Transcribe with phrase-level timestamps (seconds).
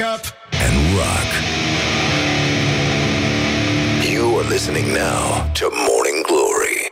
[0.00, 1.28] Wake up and rock.
[4.10, 6.90] You are listening now to Morning Glory.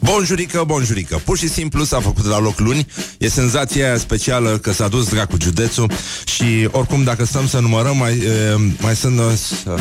[0.00, 1.20] Bonjurică, bonjurică.
[1.24, 2.86] Pur și simplu s-a făcut la loc luni.
[3.18, 5.90] E senzația aia specială că s-a dus dracu județul
[6.24, 9.74] și oricum dacă stăm să numărăm mai, e, mai sunt uh,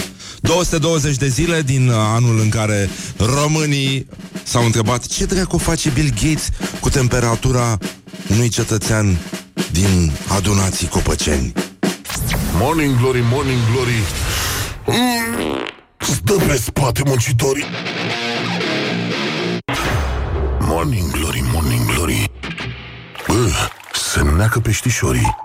[0.44, 4.08] 220 de zile din uh, anul în care românii
[4.44, 7.78] s-au întrebat ce dracu face Bill Gates cu temperatura
[8.32, 9.18] unui cetățean
[9.72, 11.54] din adunații copăceni.
[12.58, 14.02] Morning Glory, Morning Glory.
[14.86, 15.58] Mm,
[16.00, 17.66] Stă pe spate muncitorii.
[20.60, 22.32] Morning Glory, Morning Glory.
[23.28, 23.50] Bă,
[24.12, 25.36] se neacă peștișorii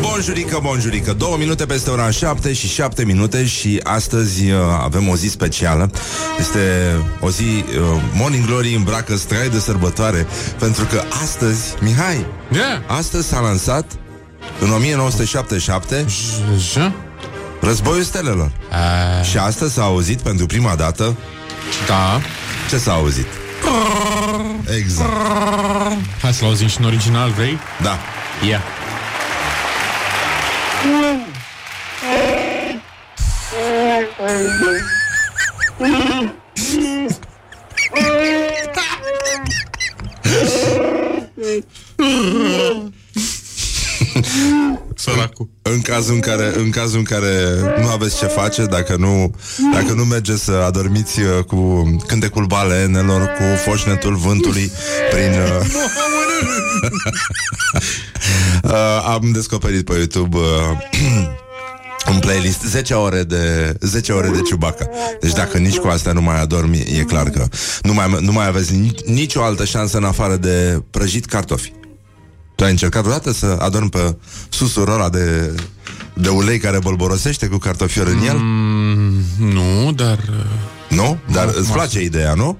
[0.00, 5.16] Bonjurică, bonjurică Două minute peste ora 7 și 7 minute Și astăzi uh, avem o
[5.16, 5.90] zi specială
[6.38, 6.60] Este
[7.20, 10.26] o zi uh, Morning Glory îmbracă strai de sărbătoare
[10.58, 12.80] Pentru că astăzi Mihai, Yeah.
[12.86, 13.84] astăzi s-a lansat
[14.60, 16.04] În 1977
[16.72, 16.92] Ce?
[17.60, 21.16] Războiul Stelelor A, Și astăzi s-a auzit pentru prima dată
[21.86, 22.20] da.
[22.70, 23.26] Ce s-a auzit?
[24.78, 25.10] Exact,
[26.22, 27.58] Hai să-l auzim și în original, vrei?
[27.82, 27.98] da
[28.48, 28.62] Ia.
[44.94, 45.48] Săracul.
[45.62, 47.30] în cazul în care, în cazul în care
[47.80, 49.34] nu aveți ce face, dacă nu,
[49.72, 54.70] dacă nu mergeți să adormiți uh, cu cântecul balenelor, cu foșnetul vântului
[55.10, 55.30] prin...
[55.30, 55.66] Uh,
[58.72, 60.44] uh, am descoperit pe YouTube uh,
[62.10, 64.88] un playlist 10 ore de 10 ore de Chewbacca.
[65.20, 67.48] Deci dacă nici cu asta nu mai adormi, e clar că
[67.82, 71.72] nu mai, nu mai aveți nici, nicio altă șansă în afară de prăjit cartofi.
[72.56, 74.16] Tu ai încercat odată să adormi pe
[74.48, 75.54] susul ăla de,
[76.14, 78.36] de ulei care bolborosește cu cartofior în el?
[78.36, 80.18] Mm, nu, dar...
[80.18, 81.18] uh, Nu?
[81.32, 82.56] Dar Nu, îți nu place ideea, nu?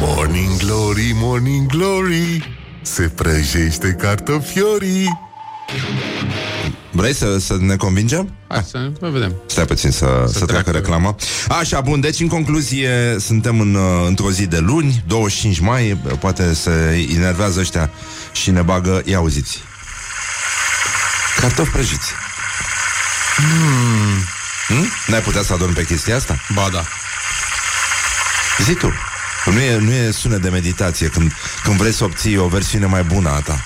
[0.00, 5.18] Morning Glory, Morning Glory Se prăjește cartofiorii
[6.90, 8.34] Vrei să, să ne convingem?
[8.48, 9.34] Hai să mai vedem.
[9.46, 10.70] Stai puțin să, să, să treacă treacă.
[10.70, 11.16] reclama.
[11.48, 16.54] Așa, bun, deci în concluzie suntem în, uh, într-o zi de luni, 25 mai, poate
[16.54, 17.90] se enervează ăștia
[18.32, 19.58] și ne bagă, ia auziți.
[21.40, 22.12] Cartofi prăjiți.
[23.36, 24.86] Hmm?
[25.06, 26.36] N-ai putea să adormi pe chestia asta?
[26.54, 26.84] Ba da.
[28.64, 28.92] Zi tu.
[29.44, 32.86] Că Nu e, nu e sunet de meditație când, când vrei să obții o versiune
[32.86, 33.64] mai bună a ta.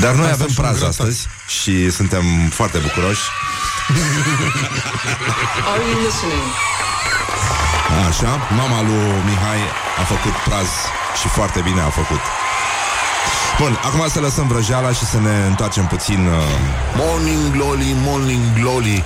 [0.00, 0.88] Dar noi avem și un praz grătar.
[0.88, 3.22] astăzi și suntem foarte bucuroși.
[5.72, 6.46] Are you listening?
[8.08, 9.60] Așa, mama lui Mihai
[10.00, 10.68] a făcut praz
[11.20, 12.20] și foarte bine a făcut.
[13.58, 16.42] Bun, acum să lăsăm vrăjeala și să ne întoarcem puțin uh,
[16.96, 19.04] Morning Glory, Morning Glory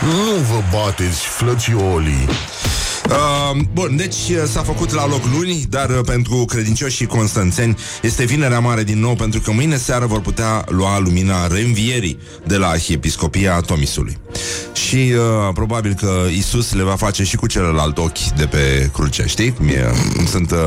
[0.00, 2.28] Nu vă bateți, flățiolii
[3.10, 7.76] Uh, bun, deci uh, s-a făcut la loc luni, dar uh, pentru credincioși și constanțeni
[8.02, 12.56] este vinerea mare din nou, pentru că mâine seară vor putea lua lumina reînvierii de
[12.56, 14.16] la Arhiepiscopia Tomisului.
[14.72, 19.24] Și uh, probabil că Isus le va face și cu celălalt ochi de pe cruce,
[19.26, 19.52] știi?
[19.52, 20.50] Cum, e, cum sunt...
[20.50, 20.58] Uh,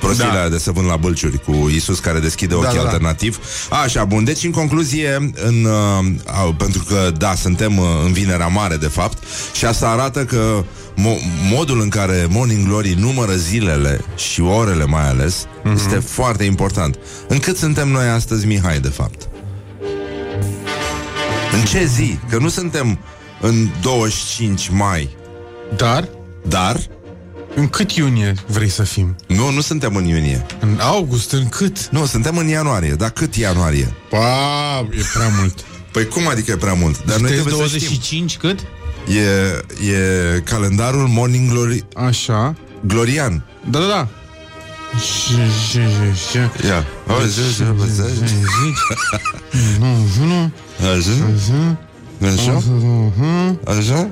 [0.00, 0.42] Prostile Da.
[0.42, 0.48] da.
[0.48, 2.80] de săvân la bâlciuri Cu Isus care deschide ochii da, da.
[2.80, 3.38] alternativ
[3.82, 8.46] Așa, bun, deci în concluzie în, uh, au, Pentru că, da, suntem uh, în vinerea
[8.46, 10.64] mare de fapt Și asta arată că
[11.00, 15.72] mo- Modul în care Morning Glory numără zilele Și orele mai ales Mhm.
[15.72, 15.76] mm-hmm.
[15.84, 16.98] Este foarte important
[17.28, 19.28] Încât suntem noi astăzi, Mihai, de fapt
[21.58, 22.18] În ce zi?
[22.30, 22.98] Că nu suntem
[23.40, 25.08] în 25 mai
[25.76, 26.08] Dar,
[26.48, 26.80] Dar
[27.54, 29.16] în cât iunie vrei să fim?
[29.26, 31.88] Nu, nu suntem în iunie În august, în cât?
[31.90, 33.94] Nu, suntem în ianuarie Dar cât ianuarie?
[34.10, 35.64] Pa, e prea mult.
[35.92, 36.96] Păi cum adică e prea mult?
[37.04, 38.58] Dar noi Sunteți trebuie să știm 25 cât?
[39.08, 39.20] E,
[39.92, 42.54] e calendarul Morning Glory Așa.
[42.86, 44.08] Glorian Da, da, da.
[44.98, 46.66] Și, și, și, și.
[46.66, 48.34] Ia Auzi, auzi, auzi, auzi.
[49.78, 50.52] Nu, nu.
[50.92, 51.78] Așa?
[52.28, 52.60] Așa?
[53.78, 54.10] Așa?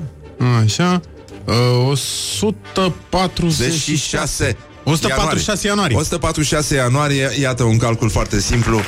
[0.63, 1.01] Așa.
[1.45, 5.97] Uh, 140 26 146 ianuarie.
[5.97, 8.81] 146 ianuarie Iată un calcul foarte simplu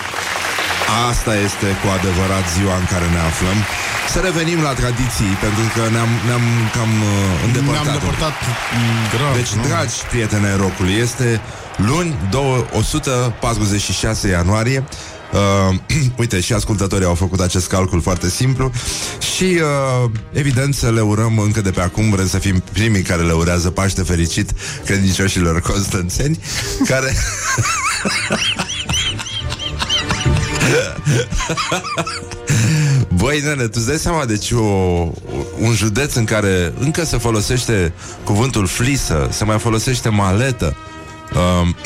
[1.12, 3.58] Asta este cu adevărat ziua în care ne aflăm
[4.14, 6.46] Să revenim la tradiții Pentru că ne-am, ne-am
[6.76, 8.36] cam uh, îndepărtat Ne-am depărtat
[8.78, 9.32] mm, grav.
[9.40, 9.64] Deci, nu?
[9.70, 11.28] dragi prieteni ai rocului, este
[11.90, 14.80] luni, două- 146 ianuarie,
[15.34, 15.76] Uh,
[16.22, 18.72] uite, și ascultătorii au făcut acest calcul foarte simplu
[19.36, 23.22] și, uh, evident, să le urăm încă de pe acum, vrem să fim primii care
[23.22, 24.52] le urează Paște fericit
[24.86, 26.40] credincioșilor constanțeni,
[26.88, 27.14] care...
[33.22, 34.64] Băi, nene, tu-ți dai seama deci o,
[35.60, 37.94] un județ în care încă se folosește
[38.24, 40.76] cuvântul flisă, se mai folosește maletă.
[41.34, 41.68] Uh,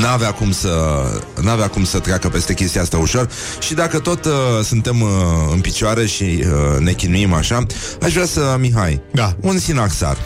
[0.00, 1.04] N-avea cum să
[1.42, 3.28] N-avea cum să treacă peste chestia asta ușor
[3.58, 4.32] Și dacă tot uh,
[4.62, 5.08] suntem uh,
[5.52, 7.66] în picioare Și uh, ne chinuim așa
[8.02, 9.36] Aș vrea să, Mihai Da.
[9.40, 10.16] Un sinaxar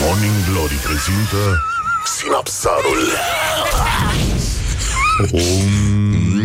[0.00, 1.62] Morning Glory prezintă
[2.18, 3.08] Sinapsarul
[6.40, 6.41] În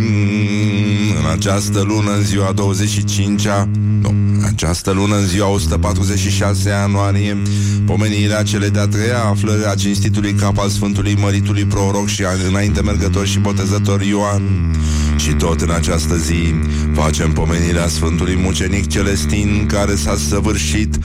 [1.29, 3.69] această lună, în ziua 25-a
[4.01, 7.37] Nu, în această lună, în ziua 146 ianuarie
[7.85, 13.27] Pomenirea cele de-a treia aflări a cinstitului cap al Sfântului Măritului Proroc și înainte mergător
[13.27, 14.75] și botezător Ioan.
[15.15, 16.53] Și tot în această zi
[16.93, 20.97] facem pomenirea Sfântului Mucenic Celestin Care s-a săvârșit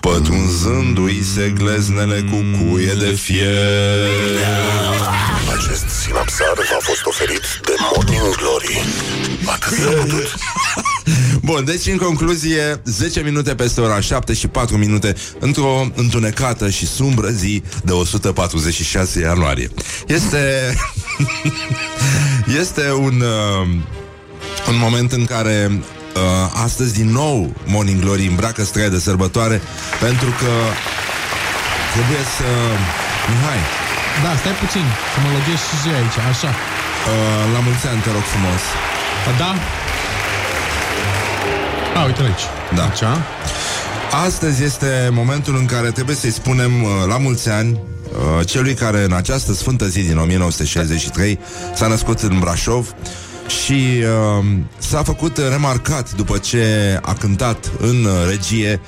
[0.00, 4.08] pătrunzându-i se gleznele cu cuie de fier
[5.58, 8.84] Acest sinapsar v-a fost oferit de Morning Glory.
[9.46, 10.34] Atât s-a putut.
[11.48, 16.86] Bun, deci în concluzie 10 minute peste ora 7 și 4 minute Într-o întunecată și
[16.86, 19.70] sumbră zi De 146 ianuarie.
[20.06, 20.74] Este
[22.60, 23.68] Este un uh,
[24.68, 29.60] Un moment în care uh, Astăzi din nou Morning Glory îmbracă străia de sărbătoare
[30.00, 30.50] Pentru că
[31.94, 32.44] Trebuie să
[33.28, 33.87] Mihai
[34.24, 36.50] Da, stai puțin, să mă loghez și eu aici, așa.
[36.50, 38.62] uh, La mulți ani te rog frumos
[39.42, 39.50] Da?
[42.00, 42.44] A, uite aici.
[42.74, 42.84] Da.
[42.84, 43.12] Așa.
[44.26, 49.04] Astăzi este momentul în care trebuie să-i spunem uh, la mulți ani uh, celui care
[49.04, 51.38] în această sfântă zi din 1963
[51.74, 52.94] s-a născut în Brașov
[53.62, 54.02] și
[54.38, 54.44] uh,
[54.78, 58.80] s-a făcut remarcat după ce a cântat în uh, regie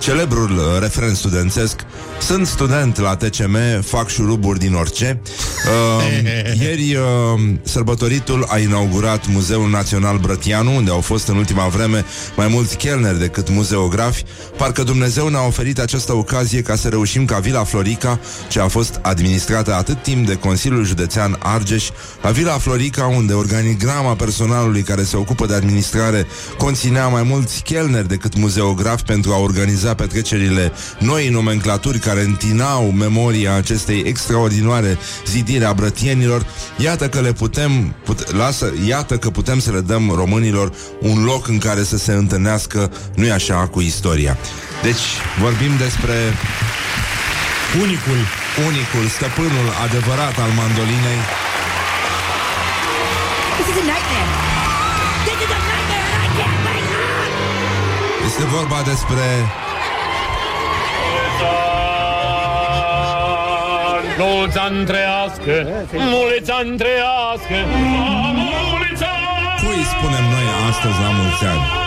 [0.00, 1.80] celebrul uh, refren studențesc
[2.20, 5.20] Sunt student la TCM, fac șuruburi din orice.
[5.66, 7.02] Uh, Ieri uh,
[7.62, 12.04] sărbătoritul a inaugurat Muzeul Național Brătianu Unde au fost în ultima vreme
[12.36, 14.24] mai mulți chelneri decât muzeografi
[14.56, 18.98] Parcă Dumnezeu ne-a oferit această ocazie ca să reușim ca Vila Florica Ce a fost
[19.02, 21.88] administrată atât timp de Consiliul Județean Argeș
[22.22, 26.26] La Vila Florica unde organigrama personalului care se ocupă de administrare
[26.58, 33.54] Conținea mai mulți chelneri decât muzeografi pentru a organiza petrecerile noi nomenclaturi care întinau memoria
[33.54, 36.46] acestei extraordinare zidire a brătienilor,
[36.76, 41.48] iată că le putem, put, lasă, iată că putem să le dăm românilor un loc
[41.48, 44.36] în care să se întâlnească, nu-i așa, cu istoria.
[44.82, 45.04] Deci,
[45.40, 46.14] vorbim despre
[47.82, 48.20] Unicul.
[48.68, 51.20] unicul, stăpânul adevărat al mandolinei,
[53.56, 54.30] This is a nightmare.
[55.26, 58.26] This is a nightmare and I can't wake up.
[58.28, 59.26] este vorba despre
[64.22, 65.54] Mulți ani trăiască,
[65.92, 67.56] mulți ani trăiască,
[68.34, 69.60] mulți ani!
[69.62, 71.79] cui spunem noi astăzi la mulți ani.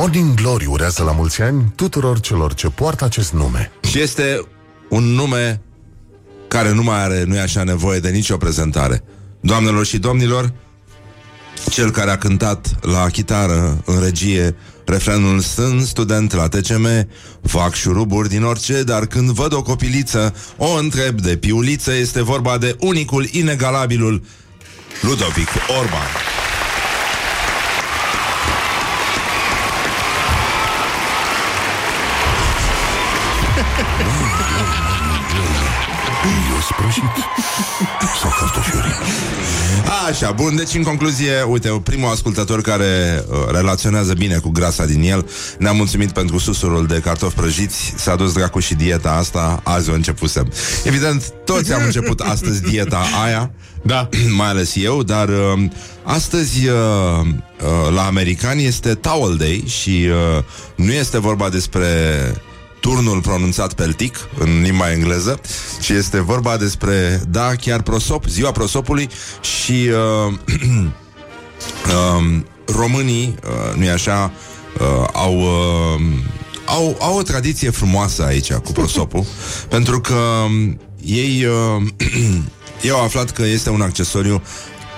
[0.00, 4.46] Morning Glory urează la mulți ani tuturor celor ce poartă acest nume Și este
[4.88, 5.60] un nume
[6.48, 9.04] care nu mai are, nu e așa nevoie de nicio prezentare.
[9.40, 10.52] Doamnelor și domnilor,
[11.70, 17.08] cel care a cântat la chitară în regie refrenul Sunt student la TCM,
[17.42, 22.58] fac șuruburi din orice, dar când văd o copiliță, o întreb de piuliță, este vorba
[22.58, 24.22] de unicul, inegalabilul
[25.02, 25.48] Ludovic
[25.80, 26.29] Orban.
[36.50, 37.04] Eu sprășit
[38.20, 38.94] Sau cartofiuri
[40.08, 45.02] Așa, bun, deci în concluzie, uite, primul ascultător care uh, relaționează bine cu grasa din
[45.02, 49.90] el ne-a mulțumit pentru susurul de cartofi prăjiți, s-a dus dracu și dieta asta, azi
[49.90, 50.52] o începusem.
[50.84, 53.50] Evident, toți am început astăzi dieta aia,
[53.82, 54.08] Da.
[54.38, 55.62] mai ales eu, dar uh,
[56.02, 56.74] astăzi uh,
[57.26, 60.42] uh, la americani este Towel Day și uh,
[60.74, 61.86] nu este vorba despre
[62.80, 65.40] turnul pronunțat peltic în limba engleză,
[65.80, 69.08] ci este vorba despre, da, chiar prosop, ziua prosopului
[69.40, 69.88] și
[70.26, 70.32] uh,
[71.86, 74.32] uh, românii, uh, nu-i așa,
[74.80, 76.00] uh, au, uh,
[76.66, 79.24] au, au o tradiție frumoasă aici cu prosopul,
[79.68, 80.46] pentru că
[81.04, 81.86] ei, uh,
[82.82, 84.42] ei au aflat că este un accesoriu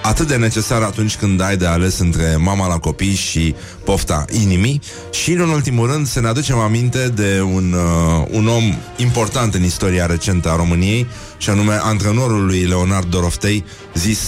[0.03, 3.55] atât de necesar atunci când ai de ales între mama la copii și
[3.85, 4.81] pofta inimii
[5.11, 9.65] și, în ultimul rând, să ne aducem aminte de un, uh, un om important în
[9.65, 11.07] istoria recentă a României
[11.37, 14.21] și anume antrenorul lui Leonard Doroftei, zis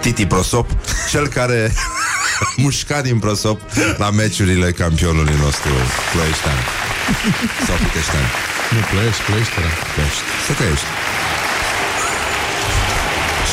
[0.00, 0.70] Titi Prosop,
[1.10, 1.72] cel care
[2.62, 3.60] mușca din Prosop
[3.96, 5.70] la meciurile campionului nostru
[6.12, 6.58] ploieștean.
[7.66, 8.24] Sau puteștean.
[8.70, 9.72] Nu, plăiești, plăiești, era.
[9.94, 10.22] Plăiești.
[10.46, 10.99] Să trăiești.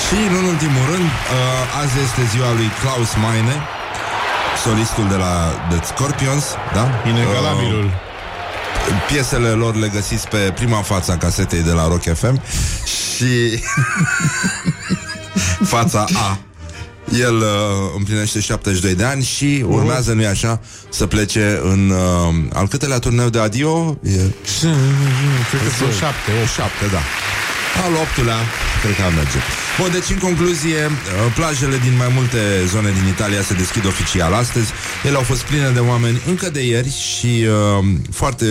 [0.07, 3.55] Și, în ultimul rând, uh, azi este ziua lui Klaus Meine,
[4.63, 5.33] solistul de la
[5.69, 6.85] The Scorpions, da?
[7.07, 7.83] Inegalabilul.
[7.83, 7.91] Uh,
[9.07, 12.41] piesele lor le găsiți pe prima față a casetei de la Rock FM
[12.95, 13.63] și
[15.73, 16.37] fața A.
[17.19, 17.45] El uh,
[17.97, 23.29] împlinește 72 de ani și urmează, nu-i așa, să plece în uh, al câtelea turneu
[23.29, 23.97] de adio?
[24.03, 24.09] E
[25.49, 27.01] Cred că sunt șapte, o șapte, da.
[27.85, 28.37] Al optulea,
[28.81, 29.66] cred că am merge.
[29.79, 34.33] Bun, deci în concluzie, uh, plajele din mai multe zone din Italia se deschid oficial
[34.33, 34.71] astăzi.
[35.05, 37.45] Ele au fost pline de oameni încă de ieri și
[37.79, 38.45] uh, foarte...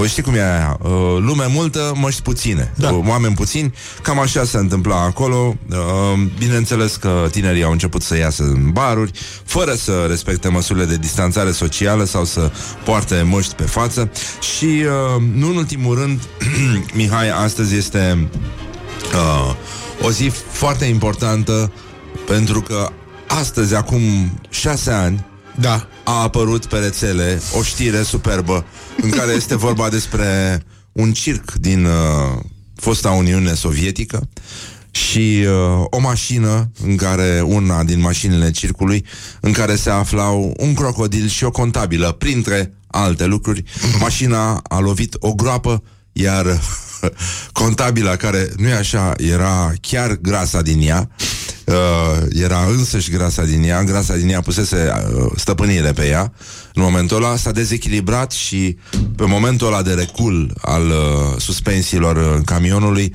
[0.00, 0.78] Uh, știi cum e aia?
[0.82, 2.72] Uh, lume multă, măști puține.
[2.76, 2.90] Da.
[2.90, 5.56] Uh, oameni puțini, cam așa se întâmpla acolo.
[5.70, 5.76] Uh,
[6.38, 9.10] bineînțeles că tinerii au început să iasă în baruri,
[9.44, 12.50] fără să respecte măsurile de distanțare socială sau să
[12.84, 14.10] poarte măști pe față.
[14.56, 16.20] Și, uh, nu în ultimul rând,
[16.96, 18.28] Mihai, astăzi este
[19.14, 19.54] uh,
[20.06, 21.72] o zi foarte importantă
[22.26, 22.90] pentru că
[23.26, 24.00] astăzi, acum
[24.48, 25.26] șase ani,
[25.60, 25.88] Da.
[26.04, 28.64] a apărut pe rețele o știre superbă
[29.02, 32.40] în care este vorba despre un circ din uh,
[32.74, 34.28] fosta Uniune Sovietică
[34.90, 39.04] și uh, o mașină în care una din mașinile circului
[39.40, 43.62] în care se aflau un crocodil și o contabilă printre alte lucruri.
[44.00, 45.82] Mașina a lovit o groapă
[46.18, 46.60] iar
[47.60, 51.10] contabila care nu e așa, era chiar grasa din ea,
[51.64, 51.74] uh,
[52.32, 56.32] era însăși grasa din ea, grasa din ea pusese uh, stăpânire pe ea.
[56.74, 58.76] În momentul ăla s-a dezechilibrat și
[59.16, 63.14] pe momentul ăla de recul al uh, suspensiilor uh, camionului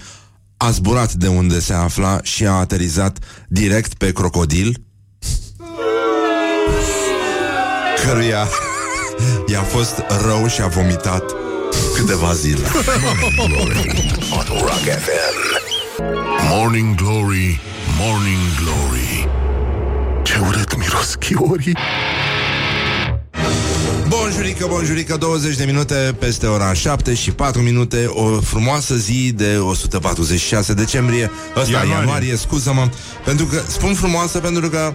[0.58, 3.17] a zburat de unde se afla și a aterizat
[3.48, 4.81] direct pe crocodil
[8.05, 8.48] căruia
[9.51, 11.24] i-a fost rău și a vomitat
[12.05, 12.67] câteva zile.
[14.31, 15.36] On Rock FM.
[16.50, 17.60] Morning Glory,
[18.00, 19.27] Morning Glory.
[20.24, 21.77] Ce urât miros chiorii.
[24.08, 29.58] Bonjurică, bonjurică, 20 de minute peste ora 7 și 4 minute, o frumoasă zi de
[29.58, 32.05] 146 decembrie, ăsta ianuarie, Ianuarie.
[32.05, 32.89] ianuarie scuză-mă,
[33.25, 34.93] pentru că, spun frumoasă pentru că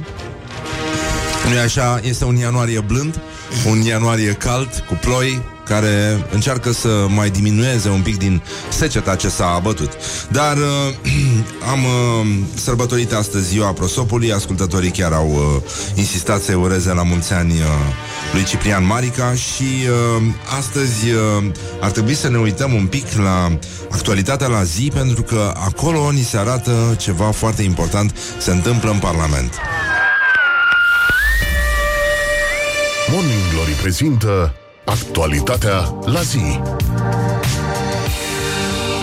[1.49, 3.21] nu e așa, este un ianuarie blând,
[3.67, 9.29] un ianuarie cald, cu ploi, care încearcă să mai diminueze un pic din seceta ce
[9.29, 9.91] s-a abătut.
[10.31, 10.95] Dar uh,
[11.73, 15.63] am uh, sărbătorit astăzi ziua prosopului, ascultătorii chiar au uh,
[15.95, 17.59] insistat să ureze la mulți ani uh,
[18.33, 20.23] lui Ciprian Marica și uh,
[20.59, 21.45] astăzi uh,
[21.81, 23.59] ar trebui să ne uităm un pic la
[23.91, 28.99] actualitatea la zi, pentru că acolo ni se arată ceva foarte important se întâmplă în
[28.99, 29.55] Parlament.
[33.11, 34.55] Morning Glory prezintă
[34.87, 36.61] actualitatea la zi.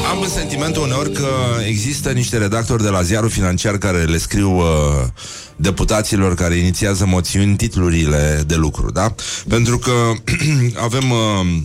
[0.10, 1.28] Am sentimentul uneori că
[1.68, 4.66] există niște redactori de la ziarul financiar care le scriu uh,
[5.56, 9.16] deputaților care inițiază moțiuni titlurile de lucru, da?
[9.48, 9.92] Pentru că
[10.88, 11.62] avem uh,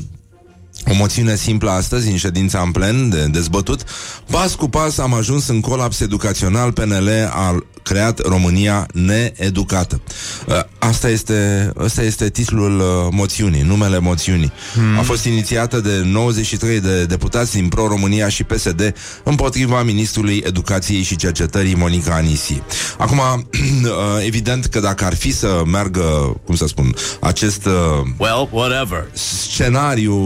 [0.90, 3.82] o moțiune simplă astăzi, în ședința în plen de dezbătut.
[4.30, 6.72] Pas cu pas am ajuns în colaps educațional.
[6.72, 10.00] PNL a creat România needucată.
[10.46, 14.52] Uh, Asta este, asta este titlul uh, moțiunii, numele moțiunii.
[14.74, 14.98] Hmm.
[14.98, 21.16] A fost inițiată de 93 de deputați din Pro-România și PSD împotriva ministrului Educației și
[21.16, 22.62] Cercetării Monica Anisi.
[22.98, 27.72] Acum, uh, evident că dacă ar fi să meargă, cum să spun, acest uh,
[28.16, 29.06] Well, whatever.
[29.12, 30.16] scenariu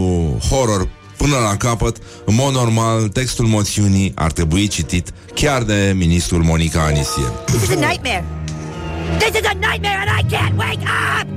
[0.53, 6.43] horror până la capăt, în mod normal, textul moțiunii ar trebui citit chiar de ministrul
[6.43, 7.23] Monica Anisie.
[7.45, 8.23] This is a nightmare.
[9.17, 10.83] This is a nightmare and I can't wake
[11.21, 11.27] up!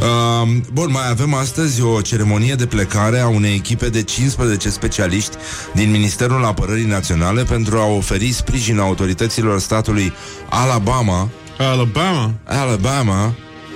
[0.00, 5.36] Uh, bun, mai avem astăzi o ceremonie de plecare a unei echipe de 15 specialiști
[5.74, 10.12] din Ministerul Apărării Naționale pentru a oferi sprijin autorităților statului
[10.50, 12.34] Alabama Alabama.
[12.44, 13.34] Alabama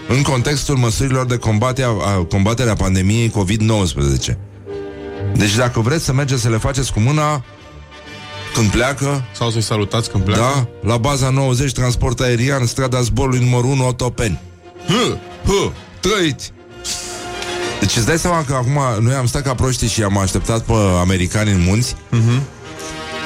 [0.08, 4.49] în contextul măsurilor de combate a, a, combatere a pandemiei COVID-19.
[5.34, 7.44] Deci dacă vreți să mergeți să le faceți cu mâna
[8.54, 10.40] când pleacă, Sau să-i salutați când pleacă.
[10.42, 14.40] da, la baza 90 transport aerian, strada zborului numărul 1 Otopeni.
[14.88, 16.52] Hă, hă, trăiți!
[17.80, 20.72] Deci îți dai seama că acum noi am stat ca proști și am așteptat pe
[21.00, 21.96] americani în munți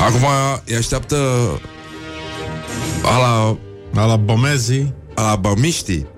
[0.06, 0.26] Acum
[0.64, 1.16] îi așteaptă
[3.02, 3.56] ala,
[4.06, 4.94] La bomezii.
[5.14, 6.06] ala bămiștii.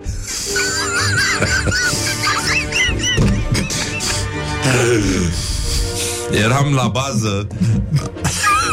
[6.31, 7.47] Eram la bază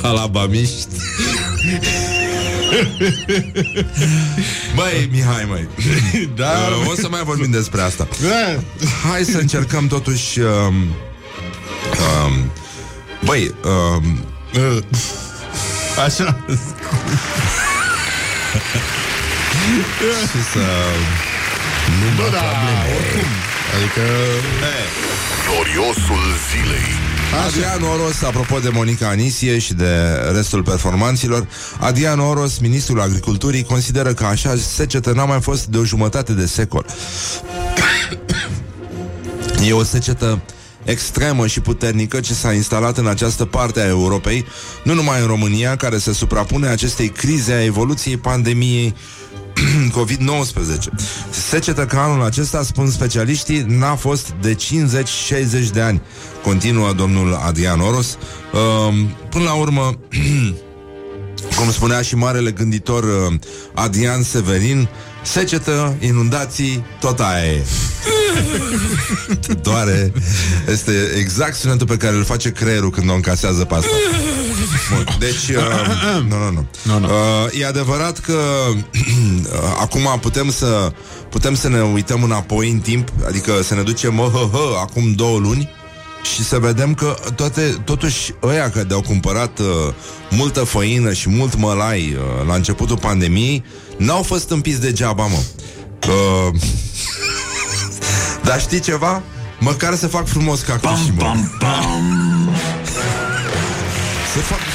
[0.15, 0.87] la bamiști.
[4.75, 5.67] Băi, Mihai, măi
[6.35, 6.51] Da.
[6.81, 8.61] uh, O să mai vorbim despre asta Da.
[9.09, 10.75] Hai să încercăm totuși um,
[12.25, 12.51] um,
[13.25, 14.19] Băi, um,
[16.05, 16.37] Așa.
[20.31, 20.59] și să
[22.17, 22.39] Nu, da,
[22.95, 23.29] oricum.
[23.75, 24.01] Adică...
[25.47, 27.12] Gloriosul zilei.
[27.41, 29.95] Adrian Oros, apropo de Monica Anisie și de
[30.33, 31.47] restul performanților,
[31.79, 36.45] Adrian Oros, ministrul agriculturii, consideră că așa secetă n-a mai fost de o jumătate de
[36.45, 36.85] secol.
[39.67, 40.41] e o secetă
[40.83, 44.45] extremă și puternică ce s-a instalat în această parte a Europei,
[44.83, 48.95] nu numai în România, care se suprapune acestei crize a evoluției pandemiei
[49.99, 50.77] COVID-19.
[51.29, 56.01] Secetă ca anul acesta, spun specialiștii, n-a fost de 50-60 de ani.
[56.43, 58.17] Continuă domnul Adrian Oros.
[58.53, 59.99] Uh, până la urmă,
[61.57, 63.33] cum spunea și marele gânditor uh,
[63.73, 64.89] Adrian Severin,
[65.23, 67.65] secetă, inundații, tot aia e.
[69.61, 70.11] Doare.
[70.71, 73.95] Este exact sunetul pe care îl face creierul când o încasează pe asta.
[74.93, 76.65] Bun, deci, uh, nu, nu, nu.
[76.81, 77.07] Nu, nu.
[77.07, 78.33] Uh, e adevărat că
[78.73, 78.79] uh,
[79.81, 80.91] acum putem să
[81.29, 85.13] putem să ne uităm înapoi în timp, adică să ne ducem mă, hă, hă, acum
[85.13, 85.69] două luni
[86.33, 89.65] și să vedem că toate, totuși ăia că de-au cumpărat uh,
[90.29, 93.63] multă făină și mult mălai uh, la începutul pandemiei
[93.97, 95.39] n-au fost împiți degeaba, mă.
[96.07, 96.59] Uh,
[98.47, 99.21] dar știi ceva?
[99.59, 101.21] Măcar să fac frumos cactușii, mă.
[101.21, 102.52] Să fac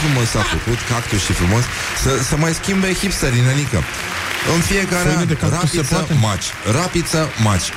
[0.02, 1.64] frumos s-a făcut, cactus și frumos
[2.02, 3.78] Să, să mai schimbe hipsterii, nenică
[4.54, 6.14] În fiecare Făină an, de cactus se rapiță, poate?
[6.26, 7.68] maci Rapiță, maci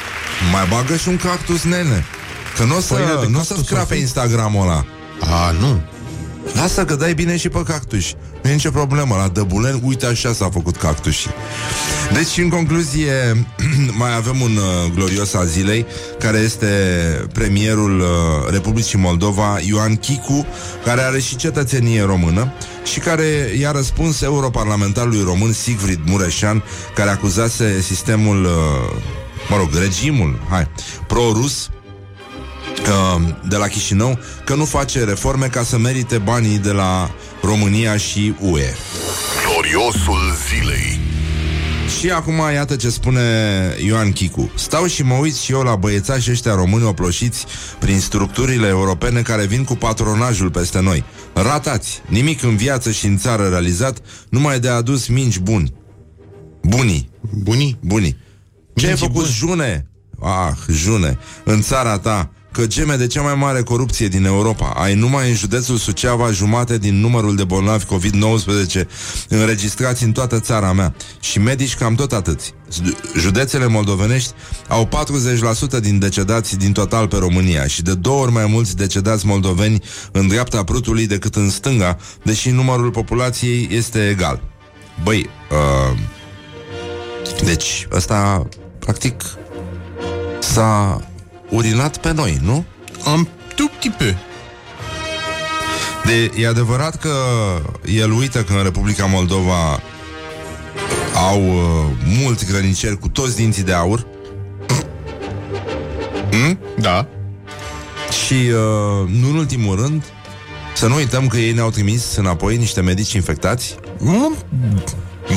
[0.54, 2.00] Mai bagă și un cactus, nene
[2.58, 4.02] Că nu o Făină să, de n-o să cactus scrape să fie?
[4.08, 4.80] Instagramul ăla
[5.36, 5.82] A, nu.
[6.54, 8.06] Lasă că dai bine și pe cactus
[8.44, 11.32] Nu e nicio problemă, la Dăbulen Uite așa s-a făcut cactușii
[12.14, 13.46] Deci în concluzie
[14.02, 15.86] Mai avem un uh, glorios al zilei
[16.20, 16.68] Care este
[17.34, 18.06] premierul uh,
[18.52, 20.46] Republicii Moldova Ioan Chicu
[20.86, 26.64] Care are și cetățenie română Și care i-a răspuns europarlamentarului român Sigfrid Mureșan
[26.96, 28.52] Care acuzase sistemul uh,
[29.50, 30.68] Mă rog, regimul Hai,
[31.08, 31.70] pro-rus
[32.82, 37.98] uh, de la Chișinău că nu face reforme ca să merite banii de la România
[37.98, 38.74] și UE.
[39.46, 41.00] Gloriosul zilei.
[42.00, 43.22] Și acum iată ce spune
[43.86, 44.52] Ioan Chicu.
[44.56, 47.46] Stau și mă uit și eu la băiețași ăștia români oploșiți
[47.80, 51.04] prin structurile europene care vin cu patronajul peste noi.
[51.34, 53.98] Ratați, nimic în viață și în țară realizat,
[54.30, 55.74] numai de adus minci buni.
[56.62, 57.10] Bunii,
[57.44, 57.78] Bunii?
[57.82, 58.18] bunii.
[58.76, 59.28] Ce ai Minci făcut, buni.
[59.28, 59.86] June?
[60.22, 64.74] Ah, June, în țara ta, că geme de cea mai mare corupție din Europa.
[64.76, 68.86] Ai numai în județul Suceava jumate din numărul de bolnavi COVID-19
[69.30, 70.96] înregistrați în toată țara mea.
[71.20, 72.54] Și medici cam tot atâți.
[73.18, 74.34] Județele moldovenești
[74.68, 74.90] au
[75.78, 79.84] 40% din decedați din total pe România și de două ori mai mulți decedați moldoveni
[80.12, 84.42] în dreapta prutului decât în stânga, deși numărul populației este egal.
[85.04, 85.98] Băi, uh,
[87.44, 88.48] deci ăsta,
[88.80, 89.24] practic,
[90.40, 91.02] s-a
[91.52, 92.66] urinat pe noi, nu?
[93.06, 94.16] Am tout petit peu.
[96.06, 97.14] De, e adevărat că
[97.86, 99.82] el uită că în Republica Moldova
[101.16, 104.06] au uh, mulți grăniceri cu toți dinții de aur
[106.80, 107.08] Da.
[108.26, 110.04] și, uh, nu în ultimul rând,
[110.76, 113.76] să nu uităm că ei ne-au trimis înapoi niște medici infectați.
[114.00, 114.36] Mm,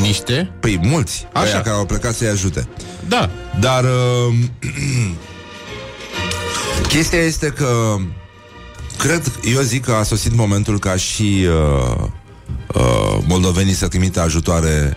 [0.00, 0.50] Niște?
[0.60, 1.44] Păi mulți, Așa.
[1.44, 2.68] așa care au plecat să-i ajute.
[3.08, 3.30] Da.
[3.60, 4.34] Dar uh,
[6.88, 7.96] chestia este că
[8.98, 12.06] cred, eu zic că a sosit momentul ca și uh,
[12.74, 14.96] uh, moldovenii să trimită ajutoare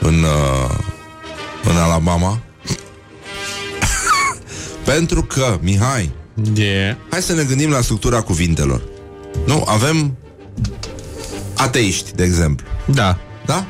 [0.00, 0.76] în, uh,
[1.70, 2.38] în Alabama.
[4.84, 6.10] Pentru că, Mihai,
[6.54, 6.96] Yeah.
[7.10, 8.82] hai să ne gândim la structura cuvintelor.
[9.46, 10.16] Nu, avem
[11.56, 12.66] ateiști, de exemplu.
[12.84, 13.18] Da.
[13.46, 13.64] Da?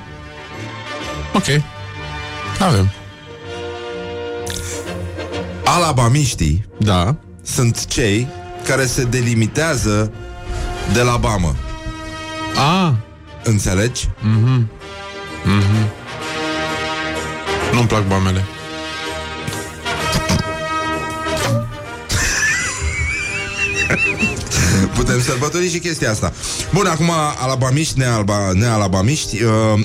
[1.35, 1.45] Ok.
[2.59, 2.91] Avem.
[5.65, 7.17] Alabamiștii Da.
[7.43, 8.29] Sunt cei
[8.65, 10.13] care se delimitează
[10.93, 11.55] de la Bamă.
[12.57, 12.97] A,
[13.45, 14.09] Înțelegi?
[17.73, 18.45] nu-mi plac bamele.
[24.95, 26.33] putem sărbători și chestia asta.
[26.73, 29.81] Bun, acum, alabamiști, nealba, nealabamiști, uh,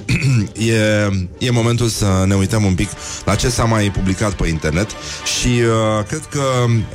[0.73, 2.89] e, e momentul să ne uităm un pic
[3.25, 4.89] la ce s-a mai publicat pe internet
[5.39, 6.43] și uh, cred că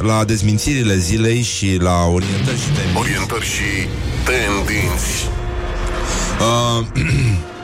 [0.02, 3.88] la dezmințirile zilei și la orientări și tendințe Orientări și
[4.24, 5.28] tendinți.
[6.40, 6.86] Uh,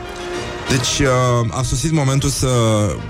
[0.68, 2.48] deci uh, a sosit momentul să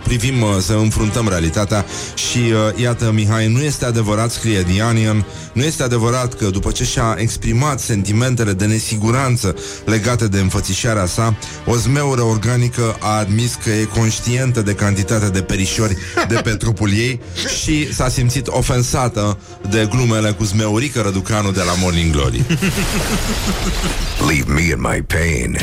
[0.05, 5.27] privim, uh, să înfruntăm realitatea și uh, iată, Mihai, nu este adevărat, scrie The Onion,
[5.53, 11.37] nu este adevărat că după ce și-a exprimat sentimentele de nesiguranță legate de înfățișarea sa,
[11.67, 15.97] o zmeură organică a admis că e conștientă de cantitatea de perișori
[16.29, 17.21] de pe trupul ei
[17.63, 19.39] și s-a simțit ofensată
[19.71, 22.45] de glumele cu zmeurică Răducanu de la Morning Glory.
[24.29, 25.57] Leave me in my pain.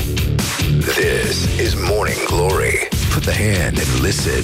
[0.95, 2.88] This is Morning Glory.
[3.13, 4.43] Put the hand and listen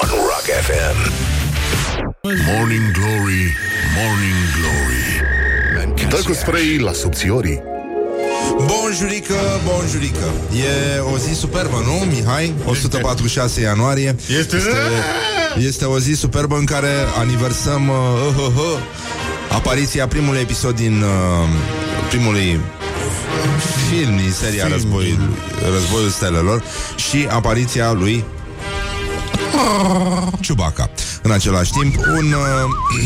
[0.00, 0.96] on Rock FM.
[2.24, 3.44] Morning Glory,
[3.98, 6.08] Morning Glory.
[6.08, 7.62] Dă cu spray la subțiorii.
[8.66, 9.34] Bonjurică,
[9.64, 12.54] bonjurică E o zi superbă, nu, Mihai?
[12.64, 14.70] 146 ianuarie Este- este,
[15.58, 17.96] este o zi superbă în care aniversăm uh,
[18.28, 18.78] uh, uh, uh,
[19.50, 21.48] Apariția primului episod din uh,
[22.08, 22.60] Primului
[23.88, 25.18] film din seria Războiul,
[25.72, 26.62] Războiul Stelelor
[26.96, 28.24] Și apariția lui
[30.40, 30.90] Ciubaca.
[31.22, 32.38] În același timp un, uh,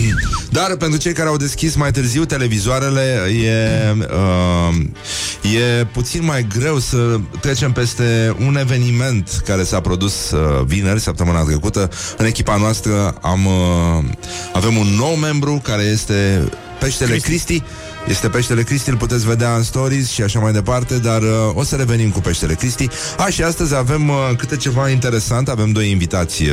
[0.58, 4.74] Dar pentru cei care au deschis mai târziu televizoarele E, uh,
[5.80, 11.42] e puțin mai greu să trecem peste un eveniment Care s-a produs uh, vineri, săptămâna
[11.42, 11.90] trecută.
[12.16, 14.04] În echipa noastră am, uh,
[14.52, 16.48] avem un nou membru Care este
[16.80, 17.62] Peștele Cristi, Cristi
[18.08, 21.62] este peștele Cristi, îl puteți vedea în stories și așa mai departe, dar uh, o
[21.62, 22.88] să revenim cu peștele Cristi.
[23.18, 26.50] A, și astăzi avem uh, câte ceva interesant, avem doi invitați uh,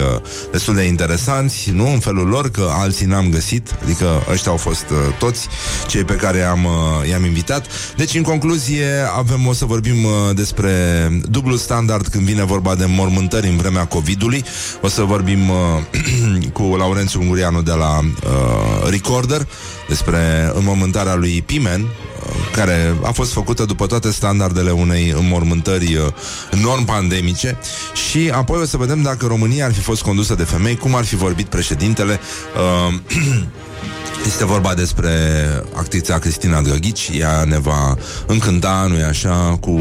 [0.51, 4.85] destul de interesanți, nu în felul lor, că alții n-am găsit, adică ăștia au fost
[4.89, 5.47] uh, toți
[5.87, 7.65] cei pe care am, uh, i-am invitat.
[7.95, 10.71] Deci, în concluzie, avem, o să vorbim uh, despre
[11.29, 14.43] dublu standard când vine vorba de mormântări în vremea COVID-ului.
[14.81, 15.55] O să vorbim uh,
[16.57, 19.47] cu Laurențiu Ungurianu de la uh, Recorder
[19.87, 21.87] despre înmormântarea lui Pimen, uh,
[22.51, 26.07] care a fost făcută după toate standardele unei înmormântări uh,
[26.61, 27.57] non-pandemice
[28.09, 31.05] și apoi o să vedem dacă România ar fi fost condusă de femei, cum ar
[31.05, 32.19] fi vorbit președintele.
[32.87, 32.93] Uh,
[34.25, 35.11] Este vorba despre
[35.73, 37.95] actrița Cristina Drăghici Ea ne va
[38.25, 39.71] încânta, nu-i așa Cu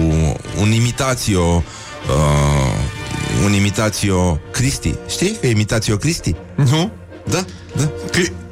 [0.61, 1.63] un imitațio
[2.09, 6.35] uh, Un imitațio Cristi Știi că e imitațio Cristi?
[6.55, 6.91] Nu?
[7.25, 7.45] Da,
[7.77, 8.46] da Cri- E-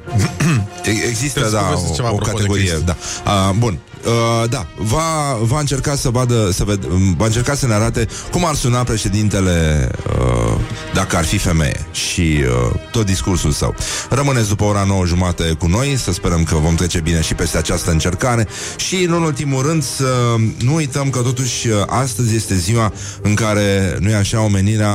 [1.09, 2.85] Există, Trebuie să da, povestiți ceva o, o apropo de categorie, Cristi.
[2.85, 2.97] da.
[3.31, 3.79] Uh, bun.
[4.07, 6.85] Uh, da, va, va încerca să vadă, să ved,
[7.17, 9.89] va încerca să ne arate cum ar suna președintele
[10.21, 10.55] uh,
[10.95, 13.75] dacă ar fi femeie și uh, tot discursul său.
[14.11, 17.59] Rămâneți după ora 9 jumate cu noi, să sperăm că vom trece bine și peste
[17.59, 22.93] această încercare și, în ultimul rând, să nu uităm că totuși uh, astăzi este ziua
[23.23, 24.93] în care, nu e așa, omenirea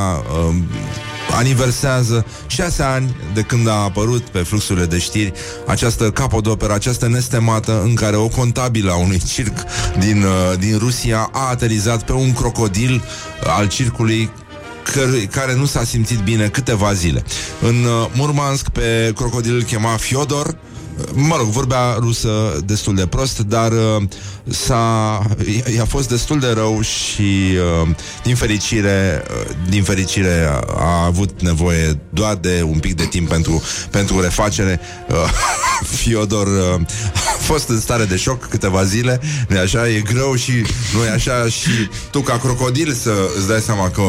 [0.47, 0.55] uh,
[1.31, 5.31] aniversează șase ani de când a apărut pe fluxurile de știri
[5.67, 9.53] această capodoperă, această nestemată în care o contabilă a unui circ
[9.99, 14.29] din, uh, din Rusia a aterizat pe un crocodil uh, al circului
[14.83, 17.23] căr- care nu s-a simțit bine câteva zile.
[17.61, 20.55] În uh, Murmansk pe crocodil îl chema Fiodor,
[21.13, 24.03] Mă rog, vorbea rusă destul de prost, dar uh,
[24.47, 27.21] s-a, i- i-a fost destul de rău și
[27.81, 27.87] uh,
[28.23, 33.29] din fericire, uh, din fericire a, a avut nevoie doar de un pic de timp
[33.29, 34.79] pentru, pentru refacere.
[35.09, 35.15] Uh,
[35.97, 36.81] Fiodor uh,
[37.15, 40.51] a fost în stare de șoc câteva zile, nu așa, e greu și
[40.97, 41.69] nu e așa și
[42.11, 44.01] tu ca crocodil să îți dai seama că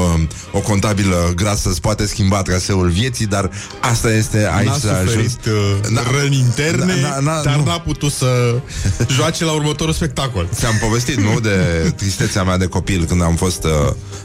[0.52, 3.50] o contabilă grasă îți poate schimba traseul vieții, dar
[3.80, 5.10] asta este aici N-a s-a ajuns.
[5.10, 6.02] suferit uh, Da.
[6.20, 7.64] răni interne, Da, da, da, dar nu.
[7.64, 8.54] n-a putut să
[9.16, 10.48] joace la următorul spectacol.
[10.54, 11.56] Ți-am povestit, nu, de
[11.96, 13.70] tristețea mea de copil când am fost uh,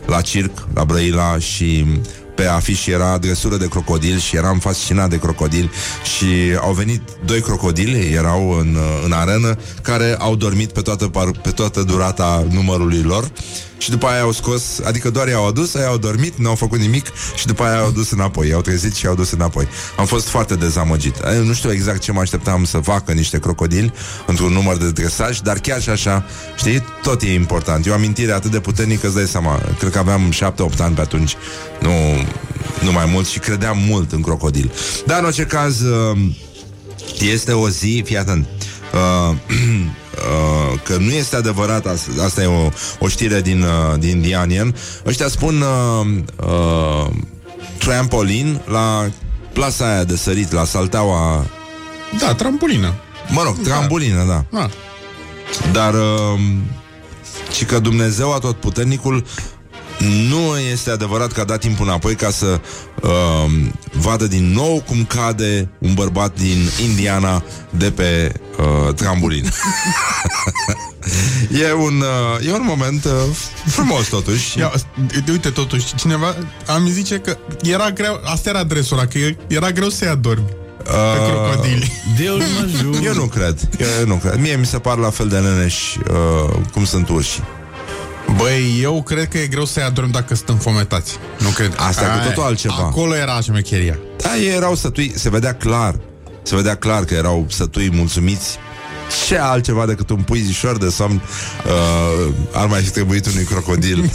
[0.05, 1.85] la circ, la Brăila și
[2.35, 5.71] pe afiș era dresură de crocodil și eram fascinat de crocodil
[6.17, 6.25] și
[6.61, 11.39] au venit doi crocodili, erau în, uh, în arenă, care au dormit pe toată, par-
[11.41, 13.31] pe toată durata numărului lor
[13.85, 16.79] și după aia au scos, adică doar i-au adus, aia au dormit, nu au făcut
[16.79, 19.67] nimic și după aia au dus înapoi, i-au trezit și i-au dus înapoi.
[19.97, 21.15] Am fost foarte dezamăgit.
[21.15, 23.93] Eh, Nu știu exact ce mă așteptam să facă niște crocodili
[24.27, 26.25] într-un număr de dresaj, dar chiar și așa,
[26.57, 27.85] știi, tot e important.
[27.85, 29.61] E o amintire atât de puternică, îți dai seama.
[29.79, 31.35] Cred că aveam 7-8 ani pe atunci,
[31.81, 31.91] nu,
[32.81, 34.71] nu mai mult și credeam mult în crocodil.
[35.05, 36.17] Dar în orice caz, uh,
[37.19, 38.47] este o zi, fii atent,
[38.93, 39.35] uh,
[40.17, 44.35] uh, că nu este adevărat, asta, asta e o, o știre din, uh, din The
[44.35, 44.75] Onion.
[45.05, 46.07] Ăștia spun uh,
[46.47, 47.07] uh,
[47.77, 49.09] trampolin la
[49.53, 51.45] plasa aia de sărit, la salteaua,
[52.19, 52.93] Da, trampolină.
[53.29, 54.59] mă rog, trambulină, da.
[54.59, 54.69] Ah.
[55.71, 56.39] Dar uh,
[57.55, 59.25] și că Dumnezeu atotputernicul
[60.29, 62.59] nu este adevărat că a dat timpul înapoi ca să
[63.01, 63.51] uh,
[63.91, 69.45] vadă din nou cum cade un bărbat din Indiana de pe uh, trambolin.
[71.67, 72.03] e, un,
[72.39, 73.11] uh, e un moment uh,
[73.65, 74.59] frumos totuși.
[74.59, 74.71] Ia,
[75.29, 76.35] uite, totuși, cineva
[76.67, 80.45] am zice că era greu, asta era adresura, că era greu să-i adormi
[80.85, 81.91] pe crocodili.
[82.17, 82.95] Deus mă jur.
[83.03, 83.59] Eu nu cred,
[83.99, 84.39] eu nu cred.
[84.39, 87.39] Mie mi se par la fel de leneși uh, cum sunt urși.
[88.37, 91.17] Băi, eu cred că e greu să-i adormi dacă sunt înfometați.
[91.39, 91.73] Nu cred.
[91.77, 92.75] Asta e cu totul altceva.
[92.75, 93.97] Acolo era șmecheria.
[94.17, 95.95] Da, ei erau sătui, se vedea clar.
[96.43, 98.57] Se vedea clar că erau sătui mulțumiți.
[99.27, 101.21] Ce altceva decât un puizișor de somn
[101.65, 103.99] uh, ar mai fi trebuit unui crocodil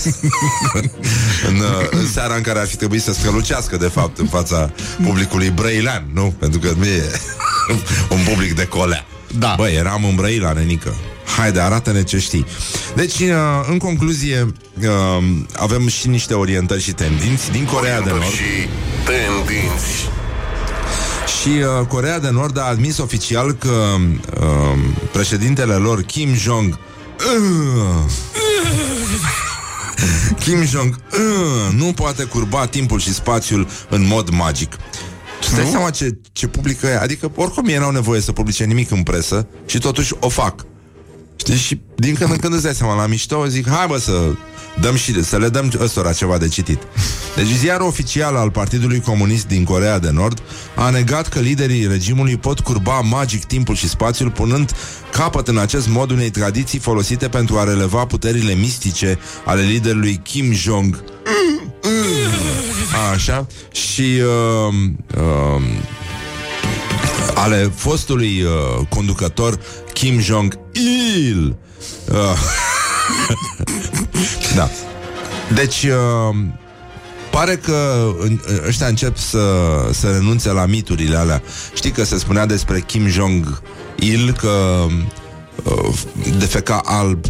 [1.49, 4.71] în, uh, în seara în care ar fi trebuit să strălucească, de fapt, în fața
[5.05, 6.35] publicului brăilean, nu?
[6.39, 7.11] Pentru că nu e
[8.17, 9.05] un public de colea.
[9.39, 9.55] Da.
[9.57, 10.95] Băi, eram în Brăila, nenică.
[11.37, 12.47] Haide, arată-ne ce știi.
[12.95, 13.37] Deci, uh,
[13.71, 14.89] în concluzie, uh,
[15.57, 18.23] avem și niște orientări și tendinți din Corea de Nord.
[18.23, 18.69] Și
[19.05, 20.09] tendinți.
[21.41, 23.97] Și uh, Corea de Nord a admis oficial că
[24.41, 24.79] uh,
[25.13, 26.79] președintele lor, Kim Jong
[27.19, 28.11] uh,
[30.45, 34.75] Kim Jong uh, nu poate curba timpul și spațiul în mod magic.
[35.41, 36.99] Tu îți dai seama ce, ce publică e?
[36.99, 40.67] Adică, oricum ei n-au nevoie să publice nimic în presă și totuși o fac.
[41.41, 41.57] Știi?
[41.57, 44.33] Și din când în când îți dai seama, la mișto zic, hai bă să
[44.81, 46.83] dăm și, să le dăm ăstora ceva de citit.
[47.37, 50.43] Deci ziarul oficial al Partidului Comunist din Corea de Nord
[50.77, 54.73] a negat că liderii regimului pot curba magic timpul și spațiul, punând
[55.13, 60.53] capăt în acest mod unei tradiții folosite pentru a releva puterile mistice ale liderului Kim
[60.53, 61.05] Jong.
[63.13, 63.47] Așa.
[63.73, 64.75] Și uh,
[65.17, 65.63] uh,
[67.35, 69.59] ale fostului uh, conducător
[70.01, 71.57] Kim Jong-il.
[72.13, 72.17] Uh,
[74.57, 74.71] da.
[75.55, 76.37] Deci, uh,
[77.31, 79.41] pare că în- ăștia încep să,
[79.93, 81.43] să renunțe la miturile alea.
[81.75, 84.87] Știi că se spunea despre Kim Jong-il că
[85.65, 85.95] uh,
[86.39, 87.25] defeca alb.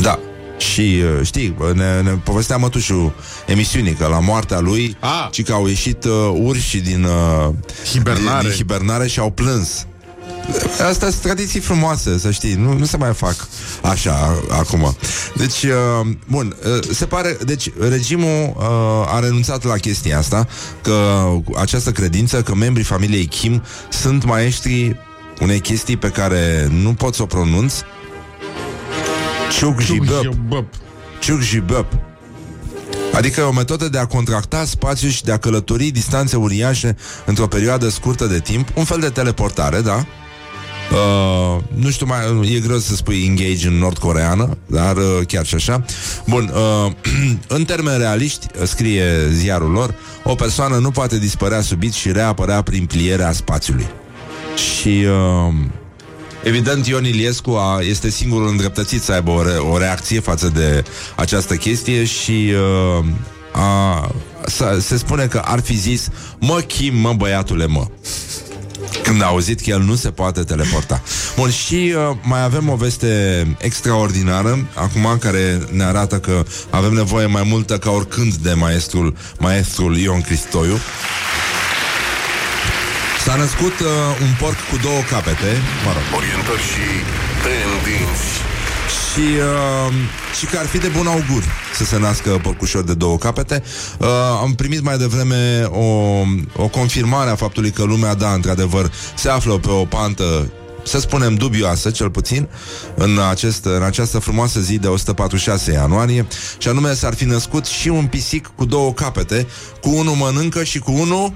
[0.00, 0.18] Da.
[0.58, 3.12] Și uh, știi, ne, ne povestea mătușul
[3.46, 5.28] emisiunii că la moartea lui Ah.
[5.30, 7.48] ci că au ieșit uh, urși din, uh,
[7.92, 8.38] Hibernare.
[8.40, 9.86] din, din hibernare și au plâns.
[10.88, 13.48] Astea sunt tradiții frumoase, să știi, nu, nu se mai fac
[13.82, 14.96] așa acum.
[15.36, 20.46] Deci, uh, bun, uh, se pare, deci regimul uh, a renunțat la chestia asta,
[20.82, 24.96] că această credință că membrii familiei Kim sunt maestri
[25.40, 27.74] unei chestii pe care nu pot să o pronunț.
[29.60, 30.34] Chuk Jibăp.
[30.48, 30.74] Băp.
[31.20, 31.92] Ciuc și băp.
[33.12, 37.88] Adică o metodă de a contracta spațiu și de a călători distanțe uriașe într-o perioadă
[37.88, 40.06] scurtă de timp, un fel de teleportare, da?
[40.92, 45.54] Uh, nu știu mai, e greu să spui engage în nord-coreană, dar uh, chiar și
[45.54, 45.84] așa.
[46.26, 46.92] Bun, uh,
[47.56, 52.62] în termeni realiști, uh, scrie ziarul lor, o persoană nu poate dispărea subit și reapărea
[52.62, 53.86] prin plierea spațiului.
[54.56, 55.04] Și
[55.48, 55.54] uh,
[56.44, 60.84] Evident, Ion Iliescu a, este singurul îndreptățit să aibă o, re, o reacție față de
[61.16, 62.52] această chestie și
[62.98, 63.04] uh,
[63.52, 64.10] a,
[64.46, 67.86] să, se spune că ar fi zis Mă, Kim, mă, băiatule, mă
[69.02, 71.02] când a auzit că el nu se poate teleporta.
[71.36, 77.26] Bun, și uh, mai avem o veste extraordinară, acum, care ne arată că avem nevoie
[77.26, 80.78] mai multă ca oricând de maestrul, maestrul Ion Cristoiu.
[83.24, 83.86] S-a născut uh,
[84.22, 85.52] un porc cu două capete,
[85.84, 86.86] mă rog, Orientări și
[87.42, 88.49] tendinți.
[89.12, 89.94] Și, uh,
[90.38, 91.44] și că ar fi de bun augur
[91.74, 93.62] să se nască porcușor de două capete.
[93.98, 94.06] Uh,
[94.40, 95.84] am primit mai devreme o,
[96.56, 100.50] o confirmare a faptului că lumea, da, într-adevăr, se află pe o pantă
[100.84, 102.48] să spunem dubioasă, cel puțin,
[102.94, 106.26] în, acest, în această frumoasă zi de 146 ianuarie,
[106.58, 109.46] și anume s-ar fi născut și un pisic cu două capete,
[109.80, 111.32] cu unul mănâncă și cu unul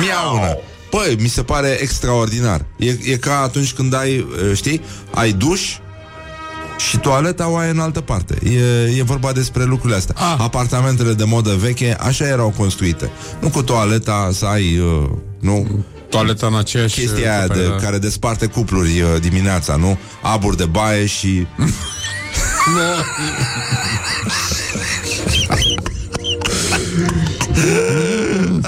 [0.00, 0.58] miaună.
[0.94, 2.64] Păi, mi se pare extraordinar.
[2.76, 4.80] E, e ca atunci când ai, uh, știi,
[5.14, 5.60] ai duș
[6.88, 8.38] și toaleta o ai în altă parte.
[8.50, 10.14] E, e vorba despre lucrurile astea.
[10.18, 10.36] Ah.
[10.38, 13.10] Apartamentele de modă veche așa erau construite.
[13.40, 15.08] Nu cu toaleta să ai, uh,
[15.40, 17.00] nu, Toaleta în aceeași...
[17.00, 17.76] chestia aia de, cameră.
[17.82, 19.98] care desparte cupluri uh, dimineața, nu?
[20.22, 21.26] Abur de baie și...
[21.26, 21.46] Și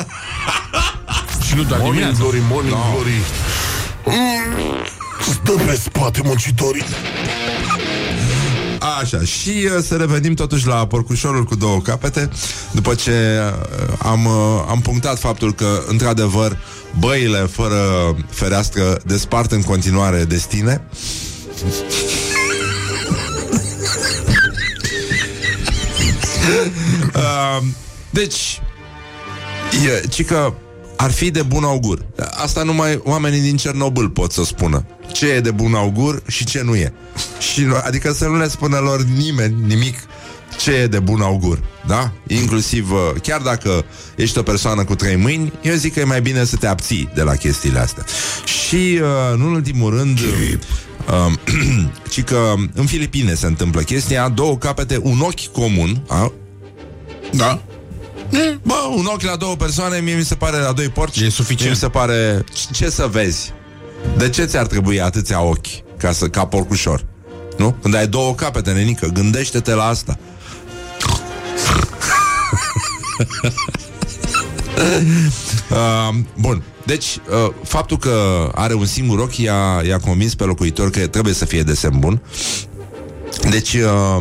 [1.57, 2.19] nu doar Morning dimineața.
[2.19, 3.21] glory, morning glory.
[4.05, 4.15] Mm,
[5.33, 6.85] Stă pe spate muncitorii.
[9.01, 12.31] Așa, și uh, să revenim totuși la porcușorul cu două capete,
[12.73, 16.59] după ce uh, am, uh, am punctat faptul că, într-adevăr,
[16.99, 17.77] băile fără
[18.31, 20.83] fereastră despart în continuare destine.
[27.15, 27.59] uh,
[28.11, 28.61] deci,
[29.87, 30.55] e, ci că
[30.97, 32.07] ar fi de bun augur.
[32.43, 34.87] Asta numai oamenii din Cernobâl pot să spună.
[35.13, 36.93] Ce e de bun augur și ce nu e.
[37.53, 39.95] Și, nu- adică să nu le spună lor nimeni nimic
[40.61, 41.59] ce e de bun augur.
[41.87, 42.13] Da?
[42.27, 43.85] Inclusiv, uh, chiar dacă
[44.17, 47.09] ești o persoană cu trei mâini, eu zic că e mai bine să te abții
[47.15, 48.05] de la chestiile astea.
[48.45, 51.33] Și, uh, nu în ultimul rând, uh,
[52.13, 56.33] ci că în Filipine se întâmplă chestia, două capete, un ochi comun, a,
[57.33, 57.63] Da.
[58.63, 61.21] Bă, un ochi la două persoane, mie mi se pare la doi porci.
[61.21, 61.61] E suficient.
[61.61, 62.45] Mie mi se pare...
[62.73, 63.53] Ce să vezi?
[64.17, 65.67] De ce ți-ar trebui atâția ochi
[65.99, 67.05] ca, să, ca porcușor?
[67.57, 67.77] Nu?
[67.83, 70.19] Când ai două capete, nenică, gândește-te la asta.
[75.71, 76.63] uh, bun.
[76.85, 81.35] Deci, uh, faptul că are un singur ochi i-a, i-a convins pe locuitor că trebuie
[81.35, 82.23] să fie desen bun.
[83.51, 84.17] Deci, uh,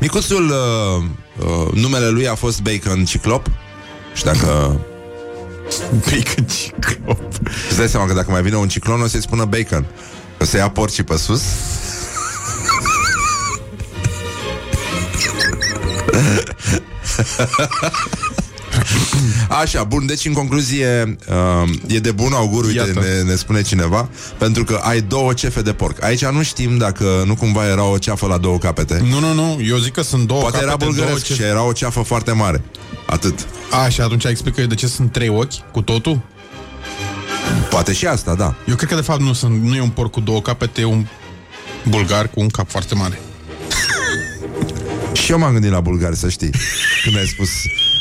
[0.00, 1.04] micuțul, uh,
[1.44, 3.50] uh, numele lui a fost Bacon Ciclop.
[4.14, 4.80] Și dacă
[5.90, 7.18] Bacon ciclop.
[7.68, 9.86] Îți dai seama că dacă mai vine un ciclon O să-i spună bacon
[10.40, 11.42] O să ia porcii pe sus
[19.62, 21.16] Așa, bun, deci în concluzie
[21.62, 23.00] uh, E de bun augur, uite, Iată.
[23.00, 24.08] ne, ne spune cineva
[24.38, 27.98] Pentru că ai două cefe de porc Aici nu știm dacă nu cumva era o
[27.98, 30.84] ceafă la două capete Nu, nu, nu, eu zic că sunt două Poate era capete,
[30.84, 31.34] două bulgăresc ce...
[31.34, 32.62] și era o ceafă foarte mare
[33.06, 33.46] Atât
[33.84, 36.20] A, și atunci explică de ce sunt trei ochi cu totul?
[37.70, 40.10] Poate și asta, da Eu cred că de fapt nu, sunt, nu e un porc
[40.10, 41.06] cu două capete, e un
[41.88, 43.20] bulgar cu un cap foarte mare.
[45.12, 46.50] Și eu m-am gândit la bulgari, să știi
[47.04, 47.48] Când ai spus,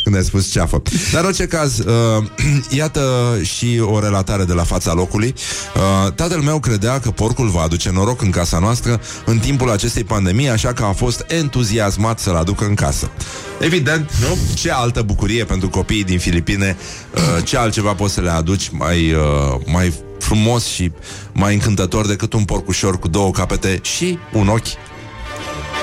[0.04, 0.82] când ai spus ceafă.
[1.12, 2.24] Dar în orice caz uh,
[2.80, 5.34] Iată și o relatare de la fața locului.
[5.76, 10.04] Uh, Tatăl meu credea că porcul va aduce noroc în casa noastră În timpul acestei
[10.04, 13.12] pandemii Așa că a fost entuziasmat să-l aducă în casă.
[13.60, 14.38] Evident, nu?
[14.54, 16.78] Ce altă bucurie pentru copiii din Filipine?
[17.16, 20.92] Uh, Ce altceva poți să le aduci Mai, uh, mai frumos și
[21.34, 24.91] mai încântător decât un porcușor cu două capete și un ochi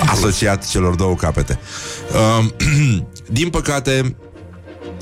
[0.06, 1.58] asociat celor două capete.
[2.12, 2.46] Uh,
[3.38, 4.16] din păcate,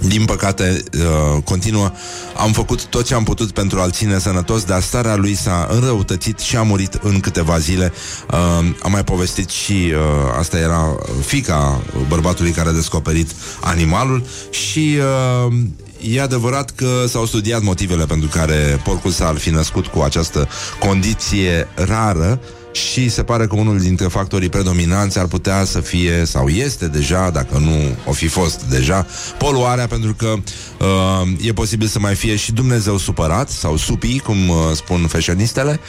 [0.00, 1.92] din păcate, uh, continuă,
[2.36, 6.38] am făcut tot ce am putut pentru a-l ține sănătos, dar starea lui s-a înrăutățit
[6.38, 7.92] și a murit în câteva zile.
[8.30, 8.38] Uh,
[8.82, 9.98] am mai povestit și uh,
[10.38, 13.30] asta era fica bărbatului care a descoperit
[13.60, 15.54] animalul și uh,
[16.00, 21.68] E adevărat că s-au studiat motivele pentru care porcul s-ar fi născut cu această condiție
[21.74, 22.40] rară
[22.76, 27.30] și se pare că unul dintre factorii predominanți ar putea să fie, sau este deja,
[27.30, 29.06] dacă nu o fi fost deja,
[29.38, 30.34] poluarea, pentru că
[30.80, 35.80] uh, e posibil să mai fie și Dumnezeu supărat, sau supii, cum uh, spun fashionistele,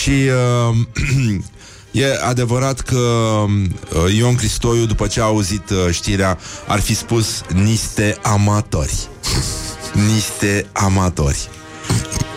[0.00, 0.10] și
[0.70, 0.76] uh,
[1.90, 7.42] E adevărat că uh, Ion Cristoiu, după ce a auzit uh, știrea, ar fi spus
[7.54, 9.08] niște amatori.
[10.14, 11.48] niște amatori.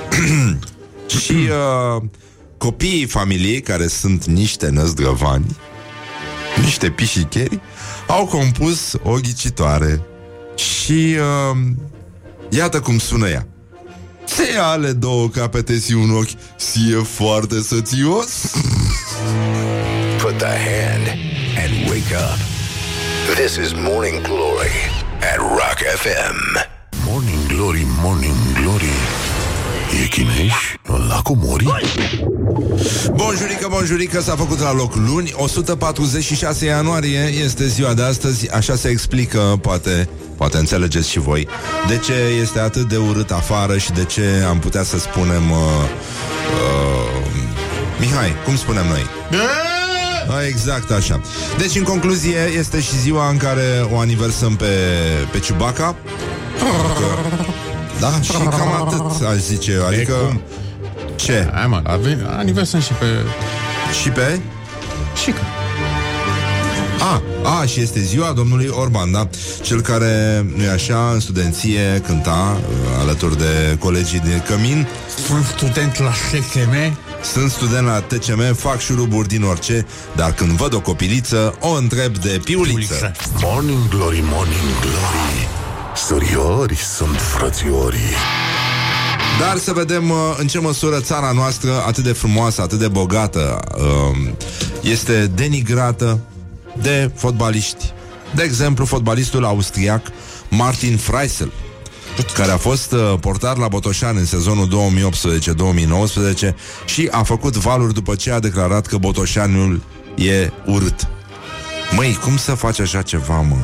[1.21, 2.03] și uh,
[2.61, 5.57] copiii familiei, care sunt niște năzdrăvani,
[6.63, 7.59] niște pișicheri,
[8.07, 10.01] au compus o ghicitoare.
[10.55, 11.15] Și
[11.51, 11.57] uh,
[12.49, 13.47] iată cum sună ea.
[14.25, 18.51] Se ale două capete și un ochi, si e foarte sățios?
[20.21, 21.07] Put the hand
[21.63, 22.39] and wake up.
[23.35, 24.77] This is Morning Glory
[25.33, 26.67] at Rock FM.
[27.05, 28.95] Morning Glory, Morning Glory
[29.91, 30.53] E chineș?
[31.09, 31.65] La comori?
[33.11, 38.89] Bonjurică, bonjurică, s-a făcut la loc luni 146 ianuarie este ziua de astăzi Așa se
[38.89, 41.47] explică, poate Poate înțelegeți și voi.
[41.87, 45.57] De ce este atât de urât afară Și de ce am putea să spunem uh,
[45.57, 47.25] uh,
[47.99, 49.05] Mihai, cum spunem noi?
[50.29, 51.21] A, Exact așa.
[51.57, 54.65] Deci în concluzie este și ziua în care O aniversăm pe,
[55.31, 55.95] pe Ciubaca
[58.01, 60.41] Da, și cam atât aș zice eu Adică cum?
[61.15, 61.49] Ce?
[61.53, 63.05] Hai mă, avem aniversăm și pe...
[64.01, 64.39] Și pe?
[65.23, 65.39] Și că...
[66.99, 67.21] A,
[67.59, 69.29] a, și este ziua domnului Orban, da?
[69.61, 74.87] Cel care, nu așa, în studenție cânta uh, alături de colegii de Cămin.
[75.27, 76.97] Sunt student la SSM.
[77.33, 79.85] Sunt student la TCM, fac șuruburi din orice,
[80.15, 83.11] dar când văd o copiliță, o întreb de piuliță.
[83.41, 85.60] Morning Glory, Morning Glory
[85.95, 88.15] Suriori sunt frățiorii
[89.39, 93.59] Dar să vedem uh, în ce măsură țara noastră, atât de frumoasă, atât de bogată,
[93.77, 94.31] uh,
[94.81, 96.19] este denigrată
[96.81, 97.93] de fotbaliști.
[98.35, 100.01] De exemplu, fotbalistul austriac
[100.49, 101.51] Martin Freisel,
[102.33, 104.93] care a fost uh, portar la Botoșani în sezonul
[106.51, 106.53] 2018-2019
[106.85, 109.81] și a făcut valuri după ce a declarat că Botoșaniul
[110.15, 111.07] e urât.
[111.95, 113.57] Măi, cum să faci așa ceva, mă?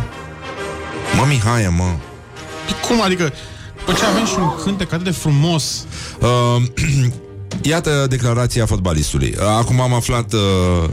[1.17, 1.95] Mă, Mihai, mă.
[2.87, 3.33] Cum adică?
[3.77, 5.85] După ce avem și un cântec atât de frumos
[6.21, 6.63] Uh,
[7.71, 9.35] iată declarația fotbalistului.
[9.39, 10.89] Uh, acum am aflat, uh,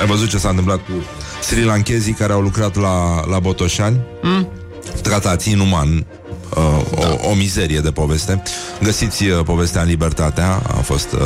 [0.00, 0.92] ai văzut ce s-a întâmplat cu
[1.42, 4.00] sri lankezii care au lucrat la, la Botoșani?
[4.22, 4.48] Mm.
[5.02, 6.06] Tratați inuman.
[6.56, 6.62] Uh,
[7.22, 8.42] o, o mizerie de poveste.
[8.82, 10.62] Găsiți uh, povestea în Libertatea.
[10.66, 11.20] A fost uh,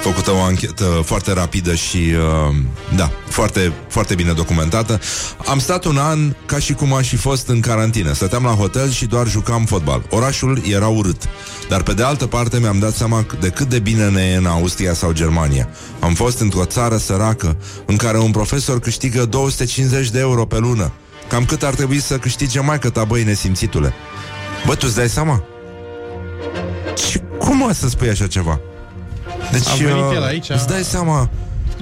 [0.00, 2.54] făcută o anchetă foarte rapidă și uh,
[2.96, 5.00] da, foarte, foarte bine documentată.
[5.46, 8.12] Am stat un an ca și cum aș fi fost în carantină.
[8.12, 10.02] Stăteam la hotel și doar jucam fotbal.
[10.10, 11.22] Orașul era urât.
[11.68, 14.46] Dar pe de altă parte mi-am dat seama de cât de bine ne e în
[14.46, 15.68] Austria sau Germania.
[16.00, 20.92] Am fost într-o țară săracă în care un profesor câștigă 250 de euro pe lună.
[21.30, 23.92] Cam cât ar trebui să câștige mai ta, băi, nesimțitule.
[24.66, 25.42] Bă, tu îți dai seama?
[27.10, 28.60] Și cum mă să spui așa ceva?
[29.52, 30.48] Deci, A venit uh, el aici.
[30.48, 31.30] Îți dai seama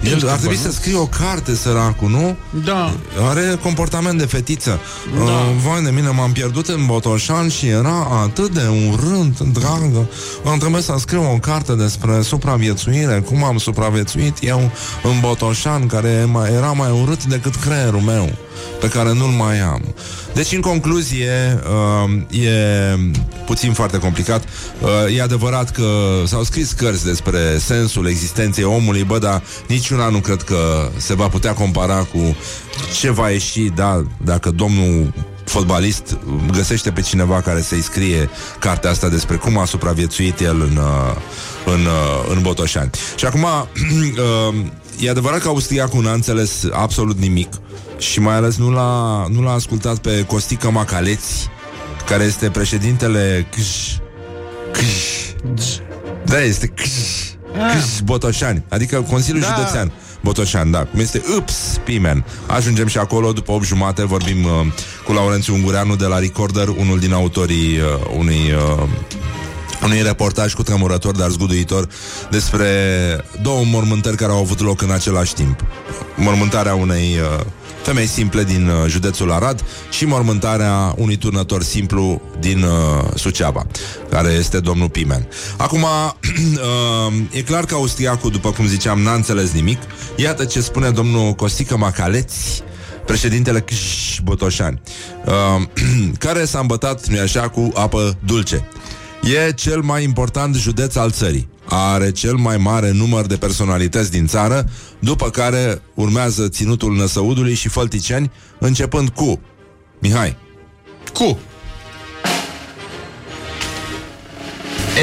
[0.03, 0.71] el Ești ar trebui bă, nu?
[0.71, 2.37] să scrie o carte, săracul, nu?
[2.65, 2.93] Da
[3.29, 4.81] Are comportament de fetiță
[5.17, 5.23] da.
[5.23, 5.31] uh,
[5.67, 10.09] Vai de mine, m-am pierdut în Botoșan Și era atât de urât, dragă
[10.45, 14.71] Am trebuit să scriu o carte despre supraviețuire Cum am supraviețuit eu
[15.03, 18.31] în Botoșan Care mai, era mai urât decât creierul meu
[18.81, 19.95] Pe care nu-l mai am
[20.35, 21.61] Deci, în concluzie
[22.05, 22.99] uh, E
[23.47, 24.45] puțin foarte complicat
[24.81, 25.89] uh, E adevărat că
[26.27, 31.29] s-au scris cărți despre sensul existenței omului Bă, dar niciuna nu cred că se va
[31.29, 32.37] putea compara cu
[33.01, 35.13] ce va ieși, da, dacă domnul
[35.49, 36.19] fotbalist
[36.53, 41.17] găsește pe cineva care să-i scrie cartea asta despre cum a supraviețuit el în, uh,
[41.65, 42.91] în, uh, în Botoșani.
[43.17, 44.55] Și acum, uh,
[45.01, 47.49] e adevărat că austriacul n-a înțeles absolut nimic
[47.99, 51.49] și mai ales nu l-a, nu l-a ascultat pe Costică Macaleți,
[52.07, 53.67] care este președintele Câș,
[54.73, 54.85] Câș,
[56.25, 56.91] da, este Câș,
[57.73, 59.55] Câș Botoșani, adică Consiliul Da.
[59.55, 59.93] Județean.
[60.21, 62.25] Botoșan, da, cum este Ups, Pimen.
[62.47, 64.51] Ajungem și acolo după 8 jumate, vorbim uh,
[65.05, 67.85] cu Laurențiu Ungureanu de la Recorder, unul din autorii uh,
[68.19, 68.89] unui uh,
[69.85, 71.89] unui reportaj cu tremurător, dar zguduitor
[72.31, 72.71] despre
[73.43, 75.65] două mormântări care au avut loc în același timp.
[76.17, 77.45] Mormântarea unei uh,
[77.89, 82.71] femei simple din uh, județul Arad și mormântarea unui turnător simplu din uh,
[83.15, 83.67] Suceava,
[84.11, 85.29] care este domnul Pimen.
[85.57, 89.79] Acum, uh, e clar că austriacul, după cum ziceam, n-a înțeles nimic.
[90.17, 92.63] Iată ce spune domnul Costică Macaleți,
[93.07, 94.81] președintele Câș Botoșani,
[95.25, 95.63] uh,
[96.25, 98.69] care s-a îmbătat, nu așa, cu apă dulce.
[99.23, 101.49] E cel mai important județ al țării.
[101.69, 107.69] Are cel mai mare număr de personalități din țară, după care urmează ținutul Năsăudului și
[107.69, 109.41] Fălticeni, începând cu
[109.99, 110.37] Mihai,
[111.13, 111.39] Cu?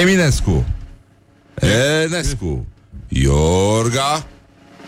[0.01, 0.66] Eminescu,
[2.03, 2.66] Enescu,
[3.07, 4.28] Iorga.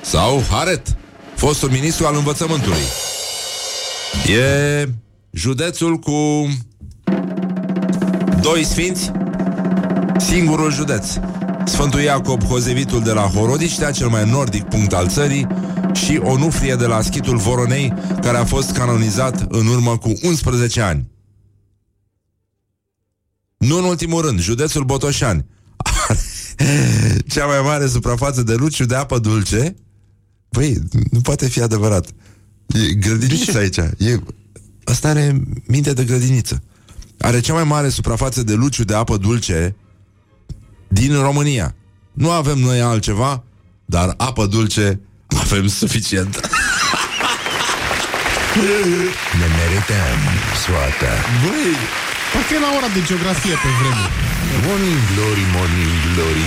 [0.01, 0.95] Sau Haret,
[1.35, 2.81] fostul ministru al învățământului.
[4.27, 4.85] E
[5.31, 6.47] județul cu
[8.53, 9.11] doi sfinți,
[10.17, 11.07] singurul județ.
[11.65, 15.47] Sfântul Iacob, Hozevitul de la Horodiștea, cel mai nordic punct al țării,
[15.93, 21.11] și Onufrie de la Schitul Voronei, care a fost canonizat în urmă cu 11 ani.
[23.57, 25.45] Nu în ultimul rând, județul Botoșani
[25.77, 26.19] are
[27.33, 29.75] cea mai mare suprafață de luciu de apă dulce.
[30.49, 30.77] Băi,
[31.11, 32.07] nu poate fi adevărat.
[32.67, 33.77] E grădiniță aici.
[33.77, 34.19] E...
[34.83, 36.63] Asta are minte de grădiniță.
[37.19, 39.75] Are cea mai mare suprafață de luciu de apă dulce
[40.87, 41.75] din România.
[42.13, 43.43] Nu avem noi altceva,
[43.85, 46.39] dar apă dulce avem suficient.
[49.39, 50.19] Ne merităm
[50.63, 51.13] soarta.
[51.43, 51.75] Băi,
[52.33, 54.13] Parcă e la ora de geografie pe vremuri
[54.65, 56.45] Morning glory, morning glory.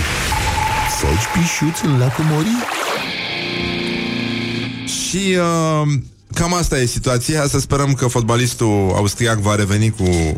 [0.99, 2.55] Foci pișuți în lacul Mori?
[4.97, 5.87] Și uh,
[6.35, 7.47] cam asta e situația.
[7.49, 10.37] Să sperăm că fotbalistul austriac va reveni cu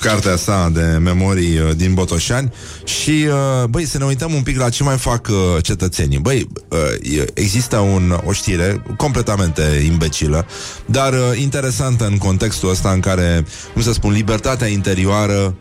[0.00, 2.52] cartea sa de memorii uh, din Botoșani
[2.84, 6.18] și, uh, băi, să ne uităm un pic la ce mai fac uh, cetățenii.
[6.18, 10.46] Băi, uh, e- există un, o știre completamente imbecilă,
[10.86, 15.54] dar uh, interesantă în contextul ăsta în care, cum să spun, libertatea interioară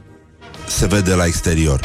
[0.68, 1.80] se vede la exterior.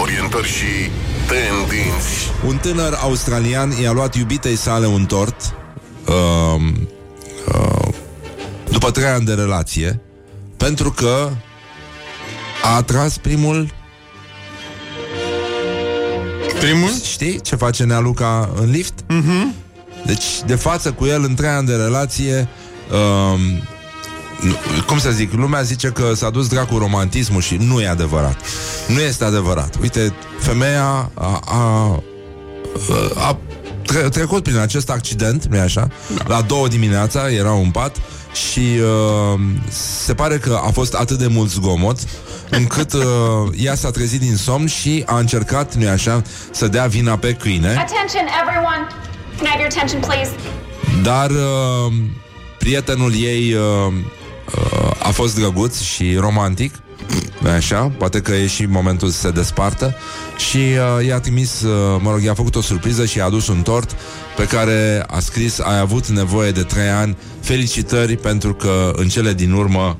[0.00, 0.90] Orientări și
[1.26, 2.30] tendinți.
[2.46, 5.54] Un tânăr australian i-a luat iubitei sale un tort
[6.06, 6.72] uh,
[7.48, 7.88] uh,
[8.70, 10.00] după trei ani de relație
[10.56, 11.28] pentru că
[12.62, 13.68] a atras primul
[16.60, 16.90] Primul?
[17.02, 18.92] Știi ce face Nealuca în lift?
[19.02, 19.54] Mm-hmm.
[20.06, 22.48] Deci, de față cu el, în trei ani de relație,
[22.90, 23.38] uh,
[24.40, 28.36] nu- cum să zic, lumea zice că s-a dus dracu romantismul și nu e adevărat.
[28.88, 29.76] Nu este adevărat.
[29.82, 32.02] Uite, femeia a, a,
[33.16, 33.38] a
[33.86, 35.88] tre- trecut prin acest accident, nu-i așa?
[36.26, 37.96] La două dimineața era un pat
[38.50, 39.40] și uh,
[40.04, 41.98] se pare că a fost atât de mult zgomot
[42.50, 43.02] încât uh,
[43.56, 47.68] ea s-a trezit din somn și a încercat, nu-i așa, să dea vina pe câine.
[47.68, 48.86] Attention, everyone.
[49.36, 50.30] Can I have your attention, please?
[51.02, 51.92] Dar uh,
[52.58, 56.83] prietenul ei uh, uh, a fost drăguț și romantic nu
[57.56, 59.94] Așa, poate că e și momentul să se despartă
[60.50, 63.62] Și uh, i-a trimis, uh, mă rog, i-a făcut o surpriză și i-a adus un
[63.62, 63.96] tort
[64.36, 69.32] Pe care a scris Ai avut nevoie de trei ani Felicitări pentru că în cele
[69.32, 69.98] din urmă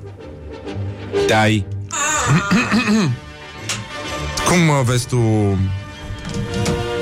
[1.27, 1.67] Te-ai
[4.49, 5.19] Cum uh, vezi tu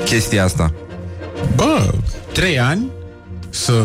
[0.05, 0.73] Chestia asta?
[1.55, 1.93] Bă,
[2.31, 2.91] trei ani
[3.49, 3.83] să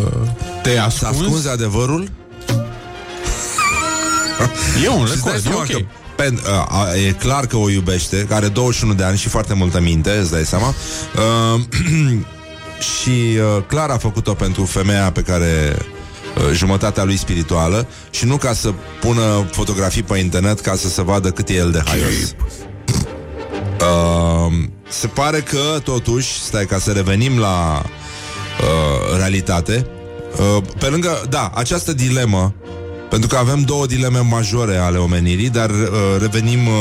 [0.62, 2.10] te Să ascunzi, ascunzi adevărul?
[4.84, 5.66] e un Și îți dai record, e seama ok.
[5.66, 5.78] că
[6.18, 9.54] pen, a, a, e clar că o iubește, că are 21 de ani și foarte
[9.54, 10.74] multă minte, îți dai seama.
[11.54, 11.60] Uh,
[12.90, 18.36] și uh, clar a făcut-o pentru femeia pe care uh, jumătatea lui spirituală și nu
[18.36, 22.34] ca să pună fotografii pe internet ca să se vadă cât e el de haios.
[23.80, 24.52] Uh,
[24.88, 29.86] se pare că, totuși, stai ca să revenim la uh, realitate,
[30.56, 32.54] uh, pe lângă, da, această dilemă
[33.10, 35.86] pentru că avem două dileme majore ale omenirii, dar uh,
[36.20, 36.74] revenim uh,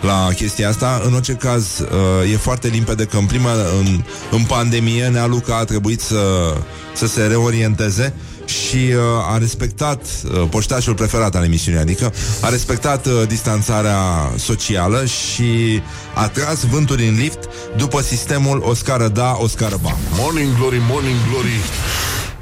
[0.00, 1.02] la chestia asta.
[1.04, 5.56] În orice caz, uh, e foarte limpede că în prima, în, în pandemie, Nea Luca
[5.56, 6.54] a trebuit să,
[6.94, 8.14] să se reorienteze
[8.48, 13.98] și uh, a respectat uh, poștașul preferat al emisiunii, adică a respectat uh, distanțarea
[14.36, 15.82] socială și
[16.14, 17.38] a tras vânturi în lift
[17.76, 19.96] după sistemul o scară da, o scară ba.
[20.12, 21.60] Morning Glory, Morning Glory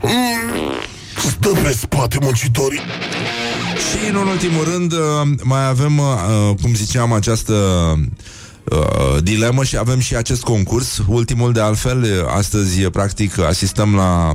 [0.02, 2.80] mm, Stă pe spate muncitorii
[3.90, 4.98] Și în ultimul rând uh,
[5.42, 7.52] mai avem, uh, cum ziceam, această
[8.64, 13.94] uh, dilemă și avem și acest concurs, ultimul de altfel, uh, astăzi uh, practic asistăm
[13.94, 14.30] la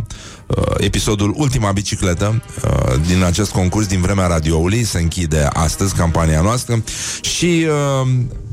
[0.47, 6.41] uh, episodul Ultima Bicicletă uh, din acest concurs din vremea radioului, se închide astăzi campania
[6.41, 6.83] noastră
[7.21, 7.65] și
[8.01, 8.07] uh,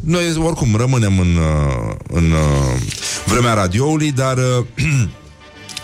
[0.05, 2.81] noi oricum rămânem în, uh, în uh,
[3.27, 4.65] vremea radioului, dar uh,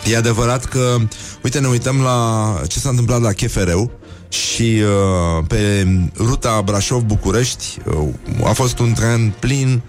[0.05, 0.97] E adevărat că,
[1.43, 3.91] uite, ne uităm la ce s-a întâmplat la Chefereu
[4.29, 5.87] și uh, pe
[6.17, 9.81] ruta Brașov-București uh, a fost un tren plin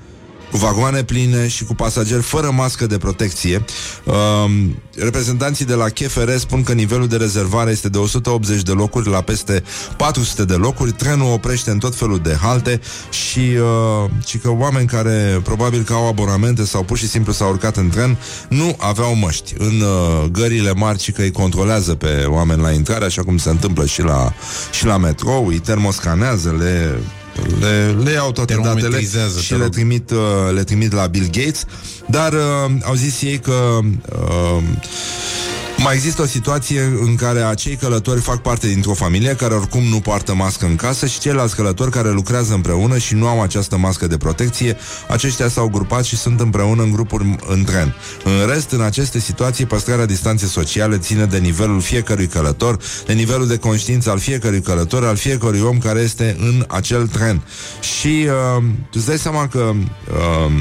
[0.57, 3.64] cu vagoane pline și cu pasageri fără mască de protecție.
[4.04, 4.14] Uh,
[4.94, 9.20] reprezentanții de la KFR spun că nivelul de rezervare este de 180 de locuri la
[9.20, 9.62] peste
[9.96, 10.92] 400 de locuri.
[10.92, 12.80] Trenul oprește în tot felul de halte
[13.11, 17.48] și, uh, și că oameni care probabil că au abonamente sau pur și simplu s-au
[17.48, 18.16] urcat în tren
[18.48, 19.54] nu aveau măști.
[19.59, 23.50] În uh, gările mari și că îi controlează pe oameni la intrare, așa cum se
[23.50, 24.32] întâmplă și la,
[24.70, 27.00] și la metrou, îi termoscanează, le
[27.61, 29.72] le, le iau toate datele Termometrizează, și te le rog.
[29.72, 30.18] trimit, uh,
[30.55, 31.64] le trimit la Bill Gates,
[32.07, 34.62] dar uh, au zis ei că uh,
[35.87, 40.01] mai există o situație în care acei călători fac parte dintr-o familie care oricum nu
[40.01, 44.07] poartă mască în casă și ceilalți călători care lucrează împreună și nu au această mască
[44.07, 44.76] de protecție,
[45.09, 47.95] aceștia s-au grupat și sunt împreună în grupuri în tren.
[48.24, 53.47] În rest, în aceste situații, păstrarea distanței sociale ține de nivelul fiecărui călător, de nivelul
[53.47, 57.43] de conștiință al fiecărui călător, al fiecărui om care este în acel tren.
[57.80, 60.53] Și uh, tu îți dai seama că uh,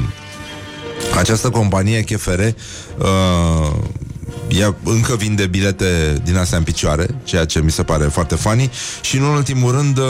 [1.16, 3.72] această companie KFR uh,
[4.48, 8.70] ea încă vinde bilete din astea în picioare, ceea ce mi se pare foarte funny.
[9.00, 10.04] Și în ultimul rând uh,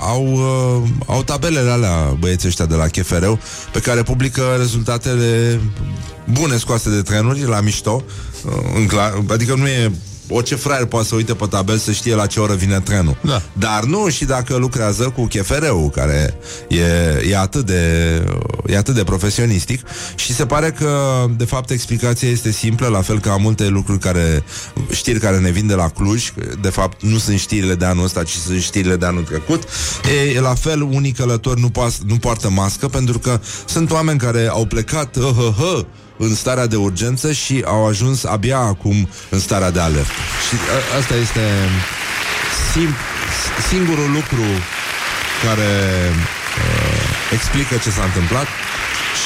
[0.00, 3.26] au, uh, au tabelele alea băieții ăștia de la KFR
[3.72, 5.60] pe care publică rezultatele
[6.32, 8.04] bune scoase de trenuri la mișto,
[8.44, 9.92] uh, în clar, adică nu e
[10.32, 13.16] orice fraier poate să uite pe tabel să știe la ce oră vine trenul.
[13.20, 13.42] Da.
[13.52, 16.34] Dar nu și dacă lucrează cu chefereu, care
[16.68, 16.82] e,
[17.30, 17.82] e, atât de,
[18.66, 19.80] e atât de profesionistic
[20.14, 24.44] și se pare că, de fapt, explicația este simplă, la fel ca multe lucruri care,
[24.90, 28.22] știri care ne vin de la Cluj, de fapt nu sunt știrile de anul ăsta,
[28.22, 29.62] ci sunt știrile de anul trecut,
[30.34, 34.48] e, la fel unii călători nu, pas, nu poartă mască pentru că sunt oameni care
[34.48, 35.84] au plecat uh, uh, uh,
[36.16, 40.12] în starea de urgență și au ajuns abia acum în starea de alertă.
[40.48, 41.40] Și a, asta este
[42.72, 42.88] sim,
[43.68, 44.44] singurul lucru
[45.44, 45.70] care
[46.12, 48.46] uh, explică ce s-a întâmplat.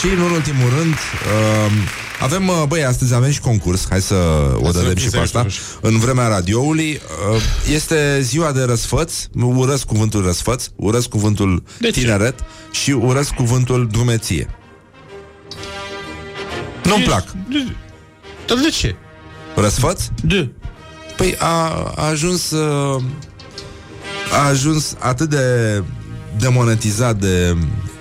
[0.01, 1.72] Și, în ultimul rând, uh,
[2.20, 4.14] avem, uh, băi, astăzi avem și concurs, hai să
[4.62, 5.47] o dăm și pe asta.
[5.80, 7.01] În vremea radioului
[7.32, 12.01] uh, este ziua de răsfăț, urăsc cuvântul răsfăț, urăsc cuvântul De ce?
[12.01, 12.34] tineret
[12.70, 14.49] și urăsc cuvântul drumeție.
[16.87, 17.24] Nu-mi plac.
[18.47, 18.95] Dar de ce?
[19.55, 20.03] Răsfăț?
[20.22, 20.49] Da.
[21.16, 23.03] Păi a, a ajuns uh,
[24.32, 25.82] A ajuns atât de
[26.39, 27.57] Demonetizat de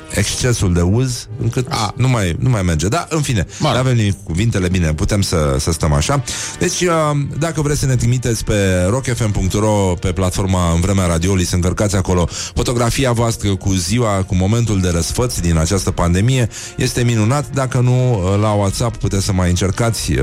[0.10, 1.94] excesul de uz încât A.
[1.96, 2.88] nu mai, nu mai merge.
[2.88, 3.76] Da, în fine, Mă rog.
[3.76, 6.24] nu avem nimic cu cuvintele, bine, putem să, să stăm așa.
[6.60, 6.92] Deci, uh,
[7.40, 12.28] dacă vreți să ne trimiteți pe rockfm.ro pe platforma în vremea radioului, să încărcați acolo
[12.56, 17.46] fotografia voastră cu ziua, cu momentul de răsfăț din această pandemie, este minunat.
[17.54, 20.20] Dacă nu, uh, la WhatsApp puteți să mai încercați uh,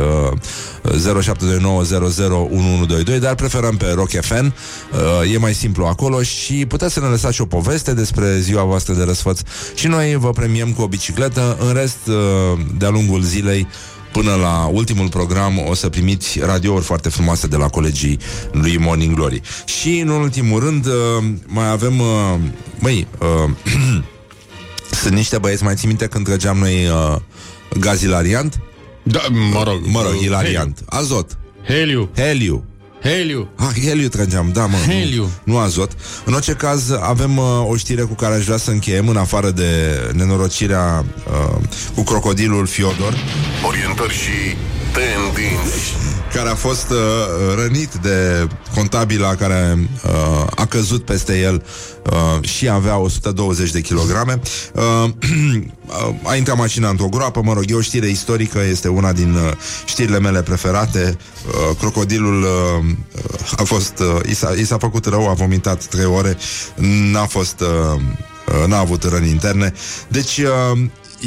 [3.12, 4.54] 0729001122, dar preferăm pe Rock FM.
[4.92, 8.62] Uh, e mai simplu acolo și puteți să ne lăsați și o poveste despre ziua
[8.64, 9.40] voastră de răsfăț
[9.74, 11.56] și noi vă premiem cu o bicicletă.
[11.60, 13.66] În rest, uh, de-a lungul zilei,
[14.12, 18.18] Până la ultimul program o să primiți radiouri foarte frumoase de la colegii
[18.52, 19.40] lui Morning Glory.
[19.64, 20.92] Și în ultimul rând uh,
[21.46, 22.34] mai avem, uh,
[22.78, 23.50] măi, uh,
[25.02, 27.16] sunt niște băieți, mai ții minte când trăgeam noi uh,
[27.78, 28.60] gaz ilariant?
[29.02, 29.20] Da,
[29.52, 29.80] mă rog.
[29.84, 30.82] Mă rog, ilariant.
[30.86, 31.38] Azot.
[31.66, 32.10] Heliu.
[32.16, 32.64] Heliu.
[33.02, 33.48] Heliu.
[33.56, 34.76] Ah, heliu trăgeam, da, mă.
[34.76, 35.22] Heliu.
[35.22, 35.92] Nu, nu azot.
[36.24, 39.50] În orice caz, avem uh, o știre cu care aș vrea să încheiem, în afară
[39.50, 41.62] de nenorocirea uh,
[41.94, 43.16] cu crocodilul Fiodor,
[43.66, 44.56] Orientări și
[44.92, 46.01] tendinți.
[46.32, 46.96] Care a fost uh,
[47.56, 51.64] rănit de contabila care uh, a căzut peste el
[52.10, 54.40] uh, și avea 120 de kilograme.
[54.74, 55.10] Uh,
[56.30, 59.50] a intrat mașina într-o groapă, mă rog, e o știre istorică, este una din uh,
[59.84, 61.16] știrile mele preferate.
[61.46, 65.84] Uh, crocodilul uh, uh, a fost, uh, i, s-a, i s-a făcut rău, a vomitat
[65.84, 66.36] trei ore,
[67.12, 67.60] n-a fost...
[67.60, 68.00] Uh,
[68.46, 69.72] uh, n-a avut răni interne.
[70.08, 70.78] Deci, uh,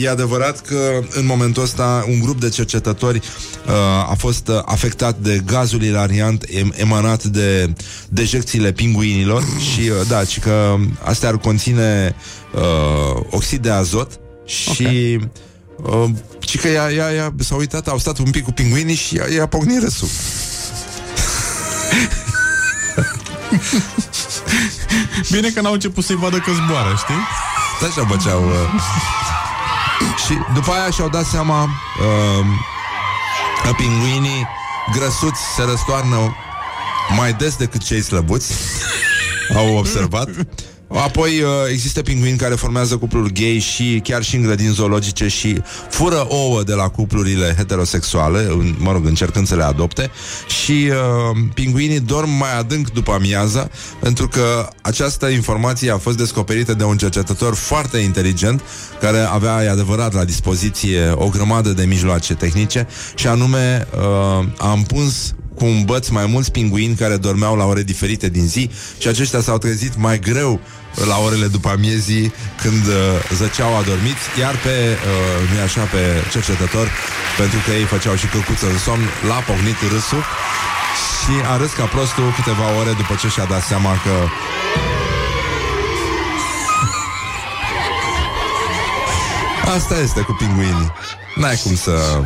[0.01, 3.73] E adevărat că în momentul ăsta un grup de cercetători uh,
[4.09, 7.73] a fost uh, afectat de gazul ilariant em- emanat de
[8.09, 12.15] dejecțiile pinguinilor și uh, da, și că astea ar conține
[12.53, 15.19] uh, oxid de azot și
[15.83, 16.09] uh,
[16.47, 19.25] și că ea, ea, ea, s-a uitat, au stat un pic cu pinguinii și i-a,
[19.35, 20.07] i-a pocnit râsul.
[25.31, 27.15] Bine că n-au început să-i vadă că zboară, știi?
[27.87, 29.44] Așa băceau uh.
[30.25, 32.45] Și după aia și-au dat seama uh,
[33.63, 34.47] Că pinguinii
[34.91, 36.35] grăsuți se răstoarnă
[37.17, 38.53] Mai des decât cei slăbuți.
[39.55, 40.29] Au observat
[40.87, 45.61] Apoi uh, există pinguini care formează cupluri gay și chiar și în grădini zoologice și
[45.89, 50.11] fură ouă de la cuplurile heterosexuale, în, mă rog, încercând să le adopte.
[50.63, 53.69] Și uh, pinguinii dorm mai adânc după amiaza
[53.99, 58.61] pentru că această informație a fost descoperită de un cercetător foarte inteligent
[59.01, 64.71] care avea, e adevărat, la dispoziție o grămadă de mijloace tehnice și anume uh, a
[64.71, 69.07] împuns cu un băț mai mulți pinguini care dormeau la ore diferite din zi și
[69.07, 70.59] aceștia s-au trezit mai greu
[71.07, 72.95] la orele după amiezii când uh,
[73.39, 76.87] zăceau adormiți, iar pe, uh, nu așa, pe cercetător,
[77.37, 80.23] pentru că ei făceau și căcuță în somn, l-a pocnit râsul
[81.19, 84.15] și a râs ca prostul câteva ore după ce și-a dat seama că
[89.75, 90.91] Asta este cu pinguinii.
[91.35, 92.21] N-ai cum să...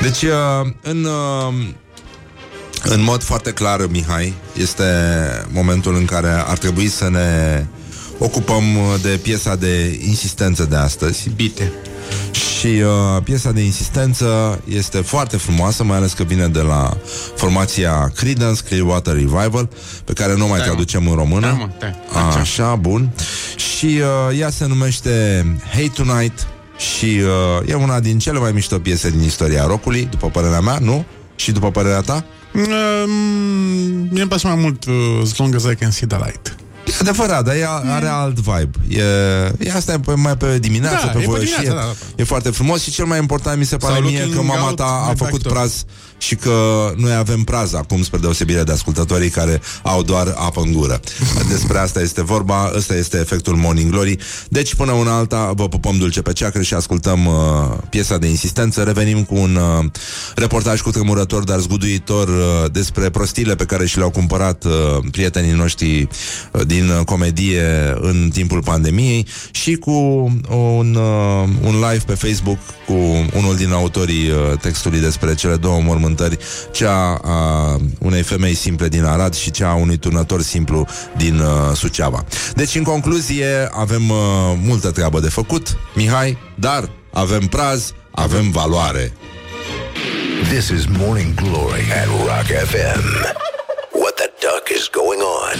[0.00, 1.54] Deci, uh, în, uh,
[2.82, 4.84] în mod foarte clar, Mihai, este
[5.52, 7.66] momentul în care ar trebui să ne
[8.18, 8.62] ocupăm
[9.02, 11.30] de piesa de insistență de astăzi.
[11.36, 11.72] Bite.
[12.30, 16.96] Și uh, piesa de insistență este foarte frumoasă, mai ales că vine de la
[17.36, 19.68] formația Creedence Clearwater Revival,
[20.04, 20.74] pe care nu o mai Stai, mă.
[20.74, 21.46] traducem în română.
[21.46, 21.94] Da, mă, stai.
[22.28, 22.38] Așa.
[22.38, 23.10] Așa, bun.
[23.56, 23.86] Și
[24.30, 27.20] uh, ea se numește Hey Tonight și
[27.60, 31.04] uh, e una din cele mai mișto piese din istoria rockului, după părerea mea, nu?
[31.36, 32.24] Și după părerea ta?
[32.54, 33.10] Um,
[34.10, 36.56] mie îmi place mai mult uh, As long as I can see the light.
[36.86, 38.70] E adevărat, dar ea are alt vibe.
[38.88, 39.02] E,
[39.58, 41.80] e asta e pe- mai pe dimineață, Da, pe e pe voie și dimineață, e,
[41.80, 42.22] da, da.
[42.22, 44.66] e foarte frumos și cel mai important mi se pare Sau mie Looking că mama
[44.66, 45.52] Out, ta a My făcut Factor.
[45.52, 45.84] praz
[46.22, 50.72] și că noi avem praz acum, spre deosebire de ascultătorii care au doar apă în
[50.72, 51.00] gură.
[51.52, 54.16] Despre asta este vorba, ăsta este efectul Morning Glory.
[54.48, 57.32] Deci, până una alta, vă pupăm dulce pe ceacră și ascultăm uh,
[57.90, 58.82] piesa de insistență.
[58.82, 59.84] Revenim cu un uh,
[60.34, 64.72] reportaj cu tremurător, dar zguduitor uh, despre prostiile pe care și le-au cumpărat uh,
[65.10, 66.08] prietenii noștri
[66.52, 69.90] uh, din uh, comedie în timpul pandemiei și cu
[70.50, 72.92] un, uh, un live pe Facebook cu
[73.36, 76.11] unul din autorii uh, textului despre cele două mormântări,
[76.70, 80.86] cea a unei femei simple din Arad și cea a unui turnător simplu
[81.16, 82.24] din uh, Suceava.
[82.54, 84.16] Deci, în concluzie, avem uh,
[84.64, 89.12] multă treabă de făcut, Mihai, dar avem praz, avem valoare.
[90.48, 93.04] This is Morning Glory at Rock FM.
[93.92, 95.58] What the duck is going on?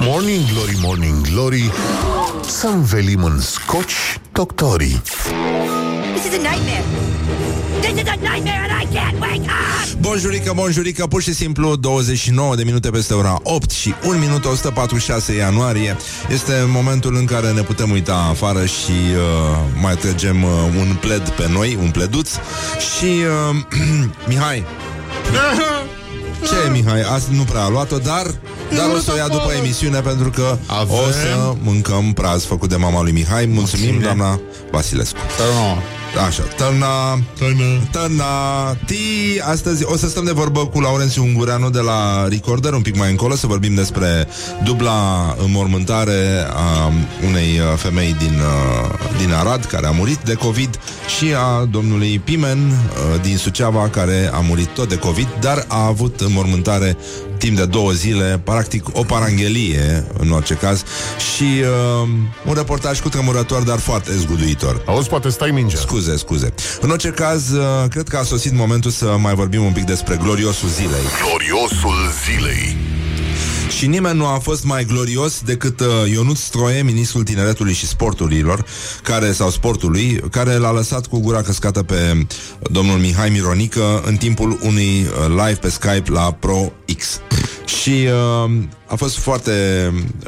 [0.00, 1.70] Morning Glory, Morning Glory
[2.46, 5.02] Să învelim în scoci doctorii
[6.14, 6.84] This is a nightmare.
[7.80, 10.00] This is a nightmare and I can't wake up!
[10.00, 15.32] Bonjurică, bonjurică, pur și simplu 29 de minute peste ora 8 și 1 minut 146
[15.34, 15.96] ianuarie
[16.30, 21.28] Este momentul în care ne putem uita afară și uh, mai tragem uh, un pled
[21.28, 22.30] pe noi, un pleduț
[22.96, 23.04] Și
[23.50, 23.56] uh,
[24.28, 24.64] Mihai
[26.46, 27.00] Ce e Mihai?
[27.02, 28.26] Azi nu prea a luat-o, dar
[28.76, 32.68] dar o să o ia după emisiune pentru că Avem- o să mâncăm praz făcut
[32.68, 33.46] de mama lui Mihai.
[33.46, 34.02] Mulțumim, Bine.
[34.02, 35.16] doamna Vasilescu.
[36.24, 37.18] Așa, tărna,
[37.90, 38.24] tărna,
[38.86, 42.96] ti, astăzi o să stăm de vorbă cu Laurențiu Ungureanu de la Recorder, un pic
[42.96, 44.28] mai încolo, să vorbim despre
[44.64, 46.92] dubla înmormântare a
[47.28, 50.78] unei uh, femei din, uh, din Arad, care a murit de COVID,
[51.18, 55.86] și a domnului Pimen uh, din Suceava, care a murit tot de COVID, dar a
[55.86, 56.96] avut înmormântare
[57.38, 60.82] timp de două zile, practic o paranghelie, în orice caz,
[61.34, 61.42] și
[62.02, 62.08] uh,
[62.46, 64.82] un reportaj cu tremurător, dar foarte zguduitor.
[64.86, 65.78] Auzi, poate stai mingea.
[65.78, 66.54] Scuze, scuze.
[66.80, 70.18] În orice caz, uh, cred că a sosit momentul să mai vorbim un pic despre
[70.22, 71.04] gloriosul zilei.
[71.22, 72.76] Gloriosul zilei.
[73.78, 78.64] Și nimeni nu a fost mai glorios decât uh, Ionut Stroie, ministrul tineretului și sporturilor,
[79.02, 82.26] care, sau sportului, care l-a lăsat cu gura căscată pe
[82.70, 87.20] domnul Mihai Mironică în timpul unui uh, live pe Skype la Pro X.
[87.64, 88.08] Și
[88.44, 88.50] uh,
[88.86, 89.52] a fost foarte,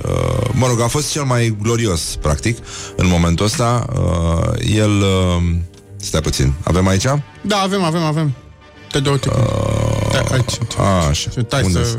[0.04, 2.58] uh, mă rog, a fost cel mai glorios, practic,
[2.96, 3.86] în momentul ăsta.
[3.92, 5.42] Uh, el, uh,
[5.96, 7.04] stai puțin, avem aici?
[7.40, 8.32] Da, avem, avem, avem.
[8.92, 9.28] Te dau te
[10.12, 10.58] Da, aici.
[11.08, 11.98] Așa, Stai unde să...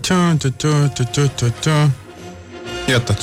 [0.00, 1.90] Tia, tia, tia, tia, tia, tia, tia.
[2.88, 3.16] Iată,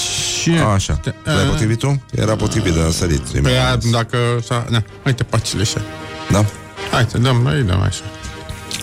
[0.44, 0.58] ce...
[0.58, 2.04] Așa, l-ai potrivit tu?
[2.16, 3.20] Era potrivit, dar a sărit.
[3.20, 4.18] Păi, a, dacă...
[4.44, 5.82] S-a, na, uite pacile așa.
[6.32, 6.46] Da?
[6.92, 8.02] Hai, te dăm, îi dăm așa.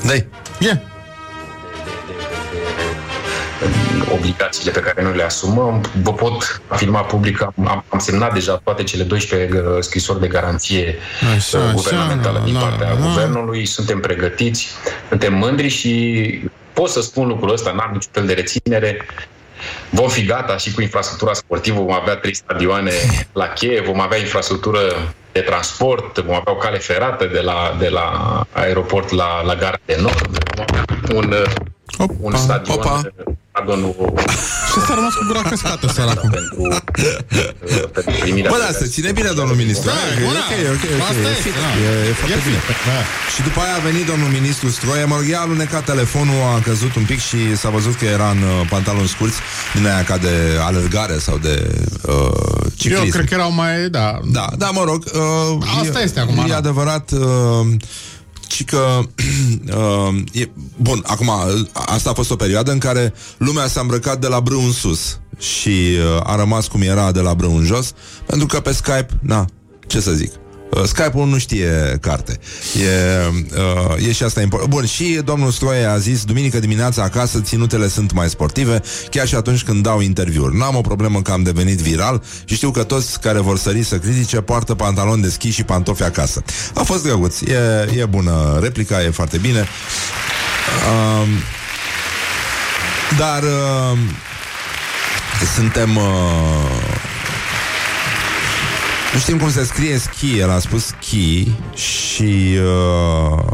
[0.06, 0.26] Dai.
[0.58, 0.82] Ia.
[4.12, 5.84] obligațiile pe care noi le asumăm.
[6.02, 10.26] Vă pot afirma public că am, am semnat deja toate cele 12 uh, scrisori de
[10.26, 10.96] garanție
[11.36, 13.00] Așa, uh, așa, guvernamentală din da, partea da.
[13.00, 13.66] guvernului.
[13.66, 14.68] Suntem pregătiți,
[15.08, 19.06] suntem mândri și pot să spun lucrul ăsta, n-am niciun fel de reținere.
[19.90, 22.92] Vom fi gata și cu infrastructura sportivă, vom avea trei stadioane
[23.32, 24.80] la cheie, vom avea infrastructură
[25.32, 29.78] de transport, vom avea o cale ferată de la, de la aeroport la, la gara
[29.84, 30.84] de nord, vom avea
[31.14, 31.32] un,
[31.98, 33.00] uh, un stadion, opa.
[33.58, 33.94] Stadionul
[34.72, 36.30] Și s-a rămas cu gura căscată, săracul.
[36.38, 39.86] pentru, uh, pentru primirea Bă, de da, se ține bine, domnul ministru.
[39.90, 40.70] Da, E bă, ok, da.
[40.74, 41.02] ok, ok.
[41.10, 41.68] Asta E e, fit, da.
[41.86, 42.60] e, e foarte E bine.
[42.68, 42.98] fit, da.
[43.34, 46.92] Și după aia a venit domnul ministru Stroie, mă rog, i-a alunecat telefonul, a căzut
[47.00, 49.38] un pic și s-a văzut că era în uh, pantaloni scurți,
[49.76, 50.34] din aia ca de
[50.68, 51.54] alergare sau de
[52.14, 53.04] uh, ciclism.
[53.04, 54.08] Eu cred că erau mai, da.
[54.38, 55.00] Da, da, mă rog.
[55.14, 56.56] Uh, Asta e, este acum, E da.
[56.64, 57.06] adevărat...
[57.10, 57.66] Uh,
[58.48, 58.78] ci că
[59.76, 61.30] uh, e, Bun, acum
[61.72, 65.20] Asta a fost o perioadă în care Lumea s-a îmbrăcat de la brâu în sus
[65.38, 67.92] Și uh, a rămas cum era de la brâu în jos
[68.26, 69.44] Pentru că pe Skype Na,
[69.86, 70.32] ce să zic.
[70.32, 70.47] Uh,
[70.84, 72.38] Skype-ul nu știe carte.
[72.80, 73.26] E,
[73.96, 77.88] uh, e și asta important Bun, și domnul Stroie a zis Duminică dimineața acasă ținutele
[77.88, 80.56] sunt mai sportive Chiar și atunci când dau interviuri.
[80.56, 83.98] N-am o problemă că am devenit viral Și știu că toți care vor sări să
[83.98, 86.42] critique Poartă pantaloni de schi și pantofi acasă.
[86.74, 89.58] A fost drăguț, e, e bună replica E foarte bine.
[89.58, 91.28] Um,
[93.18, 93.98] Dar uh,
[95.54, 96.87] Suntem uh,
[99.12, 103.44] nu știm cum se scrie ski, el a spus ski și uh,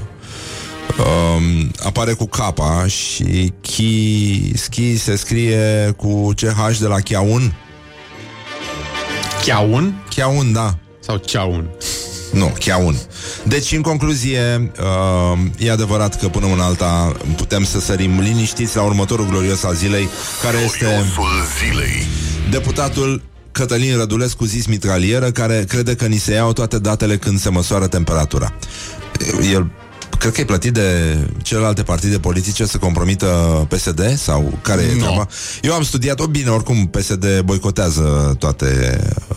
[0.98, 7.54] um, apare cu capa și ski, ski se scrie cu CH de la Chiaun.
[9.44, 10.04] Chiaun?
[10.14, 10.74] Chiaun, da.
[11.00, 11.70] Sau ceaun?
[12.32, 12.96] Nu, Chiaun.
[13.42, 18.82] Deci, în concluzie, uh, e adevărat că până în alta putem să sărim liniștiți la
[18.82, 20.08] următorul glorios al zilei,
[20.42, 22.06] care este Gloriosul zilei.
[22.50, 23.22] deputatul
[23.54, 27.86] Cătălin Rădulescu zis mitralieră, care crede că ni se iau toate datele când se măsoară
[27.86, 28.54] temperatura.
[29.52, 29.70] El
[30.18, 33.26] cred că e plătit de celelalte partide politice să compromită
[33.68, 34.98] PSD sau care e Nu.
[34.98, 35.28] treaba?
[35.62, 38.98] Eu am studiat-o bine, oricum PSD boicotează toate
[39.28, 39.33] uh,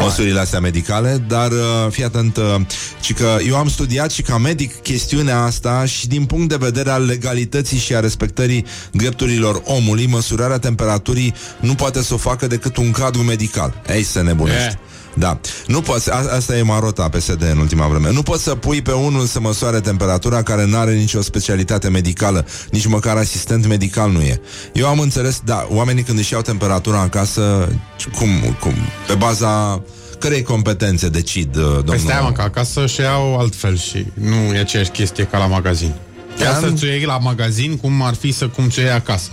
[0.00, 2.54] măsurile astea medicale, dar uh, fii atent, uh,
[3.00, 6.90] ci că eu am studiat și ca medic chestiunea asta și din punct de vedere
[6.90, 12.76] al legalității și a respectării drepturilor omului, măsurarea temperaturii nu poate să o facă decât
[12.76, 13.82] un cadru medical.
[13.94, 14.78] Ei, se nebunește.
[14.82, 14.92] Eh.
[15.14, 15.40] Da.
[15.66, 18.12] Nu poți, a, asta e marota PSD în ultima vreme.
[18.12, 22.46] Nu poți să pui pe unul să măsoare temperatura care nu are nicio specialitate medicală,
[22.70, 24.40] nici măcar asistent medical nu e.
[24.72, 27.68] Eu am înțeles, da, oamenii când își iau temperatura acasă,
[28.16, 28.28] cum,
[28.60, 28.72] cum,
[29.06, 29.82] pe baza
[30.18, 31.82] cărei competențe decid, uh, domnul...
[31.84, 35.46] Păi stai mă, că acasă și iau altfel și nu e aceeași chestie ca la
[35.46, 35.94] magazin.
[36.38, 38.82] Da, Ia nu- să-ți o iei la magazin cum ar fi să cum ți o
[38.82, 39.30] iei acasă.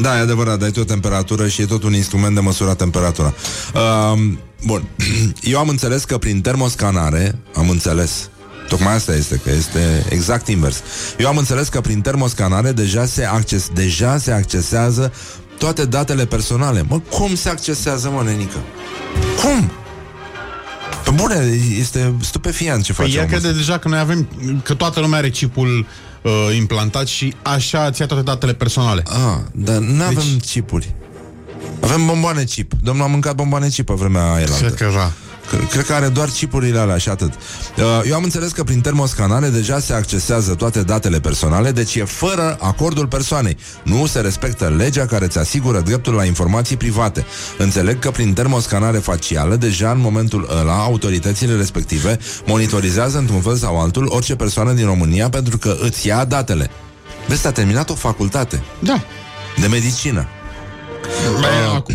[0.00, 3.34] Da, e adevărat, dai tot temperatură și e tot un instrument de măsurat temperatura.
[3.74, 4.20] Uh,
[4.64, 4.88] bun.
[5.52, 8.28] Eu am înțeles că prin termoscanare, am înțeles,
[8.68, 10.82] Tocmai asta este, că este exact invers.
[11.18, 15.12] Eu am înțeles că prin termoscanare deja se, acces, deja se accesează
[15.58, 16.84] toate datele personale.
[16.88, 18.56] Mă, cum se accesează, mă, nenică?
[19.42, 19.70] Cum?
[21.04, 24.28] Pe bune, este stupefiant ce Păi face ea omul crede deja că noi avem,
[24.62, 25.86] că toată lumea are chipul
[26.22, 29.02] uh, implantat și așa ți ia toate datele personale.
[29.06, 30.94] Ah, dar nu avem Deci- chipuri.
[31.80, 32.72] Avem bomboane chip.
[32.82, 34.46] Domnul a mâncat bomboane chip pe vremea aia.
[34.58, 35.12] Cred că da.
[35.50, 37.32] C- Cred că are doar chipurile alea și atât.
[37.32, 42.04] Uh, Eu am înțeles că prin termoscanare deja se accesează toate datele personale, deci e
[42.04, 43.56] fără acordul persoanei.
[43.82, 47.24] Nu se respectă legea care îți asigură dreptul la informații private.
[47.58, 53.80] Înțeleg că prin termoscanare facială, deja în momentul ăla, autoritățile respective monitorizează într-un fel sau
[53.80, 56.70] altul orice persoană din România pentru că îți ia datele.
[57.28, 59.02] Vezi, a terminat o facultate Da.
[59.60, 60.26] de medicină.
[61.04, 61.94] Uh, acum,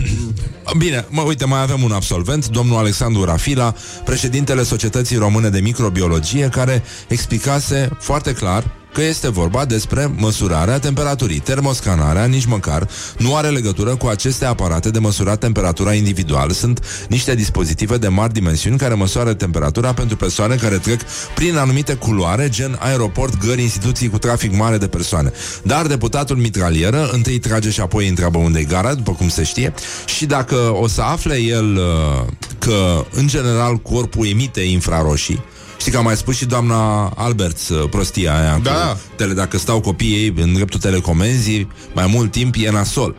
[0.78, 3.74] Bine, mă, uite, mai avem un absolvent, domnul Alexandru Rafila,
[4.06, 11.40] președintele Societății Române de Microbiologie, care explicase foarte clar că este vorba despre măsurarea temperaturii.
[11.40, 12.88] Termoscanarea nici măcar
[13.18, 16.52] nu are legătură cu aceste aparate de măsurat temperatura individual.
[16.52, 21.02] Sunt niște dispozitive de mari dimensiuni care măsoară temperatura pentru persoane care trec
[21.36, 25.32] prin anumite culoare, gen aeroport, gări, instituții cu trafic mare de persoane.
[25.64, 29.74] Dar deputatul mitralieră întâi trage și apoi întreabă unde e gara, după cum se știe,
[30.06, 32.26] și dacă o să afle el uh,
[32.60, 35.44] că, în general, corpul emite infraroșii,
[35.80, 38.72] Știi că a mai spus și doamna Alberts uh, prostia aia Da.
[38.72, 43.16] cu tele, Dacă stau copiii ei în dreptul telecomenzii Mai mult timp e nasol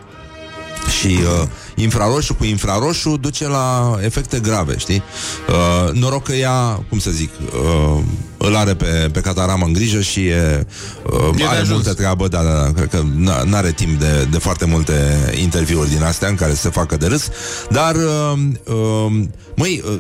[1.00, 5.02] și uh, infraroșu cu infraroșu duce la efecte grave, știi?
[5.48, 8.02] Uh, noroc că ea, cum să zic, uh,
[8.38, 10.66] îl are pe, pe Cataramă în grijă și e,
[11.12, 11.68] uh, E de are ajuns.
[11.70, 14.94] multă treabă, da, da, da, cred că n- n-are timp de, de foarte multe
[15.40, 17.28] interviuri din astea în care se facă de râs,
[17.70, 18.32] dar, uh,
[18.64, 19.22] uh,
[19.56, 19.98] măi, uh,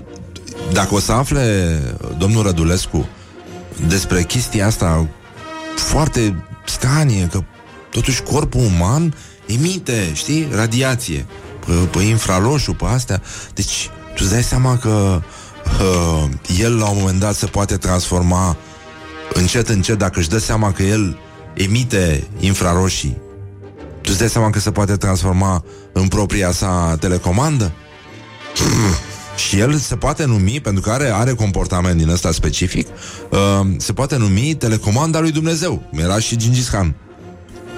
[0.72, 1.78] dacă o să afle
[2.18, 3.08] domnul Rădulescu
[3.86, 5.08] despre chestia asta
[5.76, 7.40] foarte stranie, că
[7.90, 9.14] totuși corpul uman
[9.46, 11.26] emite, știi, radiație
[11.66, 13.22] pe, pe infraroșu, pe astea.
[13.54, 15.22] Deci, tu îți dai seama că
[15.80, 18.56] uh, el la un moment dat se poate transforma
[19.34, 21.18] încet, încet, dacă își dă seama că el
[21.54, 23.16] emite infraroșii,
[24.00, 27.72] tu îți dai seama că se poate transforma în propria sa telecomandă?
[29.48, 32.86] Și el se poate numi, pentru că are, are comportament din ăsta specific,
[33.30, 35.82] uh, se poate numi telecomanda lui Dumnezeu.
[35.92, 36.94] Era și Gingis Khan.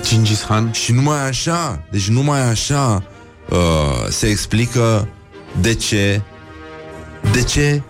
[0.02, 0.72] Gingis Khan.
[0.72, 3.04] Și numai așa, deci numai așa
[3.50, 5.08] uh, se explică
[5.60, 6.22] de ce,
[7.32, 7.82] de ce,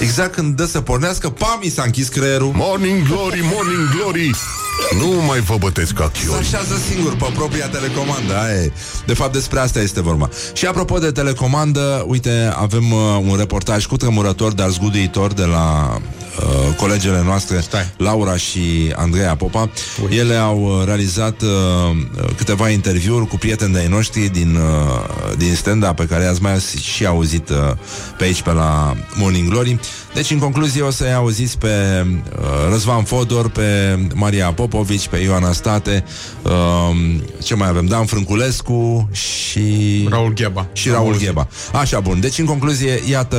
[0.00, 2.52] exact când dă să pornească, pam, i s-a închis creierul.
[2.54, 4.30] Morning Glory, Morning Glory
[4.98, 8.72] Nu mai vă bătesc ca Se chiori așează singur pe propria telecomandă aia e.
[9.06, 12.98] De fapt despre asta este vorba Și apropo de telecomandă Uite, avem uh,
[13.28, 15.98] un reportaj cu tremurător Dar zguduitor de la
[16.38, 17.92] uh, Colegele noastre Stai.
[17.96, 19.70] Laura și Andreea Popa
[20.02, 20.16] Ui.
[20.16, 21.48] Ele au uh, realizat uh,
[22.36, 27.06] Câteva interviuri cu prieteni de-ai noștri Din, uh, din stand-up Pe care ați mai și
[27.06, 27.56] auzit uh,
[28.18, 29.78] Pe aici, pe la Morning Glory
[30.14, 35.52] Deci, în concluzie, o să-i auziți pe uh, Răzvan Fodor Pe Maria Popovici, pe Ioana
[35.52, 36.04] State
[36.42, 36.50] uh,
[37.42, 37.86] Ce mai avem?
[37.86, 40.06] Dan Frânculescu Și...
[40.10, 40.66] Raul Gheba.
[40.72, 41.48] Și Raul Gheba.
[41.72, 42.20] Așa, bun.
[42.20, 43.36] Deci, în concluzie, iată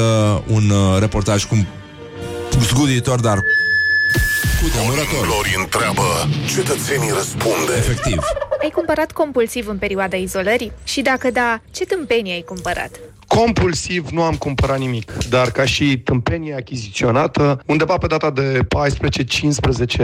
[0.48, 1.68] un uh, reportaj cum
[2.60, 3.38] zguduitor, dar
[4.62, 5.26] cu tremurător.
[5.26, 6.04] Glory întreabă
[6.56, 8.18] Cetățenii răspunde Efectiv.
[8.62, 10.72] Ai cumpărat compulsiv în perioada izolării?
[10.84, 13.00] Și dacă da, ce tâmpenie ai cumpărat?
[13.28, 18.60] Compulsiv nu am cumpărat nimic, dar ca și tâmpenie achiziționată, undeva pe data de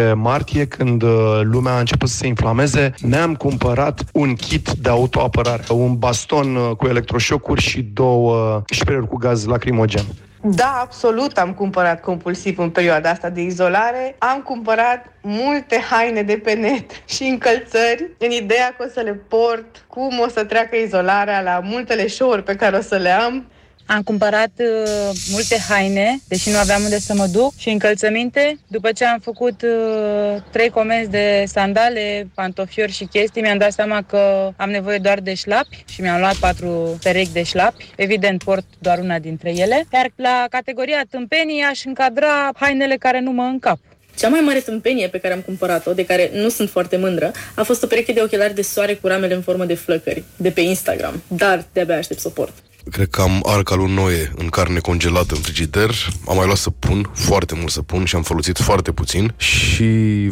[0.09, 4.89] 14-15 martie, când uh, lumea a început să se inflameze, ne-am cumpărat un kit de
[4.89, 10.05] autoapărare, un baston uh, cu electroșocuri și două șperuri cu gaz lacrimogen.
[10.41, 14.15] Da, absolut am cumpărat compulsiv în perioada asta de izolare.
[14.17, 19.13] Am cumpărat multe haine de pe net și încălțări în ideea că o să le
[19.13, 23.45] port, cum o să treacă izolarea la multele show-uri pe care o să le am.
[23.87, 28.57] Am cumpărat uh, multe haine, deși nu aveam unde să mă duc, și încălțăminte.
[28.67, 34.01] După ce am făcut uh, trei comenzi de sandale, pantofiori și chestii, mi-am dat seama
[34.01, 37.85] că am nevoie doar de șlapi și mi-am luat patru perechi de șlapi.
[37.95, 39.85] Evident, port doar una dintre ele.
[39.93, 43.79] Iar la categoria tâmpenii aș încadra hainele care nu mă încap.
[44.17, 47.63] Cea mai mare tâmpenie pe care am cumpărat-o, de care nu sunt foarte mândră, a
[47.63, 50.61] fost o pereche de ochelari de soare cu ramele în formă de flăcări, de pe
[50.61, 51.23] Instagram.
[51.27, 52.53] Dar de-abia aștept să o port.
[52.91, 55.89] Cred că am arca lui Noe în carne congelată în frigider.
[56.27, 59.33] Am mai luat să pun, foarte mult să pun Și am folosit foarte puțin.
[59.37, 59.83] Și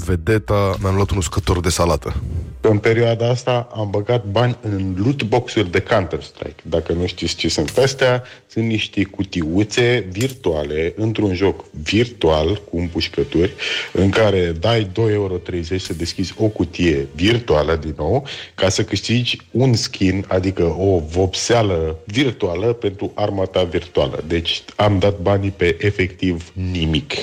[0.06, 2.16] vedeta, mi-am luat un uscător de salată.
[2.62, 6.62] În perioada asta am băgat bani în loot box-uri de Counter-Strike.
[6.64, 13.54] Dacă nu știți ce sunt astea, sunt niște cutiuțe virtuale într-un joc virtual cu împușcături
[13.94, 15.40] în care dai 2,30 euro
[15.78, 21.98] să deschizi o cutie virtuală din nou ca să câștigi un skin, adică o vopseală
[22.06, 22.45] virtuală
[22.80, 24.24] pentru armata virtuală.
[24.28, 27.14] Deci am dat banii pe efectiv nimic.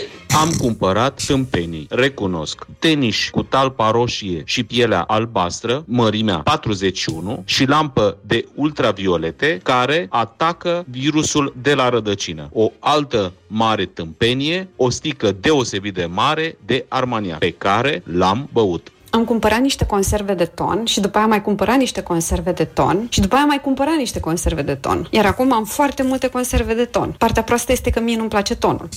[0.41, 8.17] Am cumpărat tâmpenii, recunosc, tenis cu talpa roșie și pielea albastră, mărimea 41 și lampă
[8.27, 12.49] de ultraviolete care atacă virusul de la rădăcină.
[12.53, 18.93] O altă mare tâmpenie, o sticlă deosebit de mare de armaniac, pe care l-am băut.
[19.15, 22.65] Am cumpărat niște conserve de ton și după aia am mai cumpărat niște conserve de
[22.65, 25.09] ton și după aia am mai cumpărat niște conserve de ton.
[25.11, 27.15] Iar acum am foarte multe conserve de ton.
[27.19, 28.89] Partea proastă este că mie nu-mi place tonul.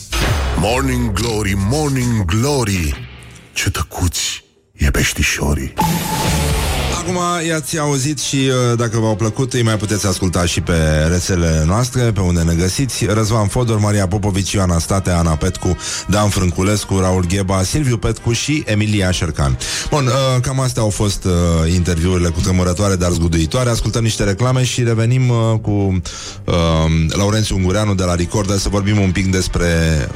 [0.59, 3.09] Morning Glory, Morning Glory
[3.53, 5.73] Ce tăcuți e peștișorii
[7.07, 10.73] Acum i-ați auzit și uh, dacă v-au plăcut îi mai puteți asculta și pe
[11.09, 13.05] rețelele noastre pe unde ne găsiți.
[13.05, 15.77] Răzvan Fodor, Maria Popovici, Ioana State, Ana Petcu,
[16.07, 19.57] Dan Frânculescu, Raul Gheba, Silviu Petcu și Emilia Șercan.
[19.89, 23.69] Bun, uh, cam astea au fost uh, interviurile cu tremurătoare, dar zguduitoare.
[23.69, 25.71] Ascultăm niște reclame și revenim uh, cu
[26.45, 26.53] uh,
[27.09, 29.67] Laurențiu Ungureanu de la Recorder să vorbim un pic despre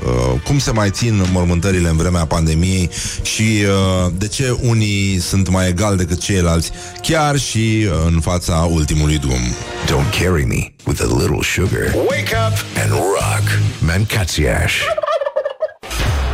[0.06, 2.90] uh, cum se mai țin mormântările în vremea pandemiei
[3.22, 6.72] și uh, de ce unii sunt mai egali decât ceilalți
[7.02, 9.42] chiar și în fața ultimului drum.
[9.86, 11.94] Don't carry me with a little sugar.
[11.96, 13.60] Wake up and rock.
[13.80, 14.74] Mancațiaș.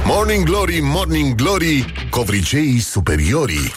[0.05, 3.73] Morning Glory, Morning Glory Covriceii superiorii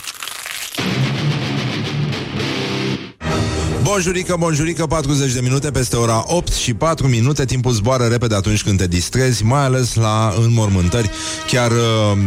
[3.83, 8.63] Bonjurică, bonjurică, 40 de minute peste ora 8 și 4 minute Timpul zboară repede atunci
[8.63, 11.11] când te distrezi Mai ales la înmormântări
[11.47, 12.19] Chiar uh,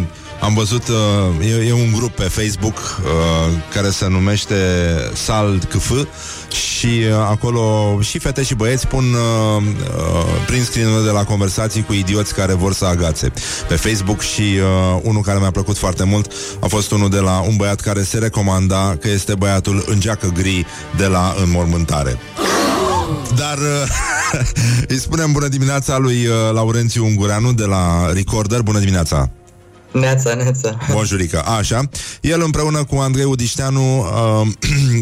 [0.41, 4.55] am văzut uh, e, e un grup pe Facebook uh, Care se numește
[5.13, 5.91] Sald KF
[6.51, 11.83] Și uh, acolo și fete și băieți Pun uh, uh, prin screen de la conversații
[11.83, 13.31] Cu idioți care vor să agațe
[13.67, 17.39] Pe Facebook și uh, unul care mi-a plăcut foarte mult A fost unul de la
[17.39, 20.65] un băiat care se recomanda Că este băiatul în geacă gri
[20.97, 22.19] De la înmormântare
[23.35, 23.87] dar uh,
[24.91, 28.61] îi spunem bună dimineața lui uh, Laurențiu Ungureanu de la Recorder.
[28.61, 29.29] Bună dimineața!
[29.91, 30.77] Neața, neața.
[30.91, 31.89] Bonjurică, așa.
[32.21, 34.47] El împreună cu Andrei Udișteanu uh,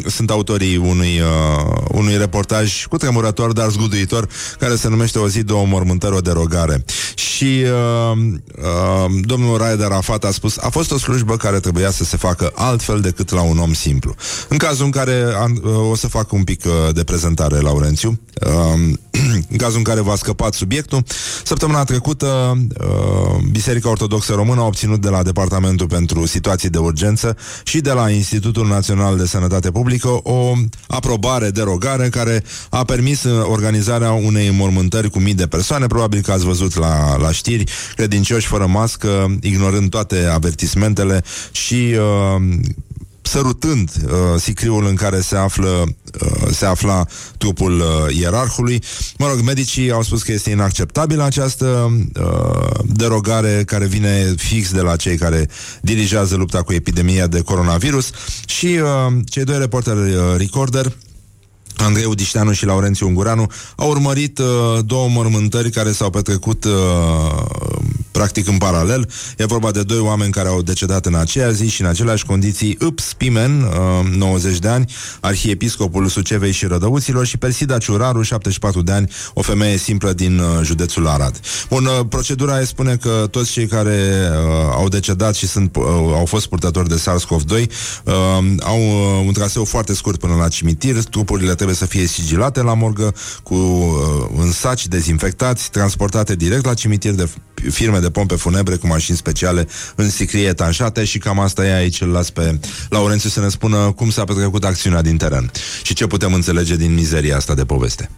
[0.16, 4.28] sunt autorii unui, uh, unui reportaj cu tremurător, dar zguduitor,
[4.60, 6.84] care se numește O zi, două mormântări, o derogare.
[7.16, 8.18] Și uh,
[8.58, 12.52] uh, domnul Raed Arafat a spus, a fost o slujbă care trebuia să se facă
[12.56, 14.16] altfel decât la un om simplu.
[14.48, 15.26] În cazul în care
[15.64, 18.98] uh, o să fac un pic uh, de prezentare, Laurențiu, uh,
[19.52, 21.04] în cazul în care v-a scăpat subiectul,
[21.44, 27.38] săptămâna trecută uh, Biserica Ortodoxă Română a obținut de la Departamentul pentru Situații de Urgență
[27.64, 30.54] și de la Institutul Național de Sănătate Publică o
[30.88, 35.88] aprobare derogare care a permis uh, organizarea unei mormântări cu mii de persoane.
[35.88, 37.64] Probabil că ați văzut la, la știri
[37.96, 42.42] credincioși fără mască, ignorând toate avertismentele și uh,
[43.22, 45.84] sărutând uh, sicriul în care se află
[46.22, 47.06] uh, se afla
[47.38, 48.84] trupul uh, ierarhului.
[49.18, 54.82] Mă rog, medicii au spus că este inacceptabilă această uh, derogare care vine fix de
[54.82, 55.50] la cei care
[55.82, 58.10] dirigează lupta cu epidemia de coronavirus
[58.46, 60.94] și uh, cei doi reporteri uh, Recorder
[61.78, 64.46] Andrei Udișteanu și Laurențiu Ungureanu au urmărit uh,
[64.86, 66.72] două mormântări care s-au petrecut uh,
[68.12, 69.10] practic în paralel.
[69.38, 72.78] E vorba de doi oameni care au decedat în aceea zi și în aceleași condiții.
[72.86, 78.92] Ups Pimen, uh, 90 de ani, arhiepiscopul Sucevei și Rădăuților și Persida Ciuraru, 74 de
[78.92, 81.40] ani, o femeie simplă din uh, județul Arad.
[81.70, 85.84] Bun, uh, procedura spune că toți cei care uh, au decedat și sunt, uh,
[86.14, 87.68] au fost purtători de SARS-CoV-2
[88.04, 88.14] uh,
[88.60, 92.74] au uh, un traseu foarte scurt până la cimitir, trupurile trebuie să fie sigilate la
[92.74, 97.30] morgă cu uh, în saci dezinfectați, transportate direct la cimitir de
[97.70, 102.02] firme de pompe funebre cu mașini speciale în sicrie etanșate și cam asta e aici,
[102.02, 105.52] îl las pe Laurențiu să ne spună cum s-a petrecut acțiunea din teren
[105.84, 108.10] și ce putem înțelege din mizeria asta de poveste.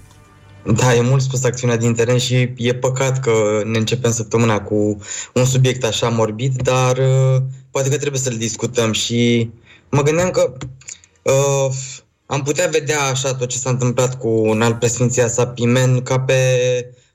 [0.66, 4.98] Da, e mult spus acțiunea din teren și e păcat că ne începem săptămâna cu
[5.34, 9.50] un subiect așa morbid, dar uh, poate că trebuie să-l discutăm și
[9.90, 10.54] mă gândeam că
[11.22, 11.74] uh,
[12.26, 16.20] am putea vedea așa tot ce s-a întâmplat cu un alt președinția sa Pimen ca
[16.20, 16.36] pe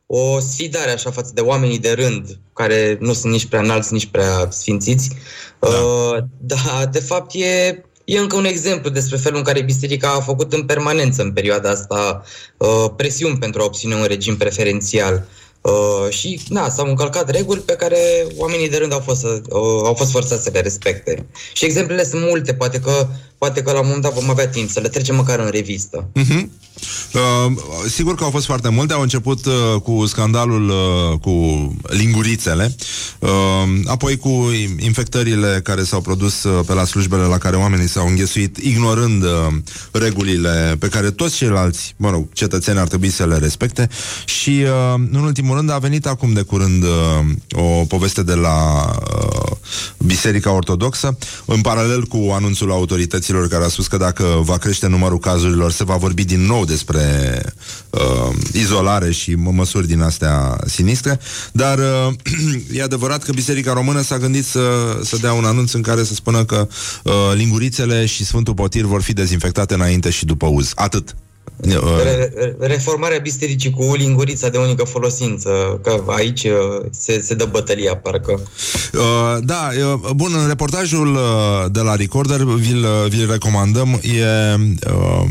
[0.07, 4.07] o sfidare așa față de oamenii de rând, care nu sunt nici prea înalți, nici
[4.07, 5.11] prea sfințiți.
[5.59, 10.09] Da, uh, da de fapt e, e încă un exemplu despre felul în care biserica
[10.09, 12.24] a făcut în permanență în perioada asta
[12.57, 15.26] uh, presiuni pentru a obține un regim preferențial.
[15.61, 17.98] Uh, și, na, s-au încălcat reguli pe care
[18.36, 21.26] oamenii de rând au fost, să, uh, au fost forțați să le respecte.
[21.52, 23.09] Și exemplele sunt multe, poate că,
[23.39, 26.09] poate că la un moment dat vom avea timp să le trecem măcar în revistă.
[26.20, 26.47] Uh-huh.
[27.14, 27.53] Uh,
[27.89, 28.93] sigur că au fost foarte multe.
[28.93, 31.30] Au început uh, cu scandalul uh, cu
[31.82, 32.76] lingurițele,
[33.18, 33.30] uh,
[33.84, 38.57] apoi cu infectările care s-au produs uh, pe la slujbele la care oamenii s-au înghesuit,
[38.57, 39.30] ignorând uh,
[39.91, 43.89] regulile pe care toți ceilalți, mă rog, cetățeni ar trebui să le respecte.
[44.24, 46.89] Și, uh, în ultimul rând, a venit acum de curând uh,
[47.53, 49.57] o poveste de la uh,
[49.99, 52.70] Biserica Ortodoxă, în paralel cu anunțul
[53.27, 56.64] autorităților care a spus că dacă va crește numărul cazurilor, se va vorbi din nou
[56.64, 57.03] despre
[57.91, 61.20] uh, izolare și mă- măsuri din astea sinistre,
[61.53, 62.14] dar uh,
[62.79, 66.14] e adevărat că Biserica Română s-a gândit să, să dea un anunț în care să
[66.14, 66.68] spună că
[67.05, 70.72] uh, lingurițele și Sfântul Potir vor fi dezinfectate înainte și după uz.
[70.74, 71.16] Atât.
[71.57, 77.34] Uh, Re- re- reformarea bisericii cu lingurița de unică folosință, că aici uh, se, se
[77.34, 78.40] dă bătălia, parcă.
[78.92, 81.20] Uh, da, uh, bun, în reportajul uh,
[81.70, 84.01] de la Recorder vi-l, uh, vi-l recomandăm.
[84.03, 84.55] E,
[84.90, 85.24] uh,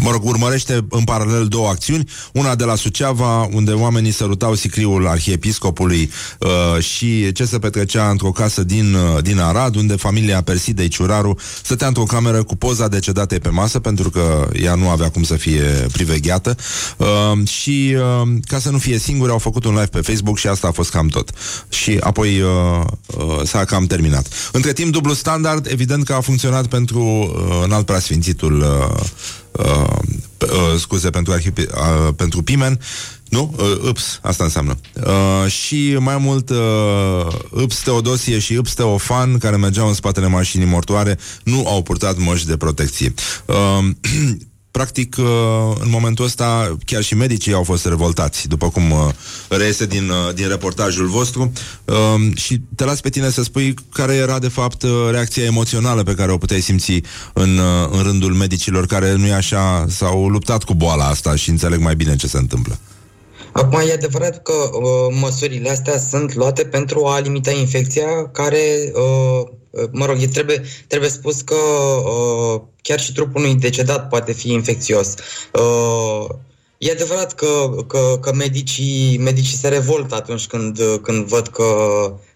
[0.00, 2.08] mă rog, urmărește în paralel două acțiuni.
[2.32, 8.30] Una de la Suceava, unde oamenii sărutau sicriul arhiepiscopului uh, și ce se petrecea într-o
[8.30, 13.38] casă din, uh, din Arad, unde familia Persidei Ciuraru stătea într-o cameră cu poza decedatei
[13.38, 15.62] pe masă, pentru că ea nu avea cum să fie
[15.92, 16.56] privegheată.
[16.96, 20.46] Uh, și uh, ca să nu fie singuri, au făcut un live pe Facebook și
[20.46, 21.30] asta a fost cam tot.
[21.68, 24.26] Și apoi uh, uh, s-a cam terminat.
[24.52, 29.00] Între timp, dublu standard, evident că a funcționat pentru uh, înalt preasfințitul uh,
[29.52, 29.98] uh,
[30.38, 32.80] uh, scuze, pentru, arhipi, uh, pentru Pimen,
[33.34, 33.54] nu?
[33.58, 34.76] Uh, ups, asta înseamnă.
[35.06, 40.66] Uh, și mai mult uh, Ups Teodosie și Ups Teofan, care mergeau în spatele mașinii
[40.66, 43.14] mortoare, nu au purtat măști de protecție.
[43.46, 43.84] Uh,
[44.74, 45.24] Practic, uh,
[45.80, 48.98] în momentul ăsta, chiar și medicii au fost revoltați, după cum uh,
[49.48, 51.52] reiese din, uh, din reportajul vostru.
[51.84, 56.02] Uh, Și te las pe tine să spui care era, de fapt, uh, reacția emoțională
[56.02, 57.00] pe care o puteai simți
[57.32, 61.50] în, uh, în rândul medicilor care, nu e așa, s-au luptat cu boala asta și
[61.50, 62.78] înțeleg mai bine ce se întâmplă.
[63.54, 69.46] Acum, e adevărat că uh, măsurile astea sunt luate pentru a limita infecția care, uh,
[69.70, 74.32] uh, mă rog, e, trebuie, trebuie spus că uh, chiar și trupul unui decedat poate
[74.32, 75.14] fi infecțios.
[75.52, 76.26] Uh,
[76.78, 81.64] e adevărat că, că, că medicii, medicii se revoltă atunci când, când văd că,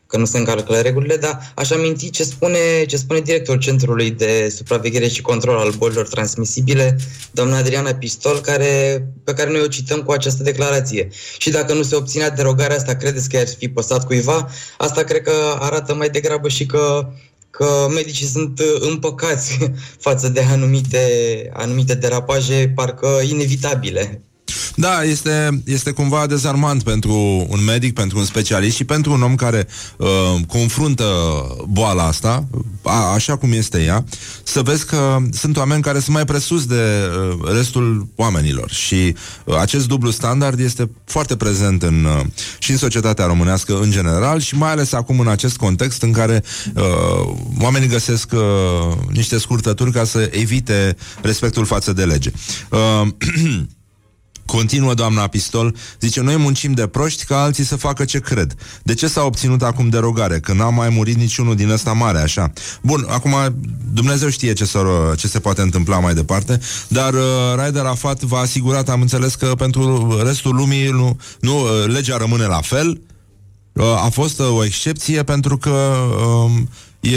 [0.08, 4.52] că nu se încalcă regulile, dar aș aminti ce spune, ce spune directorul Centrului de
[4.56, 6.96] Supraveghere și Control al Bolilor Transmisibile,
[7.30, 11.08] doamna Adriana Pistol, care, pe care noi o cităm cu această declarație.
[11.38, 14.48] Și dacă nu se obținea derogarea asta, credeți că ar fi păsat cuiva?
[14.78, 17.08] Asta cred că arată mai degrabă și că
[17.50, 19.58] că medicii sunt uh, împăcați
[20.06, 21.06] față de anumite,
[21.52, 24.22] anumite derapaje parcă inevitabile.
[24.80, 29.34] Da, este, este cumva dezarmant pentru un medic, pentru un specialist și pentru un om
[29.34, 29.66] care
[29.96, 30.08] uh,
[30.46, 31.04] confruntă
[31.68, 32.44] boala asta,
[32.82, 34.04] a, așa cum este ea,
[34.42, 39.14] să vezi că sunt oameni care sunt mai presus de uh, restul oamenilor și
[39.44, 42.24] uh, acest dublu standard este foarte prezent în, uh,
[42.58, 46.42] și în societatea românească în general și mai ales acum în acest context în care
[46.74, 52.30] uh, oamenii găsesc uh, niște scurtături ca să evite respectul față de lege.
[52.70, 53.08] Uh,
[54.48, 58.54] Continuă doamna Pistol, zice, noi muncim de proști ca alții să facă ce cred.
[58.82, 60.40] De ce s-a obținut acum derogare?
[60.40, 62.52] Că n-a mai murit niciunul din ăsta mare, așa.
[62.82, 63.34] Bun, acum
[63.92, 64.76] Dumnezeu știe ce, s
[65.16, 67.20] ce se poate întâmpla mai departe, dar uh,
[67.56, 72.44] Raed Arafat v-a asigurat, am înțeles că pentru restul lumii nu, nu uh, legea rămâne
[72.44, 73.00] la fel.
[73.72, 75.94] Uh, a fost uh, o excepție pentru că
[76.44, 76.50] uh,
[77.00, 77.16] e...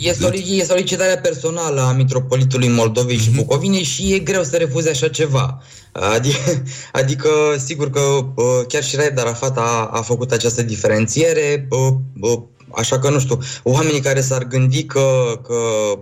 [0.00, 4.90] E, soli- e solicitarea personală a mitropolitului Moldovei și Bucovinei și e greu să refuze
[4.90, 5.62] așa ceva.
[5.92, 6.62] Adică,
[6.92, 7.30] adică
[7.64, 12.38] sigur că uh, chiar și Raed Arafat a, a făcut această diferențiere, uh, uh,
[12.76, 15.54] așa că nu știu, oamenii care s-ar gândi că, că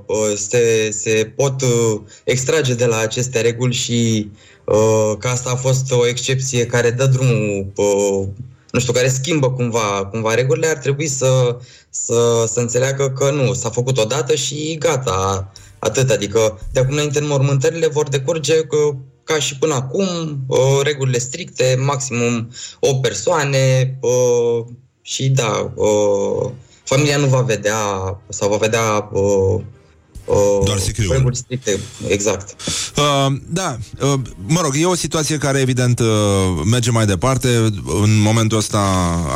[0.07, 4.31] uh, se, se pot uh, extrage de la aceste reguli și
[4.65, 8.29] uh, că asta a fost o excepție care dă drumul uh,
[8.73, 11.57] nu știu, care schimbă cumva, cumva regulile, ar trebui să,
[11.91, 16.11] să, să înțeleagă că nu, s-a făcut odată și gata, atât.
[16.11, 18.77] Adică de acum înainte înmormântările vor decurge că,
[19.25, 20.07] ca și până acum,
[20.47, 22.49] uh, regulile stricte, maximum
[22.81, 24.65] 8 persoane uh,
[25.03, 26.51] și da, uh,
[26.85, 27.77] familia nu va vedea
[28.29, 29.11] sau va vedea
[30.25, 31.13] uh, uh, Doar sicriul.
[31.13, 31.81] reguli stricte.
[32.09, 32.57] Exact.
[32.97, 34.13] Uh, da, uh,
[34.47, 36.07] mă rog, e o situație care evident uh,
[36.71, 37.49] merge mai departe.
[38.03, 38.81] În momentul ăsta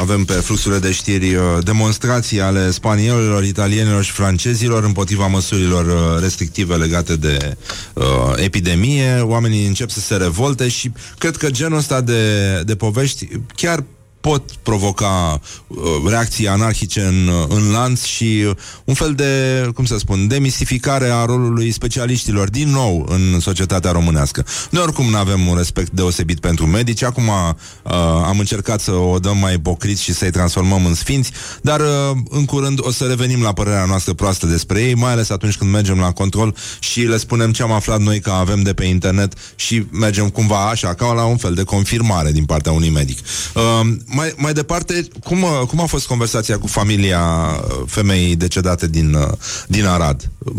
[0.01, 6.23] avem pe fluxurile de știri uh, demonstrații ale spaniolilor, italienilor și francezilor împotriva măsurilor uh,
[6.23, 7.57] restrictive legate de
[7.95, 8.05] uh,
[8.37, 9.21] epidemie.
[9.21, 13.85] Oamenii încep să se revolte și cred că genul ăsta de, de povești chiar
[14.29, 19.31] pot provoca uh, reacții anarhice în, uh, în lanț și uh, un fel de,
[19.75, 24.47] cum să spun, demistificare a rolului specialiștilor din nou în societatea românească.
[24.71, 27.93] Noi oricum nu avem un respect deosebit pentru medici, acum uh,
[28.25, 31.31] am încercat să o dăm mai ipocriți și să-i transformăm în sfinți,
[31.63, 35.31] dar uh, în curând o să revenim la părerea noastră proastă despre ei, mai ales
[35.31, 38.73] atunci când mergem la control și le spunem ce am aflat noi că avem de
[38.73, 42.91] pe internet și mergem cumva așa, ca la un fel de confirmare din partea unui
[42.91, 43.19] medic.
[43.55, 48.89] Uh, mai, mai departe, cum, uh, cum a fost conversația cu familia uh, femeii decedate
[48.89, 49.29] din, uh,
[49.69, 50.31] din Arad?
[50.39, 50.53] Uh,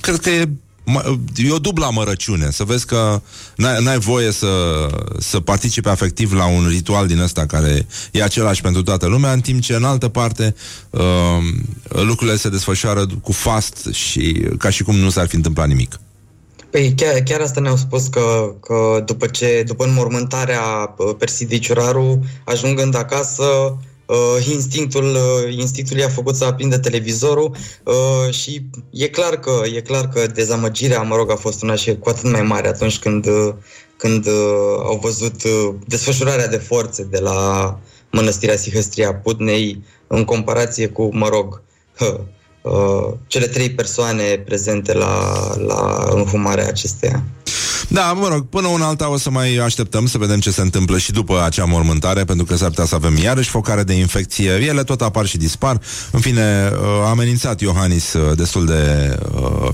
[0.00, 0.48] Cred că e,
[0.84, 3.22] mă- e o dubla mărăciune, să vezi că
[3.56, 4.48] n-ai, n-ai voie să,
[5.18, 9.40] să participe afectiv la un ritual din ăsta care e același pentru toată lumea, în
[9.40, 10.54] timp ce în altă parte
[10.90, 11.02] uh,
[11.88, 15.98] lucrurile se desfășoară cu fast și ca și cum nu s-ar fi întâmplat nimic.
[16.74, 22.24] Păi chiar, chiar asta ne-au spus că, că după ce după înmormântarea uh, Persidei Ciuraru,
[22.44, 23.42] ajungând acasă,
[24.06, 29.80] uh, instinctul, uh, instinctul i-a făcut să aprindă televizorul uh, și e clar că e
[29.80, 33.26] clar că dezamăgirea, mă rog, a fost una și cu atât mai mare atunci când,
[33.26, 33.54] uh,
[33.96, 37.80] când uh, au văzut uh, desfășurarea de forțe de la
[38.10, 41.62] mănăstirea Sihăstria Putnei în comparație cu, mă rog,
[42.00, 42.20] uh, uh,
[43.26, 47.22] cele trei persoane prezente la, la înhumarea acesteia.
[47.88, 50.98] Da, mă rog, până una alta o să mai așteptăm să vedem ce se întâmplă
[50.98, 54.50] și după acea mormântare, pentru că s-ar putea să avem iarăși focare de infecție.
[54.50, 55.80] Ele tot apar și dispar.
[56.10, 59.68] În fine, uh, a amenințat Iohannis uh, destul de, uh,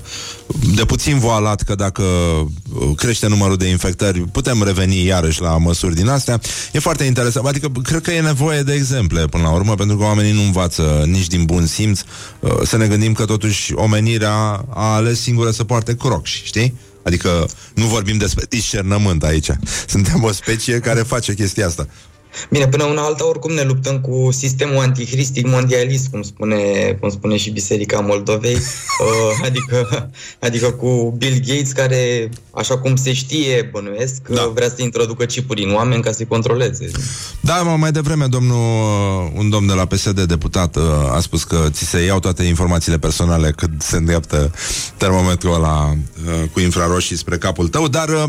[0.74, 2.49] de puțin voalat că dacă uh,
[2.97, 6.41] crește numărul de infectări, putem reveni iarăși la măsuri din astea.
[6.73, 7.47] E foarte interesant.
[7.47, 11.05] Adică, cred că e nevoie de exemple până la urmă, pentru că oamenii nu învață
[11.07, 12.01] nici din bun simț.
[12.41, 16.74] Uh, Să ne gândim că totuși omenirea a ales singură să poarte crocs, știi?
[17.03, 19.51] Adică nu vorbim despre discernământ aici.
[19.87, 21.89] Suntem o specie care face chestia asta.
[22.51, 26.57] Bine, până una alta, oricum ne luptăm cu sistemul antihristic mondialist, cum spune,
[27.01, 33.12] cum spune și Biserica Moldovei, uh, adică, adică cu Bill Gates, care, așa cum se
[33.12, 34.51] știe, bănuiesc, da.
[34.55, 36.90] vrea să introducă chipuri în oameni ca să-i controleze.
[37.40, 40.82] Da, mă, mai devreme domnul, uh, un domn de la PSD, deputat, uh,
[41.12, 44.52] a spus că ți se iau toate informațiile personale când se îndreaptă
[44.97, 48.24] termometrul ăla uh, cu infraroșii spre capul tău, dar uh,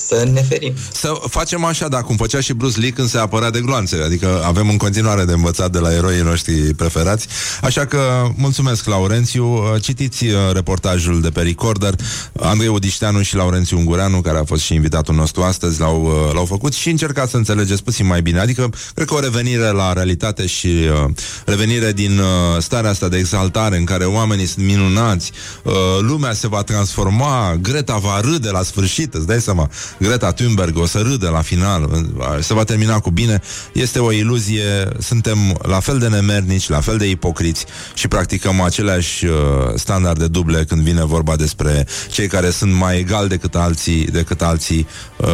[0.00, 0.74] Să ne ferim.
[0.92, 3.96] Să facem așa, da, cum făcea și Bruce Lee când se apărea de gloanțe.
[4.04, 7.26] Adică avem în continuare de învățat de la eroii noștri preferați.
[7.62, 9.46] Așa că mulțumesc, Laurențiu.
[9.46, 11.94] Uh, Citiți uh, reportajul de pe Recorder.
[12.40, 16.44] Andrei Odișteanu și Laurențiu Ungureanu, care a fost și invitatul nostru astăzi, l-au, uh, l-au
[16.44, 18.40] făcut și încercați să înțelegeți puțin mai bine.
[18.40, 21.10] Adică, cred că o revenire la realitate și uh,
[21.44, 22.26] revenire din uh,
[22.62, 27.96] starea asta de exaltare în care oamenii sunt minunați, uh, lumea se va transforma, Greta
[27.96, 32.24] va râde la sfârșit, îți dai seama, Greta Thunberg o să râde la final, uh,
[32.40, 33.40] se va termina cu bine,
[33.72, 39.26] este o iluzie, suntem la fel de nemernici, la fel de ipocriți și practicăm aceleași
[39.26, 39.32] uh,
[39.74, 44.86] standarde duble când vine vorba despre cei care sunt mai egali decât alții, decât alții
[45.16, 45.26] uh,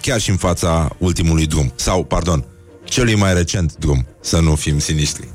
[0.00, 1.72] chiar și în fața ultimului drum.
[1.74, 2.44] Sau, pardon,
[2.84, 5.28] celui mai recent drum, să nu fim sinistri.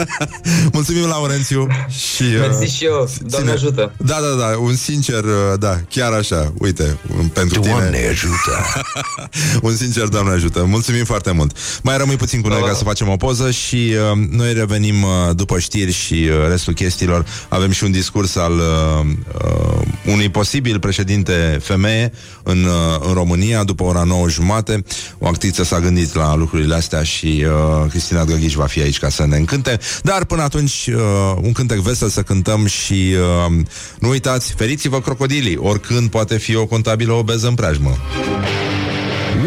[0.72, 1.66] Mulțumim, Laurențiu.
[1.88, 3.08] Și, uh, Mersi și eu.
[3.20, 3.92] Doamne ține- ajută.
[3.96, 8.06] Da, da, da, un sincer, uh, da, chiar așa, uite, un- pentru Doamne tine.
[8.08, 8.82] ajută.
[9.68, 10.64] un sincer, Doamne ajută.
[10.64, 11.56] Mulțumim foarte mult.
[11.82, 15.10] Mai rămâi puțin cu noi ca să facem o poză și uh, noi revenim uh,
[15.36, 17.26] după știri și uh, restul chestiilor.
[17.48, 19.06] Avem și un discurs al uh,
[19.44, 24.84] uh, unui posibil președinte femeie în, uh, în România după ora 9 jumate.
[25.18, 29.08] O actriță s-a gândit la lucrurile astea și uh, Cristina Drăghici va fi aici ca
[29.08, 29.78] să ne încânte.
[30.02, 31.02] Dar până atunci, uh,
[31.42, 33.52] un cântec vesel să cântăm și uh,
[33.98, 37.96] nu uitați, feriți-vă crocodilii, oricând poate fi o contabilă obeză în preajmă.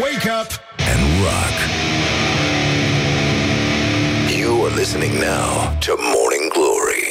[0.01, 0.51] Wake up
[0.93, 1.55] and rock.
[4.39, 7.03] You are listening now to Morning Glory.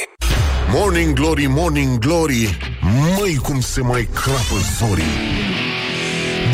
[0.71, 2.57] Morning Glory, Morning Glory
[3.17, 5.64] Măi cum se mai crapă zorii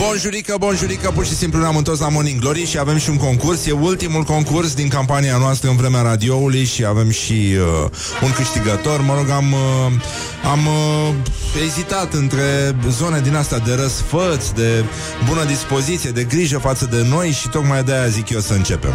[0.07, 3.65] Bonjurică, bonjurică, pur și simplu ne-am întors la Morning Glory și avem și un concurs.
[3.65, 7.89] E ultimul concurs din campania noastră în vremea radioului și avem și uh,
[8.23, 9.01] un câștigător.
[9.01, 9.91] Mă rog, am, uh,
[10.51, 11.13] am uh,
[11.65, 14.83] ezitat între zone din astea de răsfăți, de
[15.27, 18.93] bună dispoziție, de grijă față de noi și tocmai de aia zic eu să începem.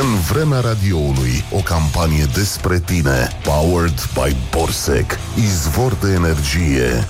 [0.00, 7.06] În vremea radioului, o campanie despre tine, powered by Borsec, izvor de energie.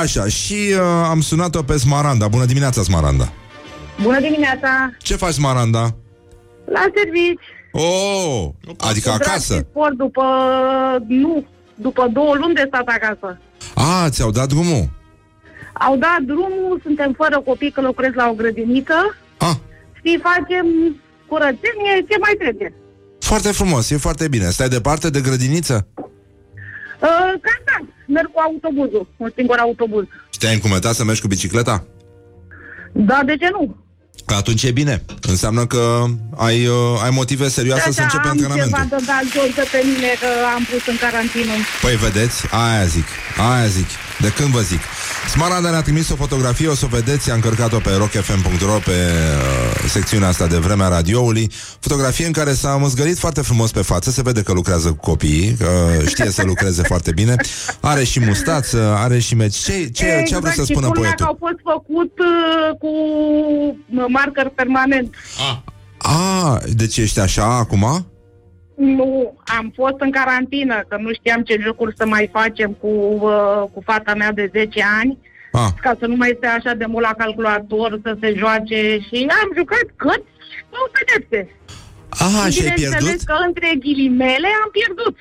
[0.00, 2.28] Așa, și uh, am sunat-o pe Smaranda.
[2.28, 3.32] Bună dimineața, Smaranda.
[4.02, 4.90] Bună dimineața!
[4.98, 5.94] Ce faci, Smaranda?
[6.64, 7.40] La servici.
[7.72, 8.48] Oh,
[8.78, 9.54] adică Cu drag acasă.
[9.54, 10.22] și Sport după...
[11.06, 13.38] Nu, după două luni de stat acasă.
[13.74, 14.88] A, ți-au dat drumul.
[15.72, 18.94] Au dat drumul, suntem fără copii că lucrez la o grădiniță.
[19.38, 19.54] Ah.
[20.02, 20.66] Și facem
[21.26, 22.74] curățenie, ce mai trebuie.
[23.20, 24.44] Foarte frumos, e foarte bine.
[24.50, 25.86] Stai departe de grădiniță?
[25.96, 27.78] Uh, cam da,
[28.10, 30.04] merg cu autobuzul, un singur autobuz.
[30.30, 31.84] Și te-ai încumetat să mergi cu bicicleta?
[32.92, 33.76] Da, de ce nu?
[34.26, 35.04] Că atunci e bine.
[35.22, 36.04] Înseamnă că
[36.36, 38.70] ai, uh, ai motive serioase să începi am antrenamentul.
[38.72, 41.52] ceva de dat jos de pe mine că am pus în carantină.
[41.82, 43.06] Păi vedeți, aia zic,
[43.50, 43.88] aia zic.
[44.20, 44.80] De când vă zic?
[45.30, 49.88] Smaranda ne-a trimis o fotografie, o să o vedeți, a încărcat-o pe rockfm.ro pe uh,
[49.88, 51.50] secțiunea asta de vremea radioului.
[51.80, 55.56] Fotografie în care s-a măzgărit foarte frumos pe față, se vede că lucrează cu copiii,
[55.58, 55.68] că
[56.06, 57.34] știe să lucreze foarte bine.
[57.80, 59.56] Are și mustață, are și meci.
[59.56, 61.26] Ce, ce, ce a vrut să Exact, și spună culmea că poetul?
[61.26, 62.88] au fost făcut uh, cu
[63.94, 65.14] uh, marker permanent.
[65.98, 68.06] A, deci ești așa acum?
[68.80, 72.86] Nu, am fost în carantină, că nu știam ce jocuri să mai facem cu,
[73.20, 75.18] uh, cu fata mea de 10 ani.
[75.52, 75.68] Ah.
[75.80, 79.48] Ca să nu mai stea așa de mult la calculator, să se joace și am
[79.56, 80.22] jucat cât
[80.74, 81.40] nu pedepse.
[82.08, 83.22] Ah, și ai Bineînțeles pierdut?
[83.30, 85.16] că între ghilimele am pierdut.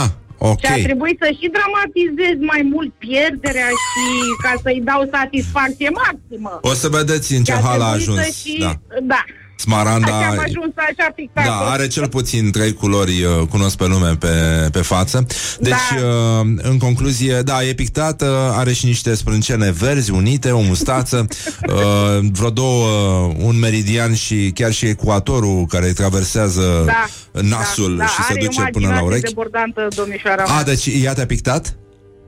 [0.00, 0.08] Ah,
[0.50, 0.58] ok.
[0.60, 4.04] Și a trebuit să și dramatizez mai mult pierderea și
[4.42, 6.58] ca să-i dau satisfacție maximă.
[6.62, 8.18] O să vedeți în ce Și a hal a trebuit ajuns.
[8.26, 8.56] să Și...
[8.58, 8.72] Da.
[9.02, 9.22] da.
[9.58, 11.44] Smaranda Așa am ajuns așa pictat.
[11.44, 14.28] Da, are cel puțin trei culori uh, cunosc pe lume pe,
[14.72, 15.26] pe față.
[15.60, 16.06] Deci, Da.
[16.40, 21.26] uh, în concluzie, da, e pictată, are și niște sprâncene verzi unite, o mustață,
[21.72, 22.86] uh, vreo două,
[23.28, 27.04] uh, un meridian și chiar și ecuatorul care îi traversează Da,
[27.42, 29.26] nasul da, și se are duce până la imaginație urechi.
[29.28, 30.64] debordantă, domnișoara A, mea.
[30.64, 31.76] deci ea te-a pictat?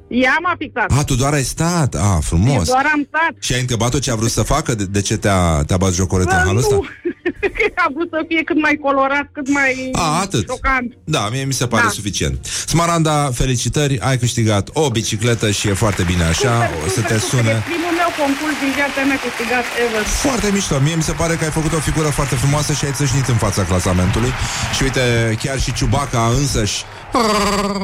[0.08, 0.90] Ea m-a pictat.
[0.98, 1.94] A, tu doar ai stat.
[1.94, 2.66] A, frumos.
[2.68, 3.30] Doar am stat.
[3.40, 4.74] Și ai întrebat-o ce a vrut să facă?
[4.74, 6.74] De, de ce te-a, te-a bat jocoret în Bă, halul ăsta?
[6.74, 6.84] nu.
[7.84, 10.48] a vrut să fie cât mai colorat, cât mai A, atât.
[10.48, 10.92] șocant.
[11.04, 11.88] Da, mie mi se pare Da.
[11.90, 12.44] suficient.
[12.44, 17.18] Smaranda, felicitări, ai câștigat o bicicletă și e foarte bine așa, o să te E
[17.18, 17.62] sune.
[17.72, 20.02] primul meu concurs din viața mea câștigat ever.
[20.26, 20.78] Foarte mișto.
[20.82, 23.34] Mie mi se pare că ai făcut o figură foarte frumoasă și ai țâșnit în
[23.34, 24.32] fața clasamentului.
[24.76, 25.00] Și uite,
[25.42, 26.84] chiar și Ciubaca însăși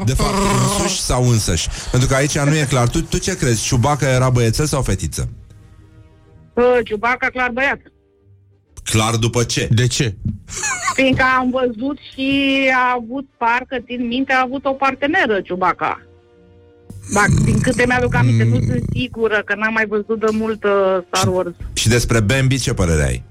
[0.05, 1.69] de fapt, însuși sau însăși?
[1.91, 2.89] Pentru că aici nu e clar.
[2.89, 3.63] Tu, tu ce crezi?
[3.65, 5.29] Ciubaca era băiețel sau fetiță?
[6.55, 7.79] Uh, Ciubaca clar băiat.
[8.91, 9.69] Clar după ce?
[9.71, 10.15] De ce?
[10.95, 12.31] Fiindcă am văzut și
[12.75, 16.01] a avut, parcă țin minte, a avut o parteneră Ciubaca.
[17.13, 20.99] Dacă, din câte mi-aduc aminte, nu sunt sigură că n-am mai văzut de mult uh,
[21.07, 21.55] Star Wars.
[21.73, 23.23] Și despre Bambi ce părere ai?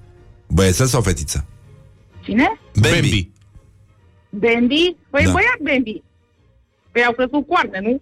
[0.48, 1.46] Băiețel sau fetiță?
[2.24, 2.60] Cine?
[2.80, 3.30] Bambi.
[4.30, 4.96] Bambi?
[5.10, 5.28] Păi Da.
[5.28, 5.32] da.
[5.32, 6.02] băiat Bambi.
[6.92, 8.02] Păi au crescut coarne, nu?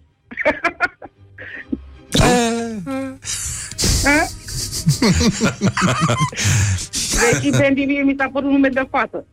[7.16, 7.38] Ha?
[7.38, 9.24] Deci Bambi mie mi s-a părut nume de fată.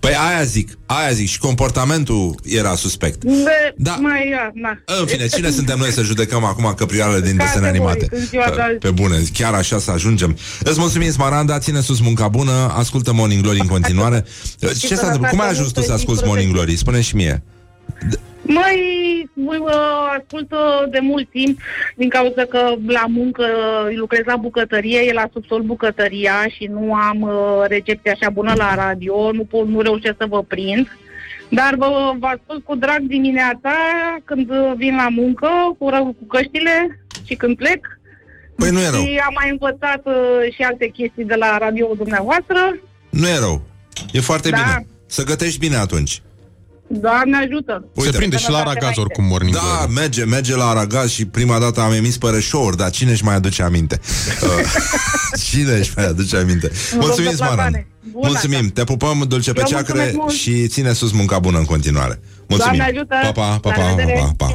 [0.00, 3.24] Păi aia zic, aia zic și comportamentul era suspect.
[3.24, 3.96] De, da.
[4.00, 4.78] Mai, ia, na.
[5.00, 7.98] În fine, cine suntem noi să judecăm acum căprioarele din desene animate?
[7.98, 8.74] Categoric, în ziua de Pe, azi.
[8.78, 10.36] pe bune, chiar așa să ajungem.
[10.60, 14.24] Îți mulțumim, Smaranda, ține sus munca bună, ascultă Morning Glory în continuare.
[14.80, 15.30] Ce s-a întâmplat?
[15.30, 16.76] Cum ai ajuns tu să asculti Morning Glory?
[16.76, 17.42] Spune și mie.
[18.48, 18.78] Mai
[19.34, 21.58] uh, ascult uh, de mult timp
[21.96, 26.94] din cauza că la muncă uh, lucrez la bucătărie, e la subsol bucătăria și nu
[26.94, 30.88] am uh, recepție așa bună la radio, nu, pot, nu reușesc să vă prind.
[31.50, 33.72] Dar vă, vă ascult cu drag dimineața
[34.24, 35.48] când uh, vin la muncă
[35.78, 37.86] cu, ră- cu căștile și când plec.
[38.56, 39.00] Păi nu e rău.
[39.04, 42.76] Și am mai învățat uh, și alte chestii de la radio dumneavoastră.
[43.10, 43.62] Nu e rău.
[44.12, 44.56] E foarte Da.
[44.56, 44.86] bine.
[45.06, 46.22] Să gătești bine atunci.
[46.90, 47.84] Doamne ajută!
[47.94, 48.10] Uite.
[48.10, 49.92] Se prinde și la Aragaz oricum Morning Da, Glory.
[49.92, 53.62] merge, merge la Aragaz și prima dată am emis părășouri, dar cine își mai aduce
[53.62, 54.00] aminte?
[54.42, 56.70] Uh, cine își mai aduce aminte?
[56.94, 57.54] Mulțumim, Rog de Smaran.
[57.54, 57.86] platoane.
[58.12, 60.32] Bună, Mulțumim, te pupăm dulce pe Eu ceacre mulțumesc mult.
[60.32, 62.20] și ține sus munca bună în continuare.
[62.48, 62.76] Mulțumim.
[62.78, 63.14] Doamne ajută!
[63.22, 64.18] Pa, pa, pa, La pa, pa, revedere!
[64.36, 64.54] pa, pa.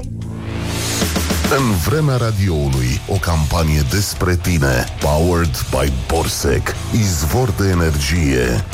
[1.58, 8.66] În vremea radioului, o campanie despre tine, powered by Borsec, izvor de energie.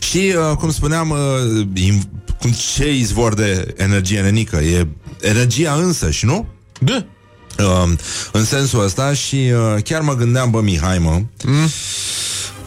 [0.00, 2.08] Și, uh, cum spuneam, uh, in-
[2.40, 4.56] cum ce izvor de energie nenică?
[4.56, 4.86] E
[5.20, 6.46] energia însă, și nu?
[6.80, 7.04] Da.
[7.58, 7.92] Uh,
[8.32, 11.68] în sensul ăsta și uh, chiar mă gândeam, bă, Mihai, mă, Mm.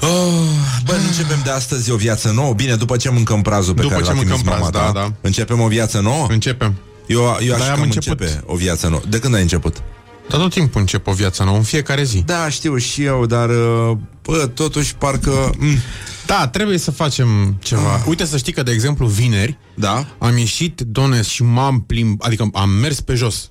[0.01, 0.49] Oh,
[0.85, 4.05] bă, începem de astăzi o viață nouă Bine, după ce mâncăm prazul pe După care
[4.05, 5.13] ce l-a trimis mâncăm mama praz, ta da, da.
[5.21, 6.27] Începem o viață nouă?
[6.29, 6.73] Începem.
[7.07, 8.19] Eu, eu Da, așa am că început.
[8.21, 9.81] începe o viață nouă De când ai început?
[10.29, 12.23] Dar tot timpul încep o viață nouă, în fiecare zi.
[12.25, 15.49] Da, știu și eu, dar uh, bă, totuși parcă...
[15.57, 15.77] Mm,
[16.25, 18.03] Da, trebuie să facem ceva.
[18.07, 20.05] Uite să știi că, de exemplu, vineri da?
[20.17, 23.49] am ieșit, dones, și m-am plimb, adică am mers pe jos.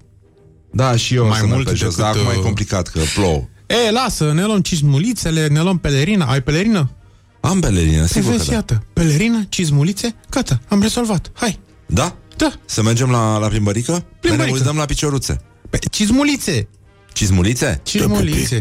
[0.73, 2.89] Da, și eu Mai să merg mult pe jos, decât, dar acum e uh, complicat
[2.89, 3.49] că plouă.
[3.66, 6.24] E, lasă, ne luăm cizmulițele, ne luăm pelerină.
[6.28, 6.90] Ai pelerină?
[7.40, 8.55] Am pelerină, sigur Păi că vezi, da.
[8.55, 11.31] iată, pelerină, cizmulițe, gata, am rezolvat.
[11.35, 11.59] Hai.
[11.86, 12.16] Da?
[12.36, 12.53] Da.
[12.65, 14.05] Să mergem la, la plimbărică?
[14.20, 14.55] Plimbărică.
[14.55, 15.40] Ne uităm la picioruțe.
[15.73, 16.69] Pe cizmulițe.
[17.12, 17.81] Cizmulițe?
[17.82, 18.59] Cizmulițe.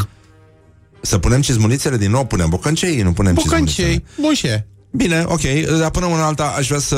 [1.02, 2.26] Să punem cizmulițele din nou?
[2.26, 3.88] Punem bucăncei, nu punem cizmulițele.
[3.88, 4.68] Bucăncei, bușe.
[4.92, 5.42] Bine, ok,
[5.80, 6.98] dar până în alta aș vrea să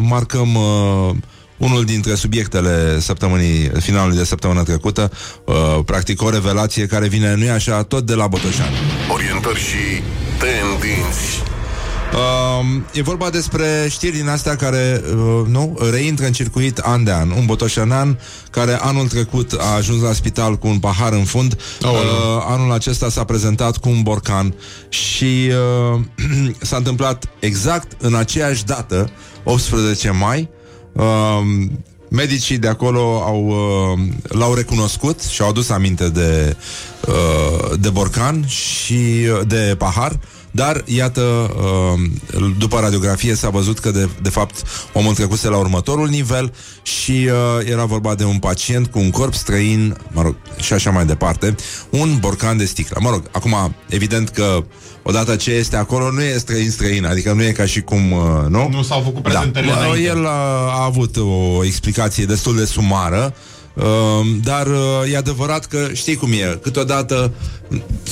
[0.00, 1.14] marcăm uh,
[1.56, 5.10] unul dintre subiectele săptămânii, finalului de săptămână trecută,
[5.46, 8.74] uh, practic o revelație care vine, nu-i așa, tot de la Botoșani.
[9.12, 10.02] Orientări și
[10.38, 11.41] tendinți.
[12.62, 17.10] Uh, e vorba despre știri din astea care uh, nu, reintră în circuit an de
[17.10, 17.30] an.
[17.30, 18.18] Un botoșanan
[18.50, 21.56] care anul trecut a ajuns la spital cu un pahar în fund.
[21.82, 21.88] Uh,
[22.48, 24.54] anul acesta s-a prezentat cu un borcan
[24.88, 25.50] și
[25.94, 26.00] uh,
[26.60, 29.10] s-a întâmplat exact în aceeași dată,
[29.44, 30.48] 18 mai.
[30.92, 31.40] Uh,
[32.12, 36.56] medicii de acolo au, uh, l-au recunoscut și au adus aminte de,
[37.08, 40.18] uh, de borcan și uh, de pahar
[40.54, 44.62] dar, iată, uh, după radiografie s-a văzut că, de, de fapt,
[44.92, 46.52] omul trecuse la următorul nivel
[46.82, 50.90] și uh, era vorba de un pacient cu un corp străin, mă rog, și așa
[50.90, 51.54] mai departe,
[51.90, 52.98] un borcan de sticlă.
[53.00, 54.64] Mă rog, acum, evident că
[55.02, 58.68] odată ce este acolo, nu e străin-străin, adică nu e ca și cum, uh, nu?
[58.68, 59.78] Nu s-au făcut prezentările da.
[59.78, 60.08] înainte.
[60.08, 60.30] El a,
[60.78, 63.34] a avut o explicație destul de sumară,
[63.74, 63.84] uh,
[64.42, 67.32] dar uh, e adevărat că știi cum e, câteodată,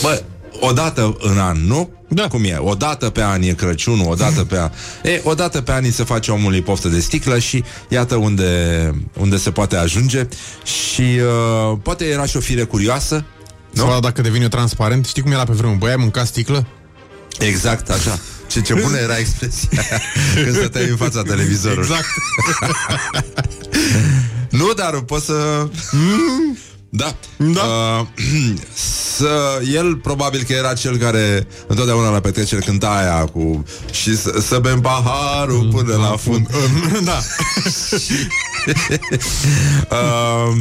[0.02, 0.22] bă,
[0.60, 1.90] o dată în an, nu?
[2.08, 2.28] Da.
[2.28, 2.56] Cum e?
[2.58, 4.70] O dată pe an e Crăciunul, o dată pe an.
[5.02, 8.90] E, o dată pe an îi se face omului poftă de sticlă și iată unde,
[9.18, 10.28] unde se poate ajunge
[10.64, 13.24] și uh, poate era și o fire curioasă.
[13.70, 13.82] Nu?
[13.82, 15.78] Sau dacă devine transparent, știi cum era pe vremuri?
[15.78, 16.66] Băi, ai mâncat sticlă?
[17.38, 18.18] Exact, așa.
[18.46, 20.00] Ce, ce bună era expresia aia
[20.44, 21.88] când stăteai în fața televizorului.
[21.88, 22.06] Exact.
[24.60, 25.68] nu, dar poți să...
[26.90, 27.14] Da.
[27.36, 27.60] da.
[27.60, 28.06] Uh,
[29.16, 34.40] să, el probabil că era cel care întotdeauna la petreceri cânta aia cu și să,
[34.40, 36.46] să bem paharul Mm, până la fund.
[37.10, 37.18] da.
[39.90, 40.56] uh,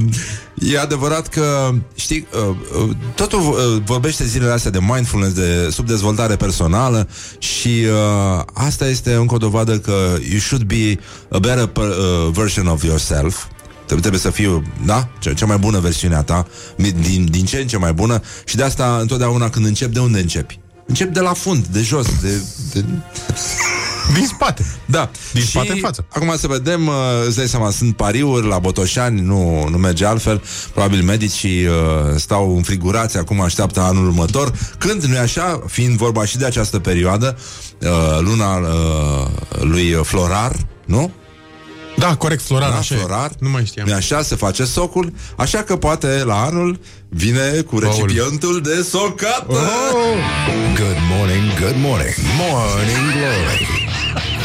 [0.54, 6.36] e adevărat că, știi, uh, uh, totul uh, vorbește zilele astea de mindfulness, de subdezvoltare
[6.36, 7.08] personală
[7.38, 11.00] și uh, asta este încă o dovadă că you should be
[11.32, 13.46] a better per, uh, version of yourself.
[13.90, 15.08] Trebuie, trebuie să fiu, da?
[15.20, 18.56] Cea, cea mai bună versiune a ta, din, din ce în ce mai bună și
[18.56, 20.60] de asta întotdeauna când încep, de unde începi?
[20.86, 22.42] Încep de la fund, de jos, de...
[22.74, 22.86] de...
[24.14, 24.66] Din spate.
[24.86, 25.10] Da.
[25.34, 26.06] Din și spate în față.
[26.10, 26.94] Acum să vedem, uh,
[27.28, 30.44] îți dai seama, sunt pariuri la Botoșani, nu, nu merge altfel.
[30.74, 31.74] Probabil medicii uh,
[32.16, 34.52] stau înfrigurați, acum așteaptă anul următor.
[34.78, 37.38] Când, nu-i așa, fiind vorba și de această perioadă,
[37.82, 39.28] uh, luna uh,
[39.62, 40.56] lui Florar,
[40.86, 41.12] nu?
[42.00, 42.98] Da, corect, Florar, da, așa e.
[42.98, 43.32] Florar.
[43.40, 43.88] Nu mai știam.
[43.88, 49.46] nu așa, se face socul, așa că poate la anul vine cu recipientul de socată.
[49.48, 49.58] Oh!
[50.76, 53.88] Good morning, good morning, morning glory.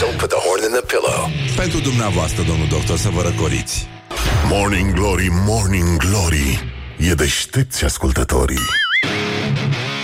[0.00, 1.30] Don't put the horn in the pillow.
[1.56, 3.86] Pentru dumneavoastră, domnul doctor, să vă răcoriți.
[4.50, 8.58] Morning Glory, Morning Glory E deștepți ascultătorii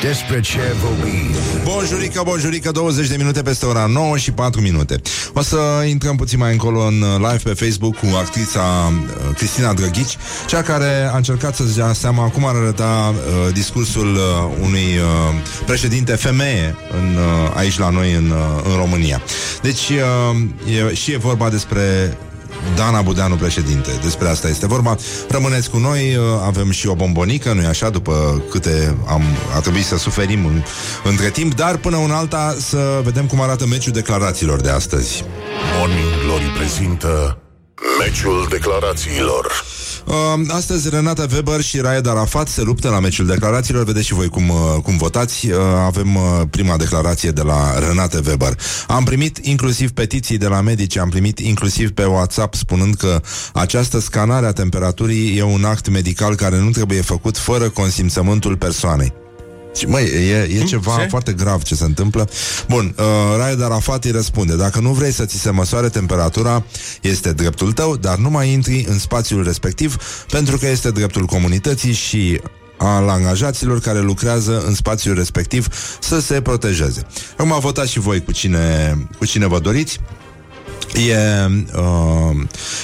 [0.03, 1.31] Despre ce vorbim?
[1.65, 5.01] Bonjurică, bonjurică, 20 de minute peste ora 9 și 4 minute.
[5.33, 5.57] O să
[5.89, 10.17] intrăm puțin mai încolo în uh, live pe Facebook cu actrița uh, Cristina Drăghici,
[10.47, 14.21] cea care a încercat să-și dea seama cum ar arăta uh, discursul uh,
[14.63, 19.23] unui uh, președinte femeie în, uh, aici la noi în, uh, în România.
[19.63, 22.17] Deci uh, e, și e vorba despre
[22.77, 23.91] Dana Budeanu președinte.
[24.03, 24.97] Despre asta este vorba.
[25.29, 29.23] Rămâneți cu noi, uh, avem și o bombonică, nu-i așa, după câte am,
[29.57, 30.63] a trebuit să suferim în,
[31.05, 35.25] între timp, dar până un alta să vedem cum arată meciul declarațiilor de astăzi.
[35.79, 37.39] Morning Glory prezintă
[37.99, 39.65] Meciul declarațiilor
[40.11, 43.85] Uh, astăzi Renata Weber și Raed Arafat se luptă la meciul declarațiilor.
[43.85, 45.51] Vedeți și voi cum, uh, cum votați.
[45.51, 48.59] Uh, avem uh, prima declarație de la Renate Weber.
[48.87, 53.21] Am primit inclusiv petiții de la medici, am primit inclusiv pe WhatsApp spunând că
[53.53, 59.20] această scanare a temperaturii e un act medical care nu trebuie făcut fără consimțământul persoanei.
[59.77, 61.07] Și măi, e, e ceva ce?
[61.09, 62.29] foarte grav ce se întâmplă.
[62.69, 63.05] Bun, uh,
[63.37, 66.65] Raed Arafat îi răspunde Dacă nu vrei să ți se măsoare temperatura
[67.01, 69.97] Este dreptul tău, dar nu mai intri în spațiul respectiv
[70.31, 72.41] Pentru că este dreptul comunității și
[72.81, 75.67] al angajaților care lucrează în spațiul respectiv
[76.01, 77.07] să se protejeze.
[77.37, 80.01] Acum votați și voi cu cine, cu cine vă doriți.
[80.95, 81.17] E,
[81.77, 82.37] uh,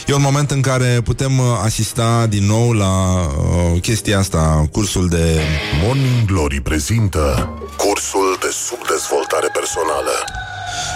[0.06, 5.08] e un moment în care putem uh, asista din nou la uh, chestia asta, cursul
[5.08, 5.40] de...
[5.84, 10.10] Morning Glory prezintă cursul de subdezvoltare personală.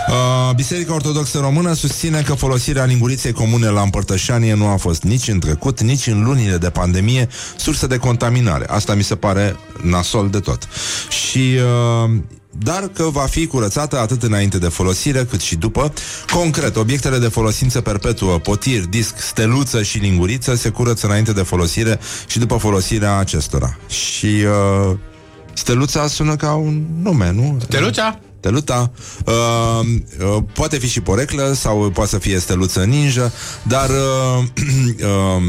[0.09, 5.28] Uh, Biserica Ortodoxă Română susține că folosirea linguriței comune la împărtășanie nu a fost nici
[5.28, 8.65] în trecut, nici în lunile de pandemie sursă de contaminare.
[8.69, 10.69] Asta mi se pare nasol de tot.
[11.09, 11.57] Și
[12.05, 12.11] uh,
[12.59, 15.93] dar că va fi curățată atât înainte de folosire cât și după.
[16.32, 22.01] Concret, obiectele de folosință perpetuă, potir, disc, steluță și linguriță se curăță înainte de folosire
[22.27, 23.77] și după folosirea acestora.
[23.89, 24.97] Și uh,
[25.52, 27.59] steluța sună ca un nume, nu?
[27.60, 28.18] Steluța?
[28.41, 28.91] Steluța
[29.25, 29.35] uh,
[30.21, 34.45] uh, Poate fi și poreclă Sau poate să fie steluță ninja Dar uh,
[35.03, 35.43] uh,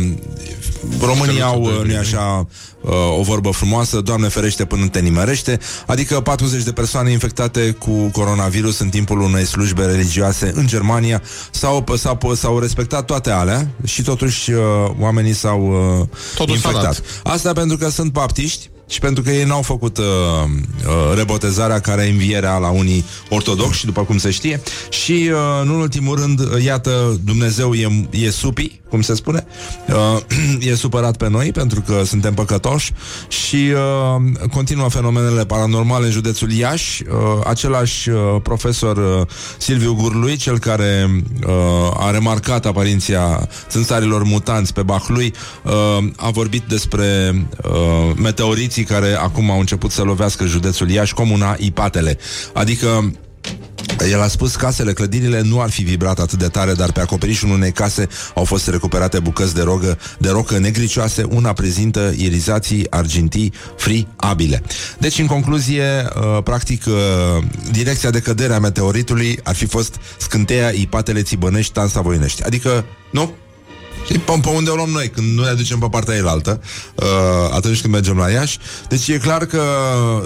[1.07, 2.47] Românii au, uh, nu așa
[2.81, 5.59] uh, O vorbă frumoasă Doamne ferește până te nimerește.
[5.85, 11.21] Adică 40 de persoane infectate cu coronavirus În timpul unei slujbe religioase În Germania.
[11.51, 14.63] S-au, s-au, s-au respectat toate alea Și totuși uh,
[14.99, 15.61] oamenii s-au
[15.99, 17.01] uh, Totul s-a infectat.
[17.01, 17.03] Dat.
[17.23, 22.03] Asta pentru că sunt baptiști și pentru că ei n-au făcut uh, uh, rebotezarea care
[22.03, 24.61] e învierea la unii ortodoxi, după cum se știe.
[24.89, 29.45] Și, uh, în ultimul rând, uh, iată, Dumnezeu e, e supi, cum se spune,
[29.87, 30.21] uh,
[30.69, 32.93] e supărat pe noi pentru că suntem păcătoși
[33.27, 37.03] și uh, continuă fenomenele paranormale în județul Iași.
[37.03, 39.27] Uh, același uh, profesor uh,
[39.57, 41.53] Silviu Gurlui, cel care uh,
[41.97, 45.71] a remarcat apariția țânțarilor mutanți pe Bahlui, uh,
[46.15, 52.17] a vorbit despre uh, meteoriții care acum au început să lovească județul Iași, comuna Ipatele.
[52.53, 53.11] Adică
[54.09, 57.49] el a spus casele, clădirile nu ar fi vibrat atât de tare, dar pe acoperișul
[57.49, 63.53] unei case au fost recuperate bucăți de, rogă, de rocă negricioase, una prezintă irizații argintii
[63.77, 64.63] friabile.
[64.99, 65.83] Deci, în concluzie,
[66.15, 72.01] uh, practic, uh, direcția de cădere a meteoritului ar fi fost scânteia Ipatele Țibănești, Tansa
[72.01, 72.43] Voinești.
[72.43, 73.33] Adică, nu?
[74.05, 76.61] Și pe, pe unde o luăm noi, când nu ne aducem pe partea elaltă,
[76.95, 77.05] uh,
[77.51, 78.57] atunci când mergem la Iași.
[78.89, 79.63] Deci e clar că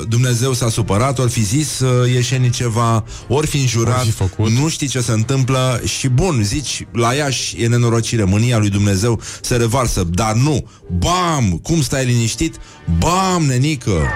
[0.07, 4.49] Dumnezeu s-a supărat, ori fi zis uh, ieșenii ceva, ori fi înjurat, Ori fi făcut.
[4.49, 9.22] nu știi ce se întâmplă și bun, zici, la Iași e nenorocire, mânia lui Dumnezeu
[9.41, 12.56] se revarsă, dar nu, bam, cum stai liniștit?
[12.99, 14.10] Bam, nenică!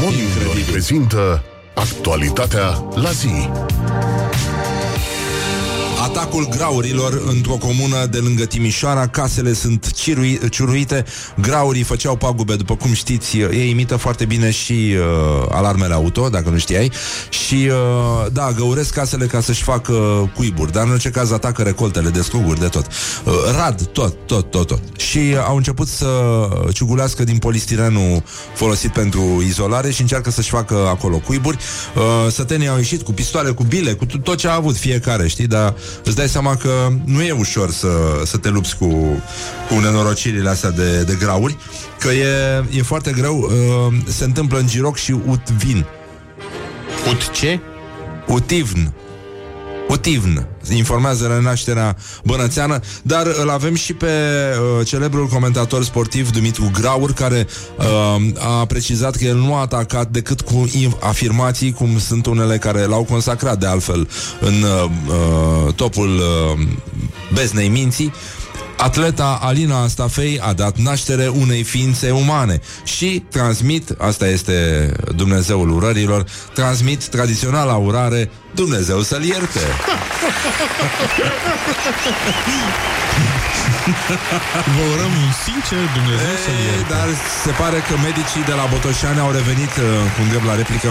[0.00, 1.42] Morning Glory prezintă
[1.74, 3.48] actualitatea la zi.
[6.10, 11.04] Atacul graurilor într-o comună de lângă Timișoara, casele sunt cirui, ciuruite,
[11.40, 16.50] graurii făceau pagube, după cum știți, ei imită foarte bine și uh, alarmele auto, dacă
[16.50, 16.92] nu știai,
[17.28, 19.92] și uh, da, găuresc casele ca să-și facă
[20.36, 22.86] cuiburi, dar în orice caz atacă recoltele de struguri, de tot.
[23.24, 24.80] Uh, rad, tot, tot, tot, tot.
[24.96, 26.08] Și uh, au început să
[26.72, 28.22] ciugulească din polistirenul
[28.54, 31.58] folosit pentru izolare și încearcă să-și facă acolo cuiburi.
[31.96, 35.46] Uh, sătenii au ieșit cu pistoale, cu bile, cu tot ce a avut fiecare, știi,
[35.46, 35.74] dar
[36.04, 37.88] îți dai seama că nu e ușor să,
[38.24, 38.86] să te lupți cu,
[39.68, 41.56] cu nenorocirile astea de, de grauri,
[41.98, 43.38] că e, e foarte greu.
[43.38, 45.86] Uh, se întâmplă în Giroc și Utvin.
[47.10, 47.60] Ut ce?
[48.26, 48.92] Utivn.
[49.88, 50.46] Utivn.
[50.68, 57.46] Informează renașterea bănățeană, dar îl avem și pe uh, celebrul comentator sportiv Dumitru Graur, care
[57.78, 57.86] uh,
[58.38, 62.84] a precizat că el nu a atacat decât cu in- afirmații, cum sunt unele care
[62.84, 64.08] l-au consacrat de altfel
[64.40, 66.66] în uh, uh, topul uh,
[67.34, 68.12] beznei minții.
[68.82, 76.24] Atleta Alina Stafei a dat naștere unei ființe umane și transmit, asta este Dumnezeul urărilor,
[76.54, 79.60] transmit tradiționala urare Dumnezeu să-l ierte.
[84.76, 87.08] Vă urăm un sincer Dumnezeu să Ei, Dar
[87.44, 90.90] se pare că medicii de la Botoșani au revenit uh, cu un drept la replică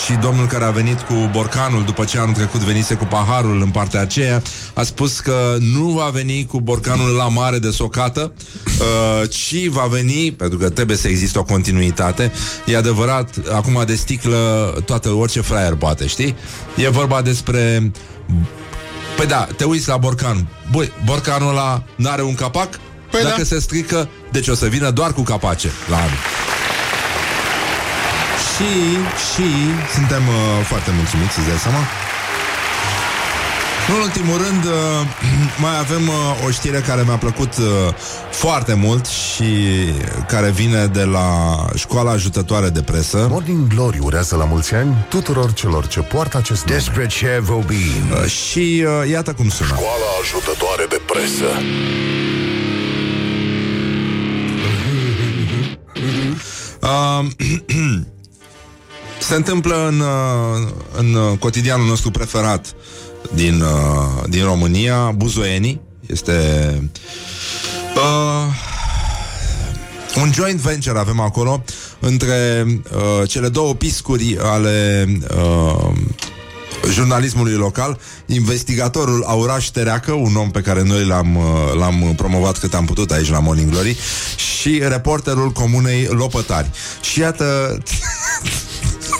[0.00, 3.70] și domnul care a venit cu borcanul după ce anul trecut venise cu paharul în
[3.78, 4.42] partea aceea
[4.74, 5.38] a spus că
[5.74, 10.66] nu va veni cu borcanul la mare de socată uh, ci va veni, pentru că
[10.70, 12.32] trebuie să existe o continuitate
[12.66, 14.38] e adevărat, acum de sticlă
[14.84, 16.34] toată, orice fraier poate, știi?
[16.76, 17.92] E vorba despre
[19.20, 22.68] Păi da, te uiți la borcan Băi, borcanul ăla n-are un capac?
[23.10, 23.44] Păi Dacă da.
[23.44, 26.20] se strică, deci o să vină doar cu capace la anul.
[28.52, 28.70] Și,
[29.30, 29.46] și
[29.94, 31.78] suntem uh, foarte mulțumiți, îți dai seama?
[33.88, 34.72] Nu în ultimul rând, uh,
[35.64, 37.94] mai avem uh, o știre care mi-a plăcut uh,
[38.30, 39.44] foarte mult și
[40.28, 43.26] care vine de la școala ajutătoare de presă.
[43.30, 46.76] Morning Glory urează la mulți ani tuturor celor ce poartă acest nume.
[46.78, 48.10] Despre ce vorbim?
[48.12, 49.68] Uh, și uh, iată cum sună.
[49.68, 51.44] Școala ajutătoare de presă.
[56.82, 57.26] Uh,
[59.20, 62.74] Se întâmplă în, uh, în uh, cotidianul nostru preferat
[63.34, 65.80] din, uh, din România, Buzoienii.
[66.06, 66.32] Este
[67.96, 68.46] uh,
[70.22, 71.64] un joint venture avem acolo
[72.00, 75.92] între uh, cele două piscuri ale uh,
[76.92, 82.74] jurnalismului local, investigatorul Auraș Tereacă, un om pe care noi l-am, uh, l-am promovat cât
[82.74, 83.96] am putut aici la Morning Glory,
[84.36, 86.70] și reporterul comunei Lopătari.
[87.00, 87.78] Și iată...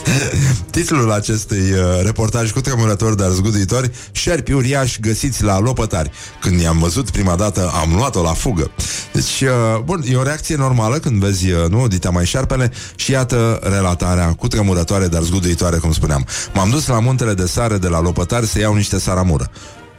[0.71, 6.11] Titlul acestui uh, reportaj cu tremurători, dar zguduitori Șerpi uriași găsiți la lopătari.
[6.41, 8.71] Când i-am văzut prima dată, am luat-o la fugă.
[9.13, 12.73] Deci, uh, bun, e o reacție normală când vezi, uh, nu, ditea mai șarpele?
[12.95, 16.27] Și iată relatarea cu tremurătoare, dar zguduitoare, cum spuneam.
[16.55, 19.51] M-am dus la muntele de sare de la lopătari să iau niște saramură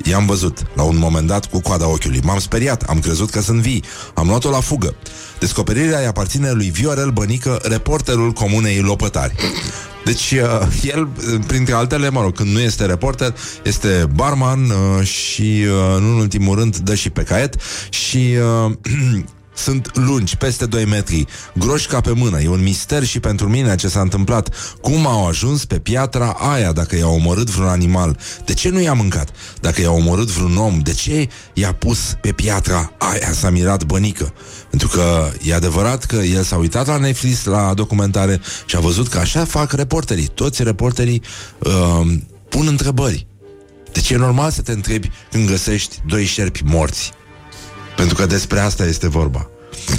[0.03, 2.19] I-am văzut, la un moment dat, cu coada ochiului.
[2.23, 3.83] M-am speriat, am crezut că sunt vii.
[4.13, 4.95] Am luat-o la fugă.
[5.39, 9.35] Descoperirea îi aparține lui Viorel Bănică, reporterul comunei Lopătari.
[10.05, 15.05] Deci, uh, el, uh, printre altele, mă rog, când nu este reporter, este barman uh,
[15.05, 17.55] și, uh, în ultimul rând, dă și pe caiet
[17.89, 18.35] și...
[18.65, 18.71] Uh,
[19.61, 22.41] sunt lungi, peste 2 metri, groși ca pe mână.
[22.41, 24.49] E un mister și pentru mine ce s-a întâmplat.
[24.81, 28.17] Cum au ajuns pe piatra aia dacă i-a omorât vreun animal?
[28.45, 29.29] De ce nu i-a mâncat?
[29.61, 33.31] Dacă i-a omorât vreun om, de ce i-a pus pe piatra aia?
[33.31, 34.33] S-a mirat bănică.
[34.69, 39.07] Pentru că e adevărat că el s-a uitat la Netflix, la documentare și a văzut
[39.07, 40.27] că așa fac reporterii.
[40.27, 41.21] Toți reporterii
[41.59, 42.13] uh,
[42.49, 43.27] pun întrebări.
[43.91, 47.11] Deci e normal să te întrebi când găsești doi șerpi morți.
[47.95, 49.50] Pentru că despre asta este vorba.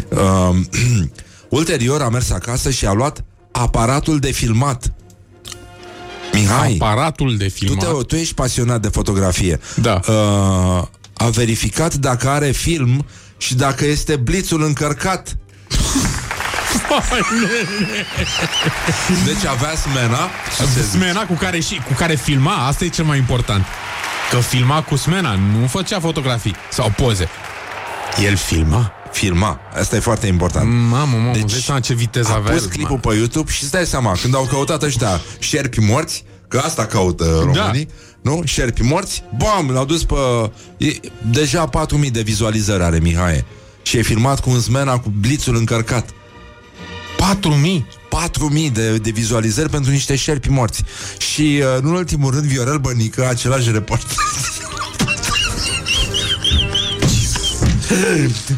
[0.08, 0.56] Uh,
[1.58, 4.92] ulterior a mers acasă și a luat aparatul de filmat.
[6.32, 7.84] Mihai, Aparatul de filmat.
[7.84, 9.60] tu, te, tu ești pasionat de fotografie.
[9.74, 10.00] Da.
[10.08, 10.84] Uh,
[11.14, 15.36] a verificat dacă are film și dacă este blițul încărcat.
[19.24, 20.30] Deci avea smena
[20.90, 23.64] Smena cu care, și, cu care filma, asta e cel mai important.
[24.30, 27.28] Că filma cu smena, nu făcea fotografii sau poze.
[28.22, 28.92] El filma?
[29.12, 29.60] Filma.
[29.78, 30.68] Asta e foarte important.
[30.68, 33.72] Mamă, mamă, deci, deci ce viteză a avea pus el, clipul pe YouTube și îți
[33.72, 37.88] dai seama, când au căutat ăștia șerpi morți, că asta caută românii,
[38.22, 38.42] nu?
[38.44, 40.14] Șerpi morți, bam, l-au dus pe...
[40.76, 41.70] E, deja
[42.04, 43.44] 4.000 de vizualizări are Mihai.
[43.82, 46.08] Și e filmat cu un smena cu blițul încărcat.
[46.08, 47.84] 4.000?
[48.66, 50.82] 4.000 de, de vizualizări pentru niște șerpi morți.
[51.18, 54.16] Și, uh, în ultimul rând, Viorel Bănică, același reporter...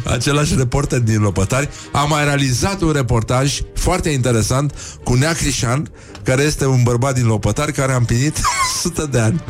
[0.03, 5.91] Același reporter din Lopătari a mai realizat un reportaj foarte interesant cu Nea Crișan,
[6.23, 8.37] care este un bărbat din Lopătari care a împlinit
[8.77, 9.43] 100 de ani.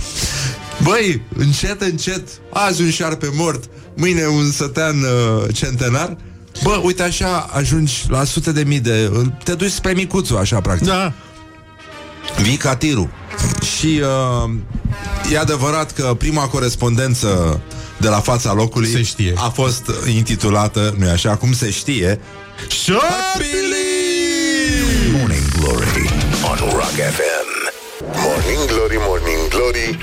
[0.84, 3.64] Băi, încet, încet, azi un șarpe mort,
[3.96, 6.18] mâine un sătean uh, centenar,
[6.64, 9.12] Bă, uite așa ajungi la sute de mii de...
[9.44, 10.88] Te duci spre micuțul, așa, practic.
[10.88, 11.14] Da.
[12.42, 13.10] Vii ca tirul.
[13.78, 14.02] Și
[14.46, 14.52] uh,
[15.32, 17.62] e adevărat că prima corespondență
[17.98, 19.34] de la fața locului se știe.
[19.38, 22.20] a fost intitulată, nu-i așa, cum se știe,
[22.70, 23.94] Șopili!
[25.18, 26.10] Morning Glory
[26.50, 27.48] on Rock FM.
[28.14, 29.98] Morning Glory, Morning Glory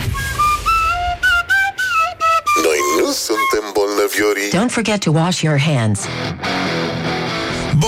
[2.64, 6.00] Noi nu suntem bolnăviorii Don't forget to wash your hands.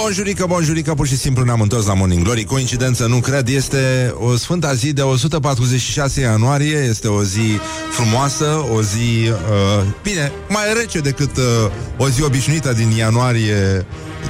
[0.01, 2.45] Bonjurică, bonjurică, pur și simplu ne-am întors la Morning Glory.
[2.45, 7.59] Coincidență, nu cred, este o sfânta zi de 146 ianuarie Este o zi
[7.91, 11.45] frumoasă, o zi, uh, bine, mai rece decât uh,
[11.97, 13.87] o zi obișnuită din ianuarie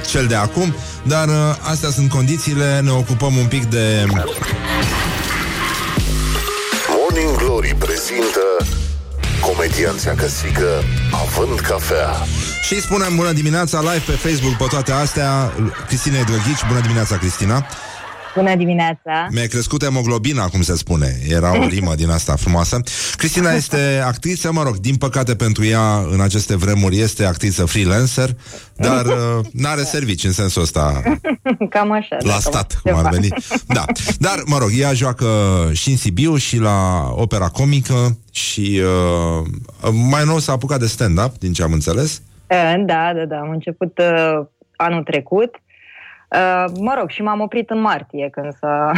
[0.07, 0.73] cel de acum
[1.03, 1.33] Dar uh,
[1.71, 4.05] astea sunt condițiile, ne ocupăm un pic de...
[6.89, 8.65] Morning Glory prezintă
[9.41, 12.09] Comedianța căsică Având cafea.
[12.61, 15.53] Și spunem bună dimineața live pe Facebook pe toate astea.
[15.87, 17.65] Cristina Drăghici, bună dimineața Cristina
[18.35, 19.27] Bună dimineața!
[19.31, 22.79] Mi-a crescut hemoglobina, cum se spune Era o rimă din asta frumoasă
[23.17, 28.29] Cristina este actriță, mă rog, din păcate pentru ea În aceste vremuri este actriță freelancer
[28.75, 29.05] Dar
[29.39, 31.01] uh, n-are servici în sensul ăsta
[31.69, 32.17] Cam așa.
[32.19, 33.21] La da, stat, cam cum ar ceva.
[33.21, 33.33] veni
[33.67, 33.85] Da,
[34.19, 35.25] dar mă rog, ea joacă
[35.73, 41.37] și în Sibiu Și la opera comică Și uh, mai nou s-a apucat de stand-up
[41.39, 43.35] Din ce am înțeles Uh, Da, da, da.
[43.37, 44.45] Am început uh,
[44.75, 45.55] anul trecut.
[46.31, 48.91] Uh, mă rog, și m-am oprit în martie când s-a...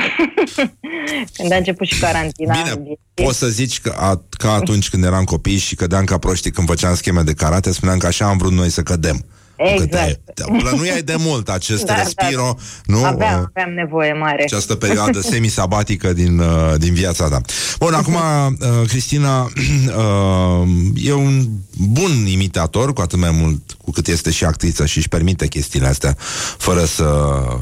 [1.38, 2.54] când a început și carantina.
[2.54, 6.52] Bine, Poți să zici că a, ca atunci când eram copii și cădeam ca proștii
[6.52, 9.26] când făceam scheme de karate, spuneam că așa am vrut noi să cădem.
[9.57, 9.89] Exact.
[9.89, 13.03] Că te, te plănuiai de mult acest Da, da, respiro, nu?
[13.05, 14.43] Aveam, Uh, aveam nevoie mare.
[14.43, 17.41] această perioadă semisabatică din, uh, din viața ta.
[17.79, 19.41] Bun, acum, uh, Cristina
[19.97, 21.47] uh, e un
[21.77, 25.88] bun imitator, cu atât mai mult cu cât este și actriță și își permite chestiile
[25.88, 26.15] astea
[26.57, 27.05] fără să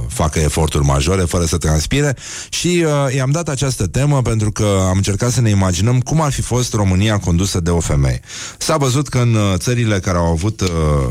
[0.08, 2.16] facă eforturi majore, fără să transpire
[2.50, 6.32] și uh, i-am dat această temă pentru că am încercat să ne imaginăm cum ar
[6.32, 8.20] fi fost România condusă de o femeie.
[8.58, 10.68] S-a văzut că în uh, țările care au avut uh,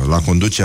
[0.08, 0.18] la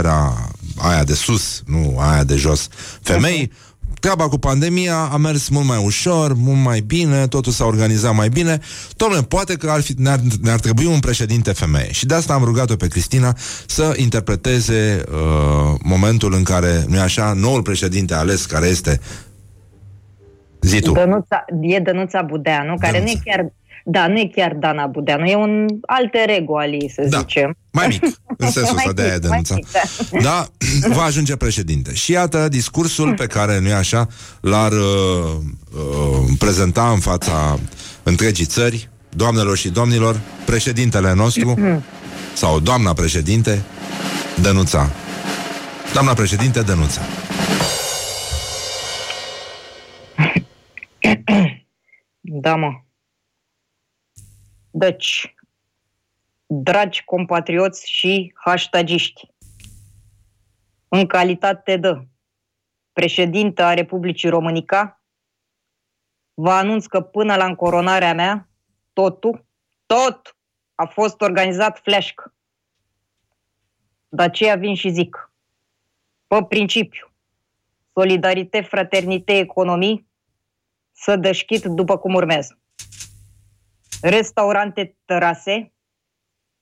[0.09, 0.33] conducerea
[0.77, 2.67] aia de sus, nu aia de jos,
[3.01, 3.51] femei,
[3.99, 8.29] treaba cu pandemia a mers mult mai ușor, mult mai bine, totul s-a organizat mai
[8.29, 8.59] bine.
[8.93, 11.91] Dom'le, poate că ar fi, ne-ar, ne-ar trebui un președinte femeie.
[11.91, 17.33] Și de asta am rugat-o pe Cristina să interpreteze uh, momentul în care, nu așa,
[17.33, 18.99] noul președinte ales, care este
[20.61, 20.91] Zi tu.
[20.91, 23.13] Dănuța, e Dănuța Budeanu, care Dănuța.
[23.13, 23.51] nu e chiar
[23.91, 27.17] da, nu e chiar Dana Budeanu, e un alter ego al ei, să Da.
[27.17, 27.55] zicem.
[27.71, 28.03] Mai mic,
[28.37, 29.53] în sensul ăsta, Mai de aia mic, denunța.
[29.53, 29.63] mai
[30.11, 30.29] mic, da.
[30.29, 30.47] Da,
[30.97, 31.93] va ajunge președinte.
[31.93, 34.07] Și iată discursul pe care, nu-i așa,
[34.41, 34.79] l-ar uh,
[35.75, 37.59] uh, prezenta în fața
[38.03, 41.53] întregii țări, doamnelor și domnilor, președintele nostru,
[42.41, 43.61] sau doamna președinte,
[44.41, 44.89] Dănuța.
[45.93, 47.01] Doamna președinte, Dănuța.
[52.21, 52.67] Da, mă.
[54.71, 55.35] Deci,
[56.45, 59.27] dragi compatrioți și hashtagiști,
[60.87, 62.07] în calitate de
[62.93, 65.03] președintă a Republicii Românica,
[66.33, 68.49] vă anunț că până la încoronarea mea,
[68.93, 69.45] totul,
[69.85, 70.37] tot
[70.75, 72.13] a fost organizat flash.
[74.09, 75.31] De aceea vin și zic,
[76.27, 77.11] pe principiu,
[77.93, 80.07] solidaritate, fraternitate, economii,
[80.91, 82.59] să deschid după cum urmează.
[84.01, 85.73] Restaurante, terase,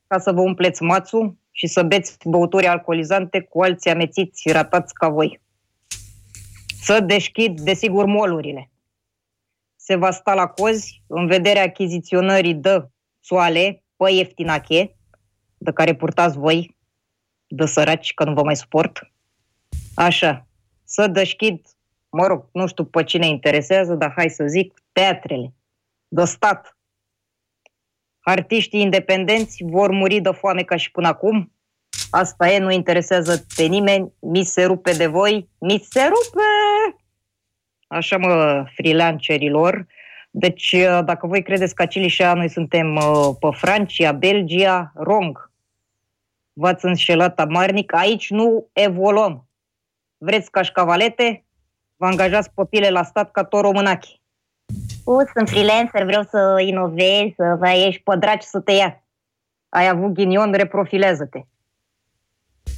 [0.07, 5.09] ca să vă umpleți mațul și să beți băuturi alcoolizante cu alții amețiți ratați ca
[5.09, 5.41] voi.
[6.81, 8.71] Să deschid, desigur, molurile.
[9.75, 12.87] Se va sta la cozi în vederea achiziționării de
[13.19, 14.95] soale pe ieftinache,
[15.57, 16.77] de care purtați voi,
[17.47, 19.11] de săraci, că nu vă mai suport.
[19.95, 20.47] Așa,
[20.83, 21.65] să deschid,
[22.09, 25.53] mă rog, nu știu pe cine interesează, dar hai să zic, teatrele
[26.07, 26.76] de stat.
[28.29, 31.51] Artiștii independenți vor muri de foame ca și până acum.
[32.09, 36.43] Asta e, nu interesează pe nimeni, mi se rupe de voi, mi se rupe!
[37.87, 39.85] Așa mă, freelancerilor.
[40.31, 45.51] Deci, uh, dacă voi credeți că Acili și noi suntem uh, pe Francia, Belgia, wrong.
[46.53, 49.49] V-ați înșelat amarnic, aici nu evoluăm.
[50.17, 51.45] Vreți cașcavalete?
[51.95, 54.21] Vă angajați popile la stat ca tot românachi.
[55.03, 59.03] U, sunt freelancer, vreau să inovez, să vă ieși pe draci să te ia.
[59.69, 61.41] Ai avut ghinion, reprofilează-te.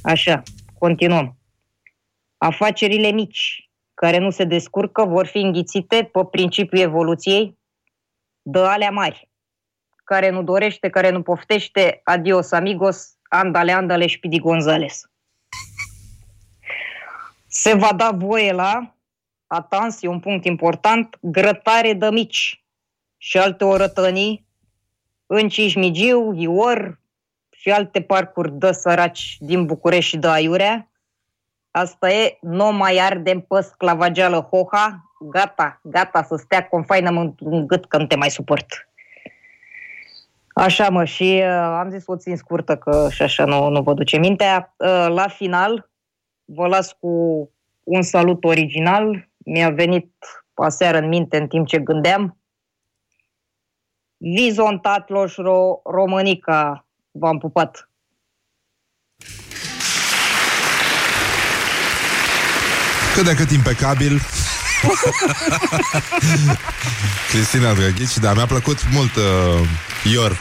[0.02, 0.42] Așa,
[0.78, 1.36] continuăm.
[2.38, 7.58] Afacerile mici, care nu se descurcă, vor fi înghițite pe principiul evoluției
[8.42, 9.28] de alea mari.
[10.04, 15.10] Care nu dorește, care nu poftește, adios amigos, andale, andale, șpidi Gonzales.
[17.46, 18.94] Se va da voie la,
[19.52, 22.64] atans, e un punct important, grătare de mici
[23.16, 24.46] și alte orătănii
[25.26, 27.00] în Cismigiu, Ior
[27.50, 30.90] și alte parcuri de săraci din București și de Aiurea.
[31.70, 37.84] Asta e, nu mai ardem pe sclavageală hoha, gata, gata să stea confinement în gât
[37.84, 38.88] că nu te mai suport.
[40.52, 43.94] Așa mă, și uh, am zis o țin scurtă că și așa nu, nu vă
[43.94, 44.74] duce mintea.
[44.76, 45.90] Uh, la final,
[46.44, 47.08] vă las cu
[47.82, 49.29] un salut original.
[49.44, 50.12] Mi-a venit
[50.54, 52.38] aseară în minte în timp ce gândeam.
[54.16, 57.90] Vizontat loșro românica, v-am pupat.
[63.14, 64.20] Cât de cât impecabil.
[67.30, 69.68] Cristina Drăghici, da, mi-a plăcut mult uh,
[70.12, 70.38] Ior.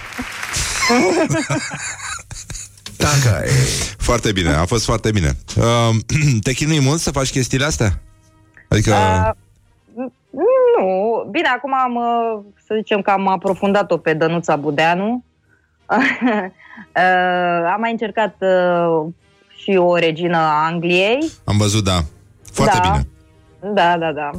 [2.98, 3.52] Dacă e...
[3.98, 5.38] Foarte bine, a fost foarte bine.
[5.56, 5.96] Uh,
[6.44, 8.02] te chinui mult să faci chestiile astea?
[8.70, 8.92] Adică...
[8.92, 9.32] Uh,
[10.30, 15.24] nu, bine, acum am, uh, să zicem că am aprofundat-o pe Dănuța Budeanu.
[15.90, 19.06] uh, am mai încercat uh,
[19.56, 21.32] și o regină a Angliei.
[21.44, 22.00] Am văzut, da.
[22.52, 22.90] Foarte Da.
[22.90, 23.08] bine.
[23.74, 24.30] Da, da, da.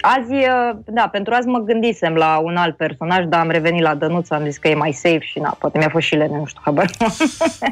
[0.00, 3.94] Azi, uh, da, pentru azi mă gândisem la un alt personaj, dar am revenit la
[3.94, 6.46] Dănuța, am zis că e mai safe și na, poate mi-a fost și lene, nu
[6.46, 6.90] știu, habar.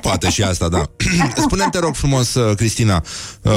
[0.00, 0.82] Poate și asta, da.
[1.46, 3.02] Spune-mi, te rog frumos, uh, Cristina,
[3.42, 3.52] uh,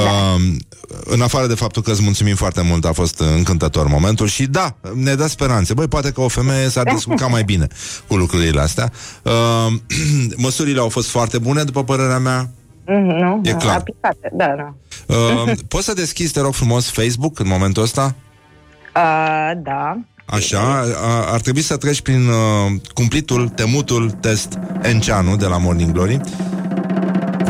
[1.04, 4.74] în afară de faptul că îți mulțumim foarte mult, a fost încântător momentul și da,
[4.94, 5.74] ne dă speranțe.
[5.74, 7.66] Băi, poate că o femeie s-ar descurca mai bine
[8.06, 8.90] cu lucrurile astea.
[9.22, 9.72] Uh,
[10.44, 12.50] măsurile au fost foarte bune, după părerea mea.
[12.86, 13.76] Mm, nu, E clar.
[13.76, 14.74] aplicate, da, da.
[15.14, 18.14] Uh, poți să deschizi, te rog frumos, Facebook în momentul ăsta?
[18.96, 20.00] Uh, da.
[20.26, 25.92] Așa, a, ar trebui să treci prin uh, cumplitul, temutul test Enceanu de la Morning
[25.92, 26.20] Glory.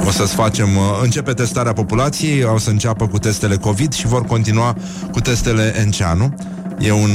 [0.07, 4.25] O să-ți facem, uh, începe testarea populației, o să înceapă cu testele COVID și vor
[4.25, 4.77] continua
[5.13, 6.35] cu testele Enceanu.
[6.79, 7.11] E un,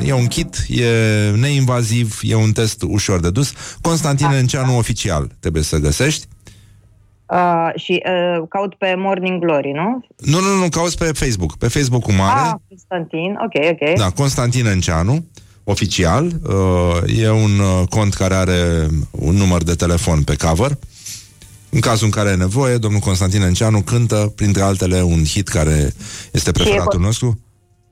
[0.00, 0.84] uh, e un kit, e
[1.36, 3.52] neinvaziv, e un test ușor de dus.
[3.80, 6.26] Constantin Enceanu oficial trebuie să găsești.
[7.30, 10.04] Uh, și uh, caut pe Morning Glory, nu?
[10.16, 11.56] Nu, nu, nu, cauți pe Facebook.
[11.56, 12.40] Pe Facebook-ul mare.
[12.40, 13.96] Ah, Constantin, ok, ok.
[13.96, 15.24] Da, Constantin Enceanu,
[15.64, 16.24] oficial.
[16.26, 20.70] Uh, e un uh, cont care are un număr de telefon pe cover.
[21.70, 25.92] În cazul în care e nevoie, domnul Constantin Enceanu cântă, printre altele, un hit care
[26.32, 27.38] este preferatul con- nostru.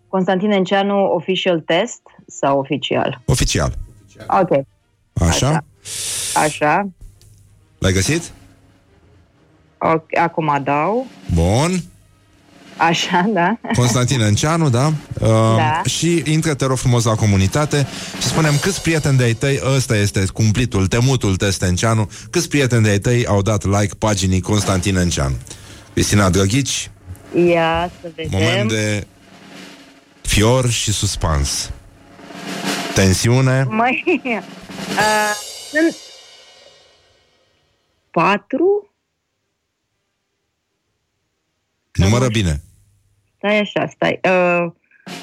[0.09, 3.21] Constantin Enceanu, official test sau oficial?
[3.25, 3.79] Oficial.
[4.41, 4.65] Ok,
[5.29, 5.65] Așa?
[6.35, 6.89] așa.
[7.79, 8.33] L-ai găsit?
[9.79, 11.07] Ok, acum dau.
[11.35, 11.83] Bun.
[12.77, 13.57] Așa, da.
[13.77, 14.87] Constantin Enceanu, da?
[15.21, 15.83] Uh, Da.
[15.85, 17.87] Și intră, te rog frumos, la comunitate
[18.21, 22.99] și spunem câți prieteni de-ai tăi, ăsta este cumplitul, temutul test Enceanu, câți prieteni de-ai
[22.99, 25.35] tăi au dat like paginii Constantin Enceanu.
[25.93, 26.91] Cristina Drăghici,
[27.49, 28.41] Ia să vedem.
[28.41, 29.07] moment de
[30.23, 31.71] fior și suspans.
[32.95, 33.67] Tensiune.
[33.71, 34.43] Mai, uh,
[35.73, 35.97] sunt
[38.11, 38.88] patru?
[42.05, 42.61] Numără bine.
[43.37, 44.21] Stai așa, stai.
[44.25, 44.73] Uh,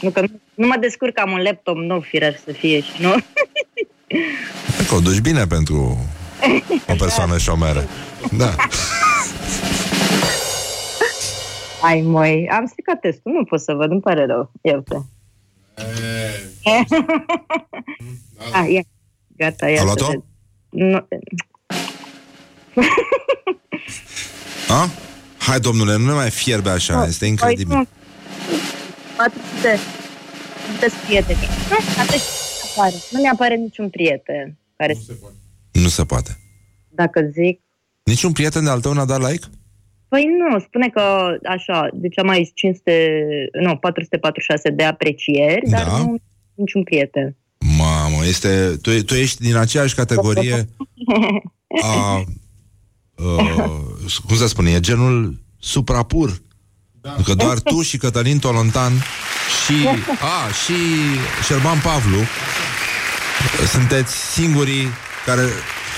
[0.01, 3.15] nu, că nu, nu mă descurc, am un laptop nou, firar să fie și nu.
[4.87, 5.97] Că o duci bine pentru
[6.87, 7.83] o persoană șomeră.
[8.37, 8.55] Da.
[11.81, 14.51] Ai, măi, am stricat testul, nu pot să văd, îmi pare rău.
[14.61, 15.05] Iată.
[18.53, 18.81] ah, ia.
[19.37, 20.05] Gata, ia A să luat-o?
[20.07, 20.21] ved.
[20.69, 21.07] Nu,
[24.69, 24.89] A?
[25.45, 27.67] Hai, domnule, nu ne mai fierbe așa, este incredibil.
[27.67, 27.87] Păi, nu.
[29.17, 29.79] 400
[30.79, 31.39] de prieteni.
[31.69, 32.21] Nu, atât
[32.61, 32.95] nu apare.
[33.11, 35.35] Nu mi apare niciun prieten care nu se poate.
[35.71, 36.37] Nu se poate.
[36.89, 37.59] Dacă zic,
[38.03, 39.45] Niciun prieten de-al tău n-a dat like?
[40.07, 41.01] Păi nu, spune că
[41.43, 43.19] așa, deci am mai 500,
[43.61, 45.97] nu, 446 de aprecieri, dar Da.
[45.97, 46.15] nu
[46.53, 47.35] niciun prieten.
[47.77, 50.53] Mamă, este, tu, tu ești din aceeași categorie
[51.81, 52.23] a...
[53.15, 53.94] Uh,
[54.27, 56.41] cum să spune, e genul suprapur.
[57.01, 57.15] Da.
[57.25, 58.91] Că doar tu și Cătălin Tolontan
[59.65, 59.87] și,
[60.19, 60.73] a, și
[61.45, 62.17] Șerban Pavlu
[63.71, 64.87] sunteți singurii
[65.25, 65.41] care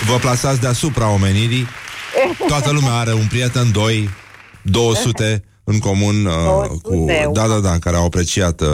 [0.06, 1.68] vă plasați deasupra omenirii.
[2.48, 4.10] Toată lumea are un prieten, doi,
[4.62, 7.06] 200 în comun uh, cu...
[7.34, 8.68] Da, da, da, care au apreciat uh,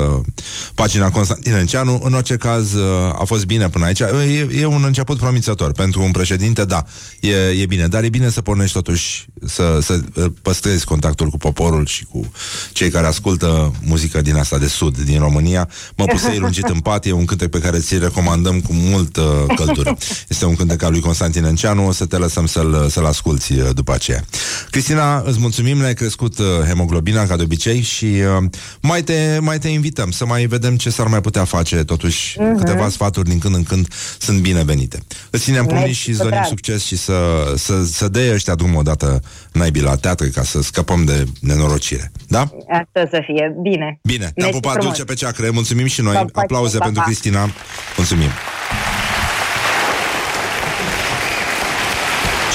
[0.76, 2.02] pagina Constantin Enceanu.
[2.04, 4.00] În orice caz, uh, a fost bine până aici.
[4.00, 5.72] E, e un început promițător.
[5.72, 6.84] Pentru un președinte, da,
[7.20, 7.88] e, e bine.
[7.88, 12.32] Dar e bine să pornești totuși, să, să uh, păstrezi contactul cu poporul și cu
[12.72, 15.70] cei care ascultă muzică din asta de sud, din România.
[15.96, 19.24] Mă pusei lungit în pat, e un cântec pe care ți-l recomandăm cu mult uh,
[19.56, 19.98] căldură.
[20.28, 23.70] Este un cântec al lui Constantin Enceanu, o să te lăsăm să-l, să-l asculti uh,
[23.74, 24.24] după aceea.
[24.70, 26.46] Cristina, îți mulțumim, ne-ai crescut uh,
[26.84, 28.44] hemoglobina ca de obicei și uh,
[28.82, 31.84] mai, te, mai te invităm să mai vedem ce s-ar mai putea face.
[31.84, 32.58] Totuși, Mhm.
[32.58, 33.88] câteva sfaturi din când în când
[34.20, 35.00] sunt binevenite.
[35.30, 36.50] Îți ținem pumnii Mersi, și îți cu dorim drag.
[36.50, 37.16] succes și să,
[37.58, 42.12] să, să dea ăștia drum odată naibii la teatru ca să scăpăm de nenorocire.
[42.28, 42.40] Da?
[42.70, 43.56] Asta să fie.
[43.62, 44.00] Bine.
[44.04, 44.96] Bine, te-am Mersi pupat frumos.
[44.96, 46.14] dulce pe ceacră, mulțumim și noi.
[46.14, 47.08] Pa, pa, Aplauze pa, pentru pa.
[47.08, 47.50] Cristina.
[47.98, 48.30] Mulțumim.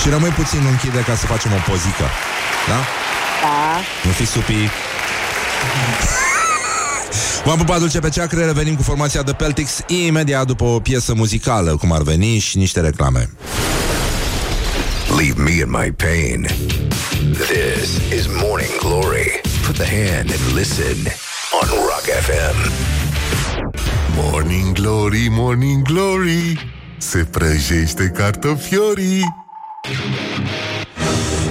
[0.03, 2.07] Și rămâi puțin închide ca să facem o pozică.
[2.69, 2.81] Da?
[3.43, 3.81] Da.
[4.05, 4.71] Nu fi supii.
[7.45, 11.77] V-am pupat dulce pe ceacră, revenim cu formația de Peltix imediat după o piesă muzicală,
[11.77, 13.31] cum ar veni, și niște reclame.
[15.17, 16.47] Leave me in my pain.
[17.33, 19.41] This is Morning Glory.
[19.67, 20.97] Put the hand and listen
[21.61, 22.71] on Rock FM.
[24.17, 29.25] Morning Glory, Morning Glory Se prăjește cartofiorii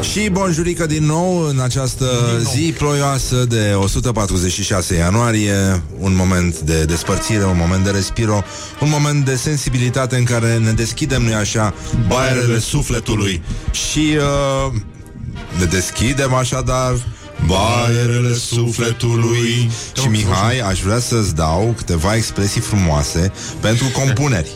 [0.01, 2.05] Și bonjurică din nou în această
[2.53, 8.43] zi ploioasă de 146 ianuarie, un moment de despărțire, un moment de respiro,
[8.81, 11.73] un moment de sensibilitate în care ne deschidem, nu așa,
[12.07, 13.41] baierele sufletului.
[13.71, 14.73] Și uh,
[15.59, 16.93] ne deschidem așadar
[17.45, 19.69] baierele sufletului.
[20.01, 24.49] Și Mihai, aș vrea să-ți dau câteva expresii frumoase pentru compuneri.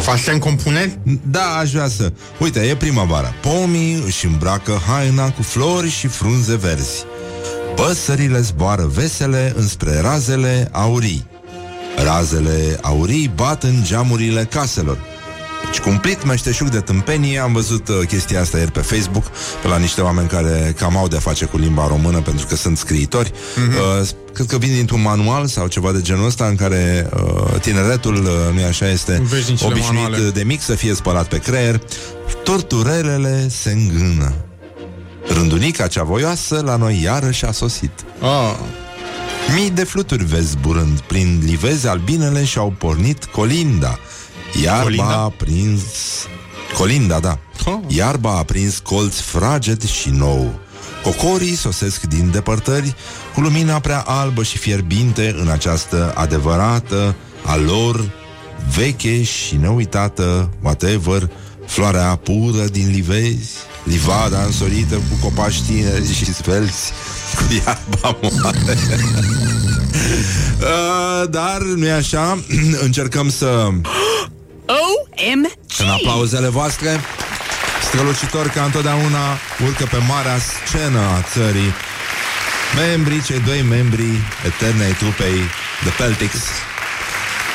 [0.00, 0.98] Faci în compuneri?
[1.30, 2.12] Da, aș vrea să...
[2.38, 3.34] Uite, e primăvară.
[3.42, 7.04] Pomii își îmbracă haina cu flori și frunze verzi.
[7.76, 11.26] Păsările zboară vesele înspre razele aurii.
[12.04, 14.98] Razele aurii bat în geamurile caselor.
[15.72, 19.24] Și cumplit meșteșug de tâmpenie Am văzut uh, chestia asta ieri pe Facebook
[19.62, 22.78] Pe la niște oameni care cam au de face cu limba română Pentru că sunt
[22.78, 23.32] scriitori.
[23.56, 28.14] Uh, Cred că vin dintr-un manual sau ceva de genul ăsta În care uh, tineretul,
[28.14, 30.30] uh, nu așa, este Veșnicile obișnuit manuale.
[30.30, 31.80] de mic să fie spălat pe creier.
[32.44, 34.32] Torturelele se îngână.
[35.34, 37.90] Rândunica cea voioasă la noi iarăși a sosit.
[38.20, 38.56] Ah.
[39.54, 43.98] Mii de fluturi vezi zburând Prin livezi albinele și-au pornit colinda
[44.62, 45.22] Iarba Colinda?
[45.22, 45.82] a prins
[46.76, 47.78] Colinda, da Oh.
[47.86, 50.60] Iarba a prins colț fraged și nou
[51.02, 52.94] Cocorii sosesc din depărtări
[53.34, 57.14] Cu lumina prea albă și fierbinte În această adevărată
[57.44, 58.10] A lor
[58.74, 61.30] veche și neuitată Whatever
[61.66, 63.50] Floarea pură din livezi
[63.84, 66.92] Livada însorită cu copaci tineri și svelți
[67.36, 68.78] Cu iarba moare
[70.60, 72.38] uh, Dar nu e așa
[72.86, 73.68] Încercăm să
[74.70, 75.58] OMG!
[75.78, 77.00] în aplauzele voastre
[77.82, 81.72] Strălucitor ca întotdeauna Urcă pe marea scenă a țării
[82.76, 84.04] Membrii, cei doi membri
[84.46, 85.36] Eterne ai trupei
[85.80, 86.38] The Peltics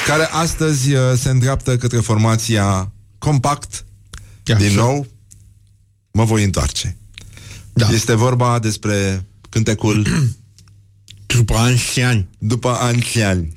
[0.07, 3.85] Care astăzi uh, se îndreaptă către formația Compact
[4.43, 5.07] Din nou
[6.11, 6.97] Mă voi întoarce
[7.73, 7.89] Da.
[7.89, 10.07] Este vorba despre cântecul
[11.35, 13.53] După anțiani După anțiani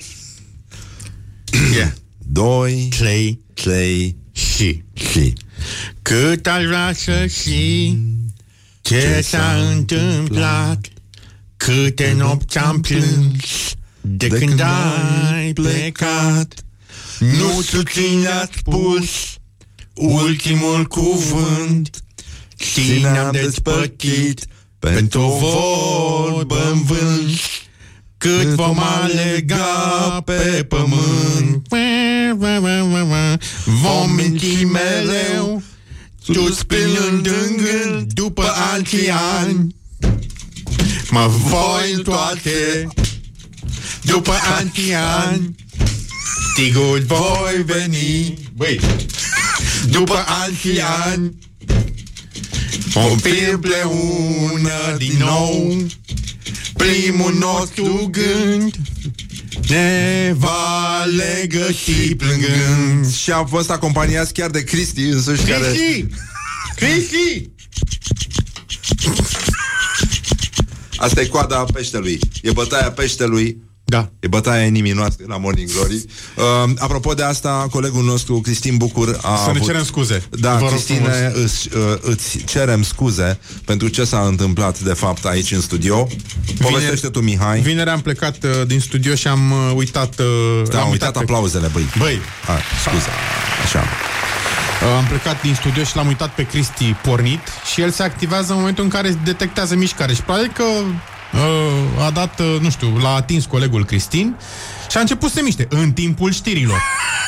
[1.74, 1.92] yeah.
[2.30, 3.40] Doi Trei.
[3.54, 4.82] Trei Și.
[4.92, 5.32] Și.
[6.02, 8.16] Cât aș vrea să știi
[8.80, 10.86] Ce s-a întâmplat
[11.56, 16.54] Câte nopți am plâns De când ai plecat.
[17.18, 19.08] Nu știu cine a spus
[19.94, 22.04] Ultimul cuvânt
[22.56, 24.46] Cine am despătit
[24.78, 27.40] Pentru o vorbă în vânt
[28.18, 31.68] Cât vom alega pe pământ.
[33.64, 35.62] Vom minți mereu
[36.22, 39.74] Suspinând în gând După alții ani.
[41.10, 42.86] Mă voi întoarce
[44.02, 45.54] După alții ani.
[46.56, 48.38] Sigur voi veni.
[48.56, 48.80] Băi.
[49.90, 51.38] După alții ani.
[52.92, 55.76] Vom fi împreună din nou
[56.78, 58.74] Primul nostru gând
[59.68, 65.64] Ne va legăsi plângând Și am fost acompaniați chiar de Cristi însuși care...
[65.64, 66.06] Cristi!
[66.76, 67.50] Cristi!
[70.96, 72.18] Asta e coada peștelui.
[72.42, 73.56] E bătaia peștelui.
[73.90, 74.10] Da.
[74.20, 76.04] E bătaia inimii noastre la Morning Glory.
[76.36, 79.66] Uh, apropo de asta, colegul nostru, Cristin Bucur, a Să ne avut...
[79.66, 80.22] cerem scuze.
[80.30, 85.24] Da, Vă rog Cristine, îți, uh, îți cerem scuze pentru ce s-a întâmplat, de fapt,
[85.24, 86.08] aici în studio.
[86.60, 87.60] Povestește tu, Mihai.
[87.60, 90.18] Vineri am plecat uh, din studio și am uh, uitat...
[90.18, 91.86] Uh, Da, am uitat aplauzele, băi.
[91.98, 93.08] Băi, Hai, scuze.
[93.64, 93.78] Așa.
[93.78, 97.40] Uh, Am plecat din studio și l-am uitat pe Cristi pornit
[97.72, 100.86] și el se activează în momentul în care detectează mișcare și probabil că uh,
[101.98, 104.36] a dat, uh, nu știu, l-a atins colegul Cristin
[104.90, 106.82] și a început să se miște în timpul știrilor.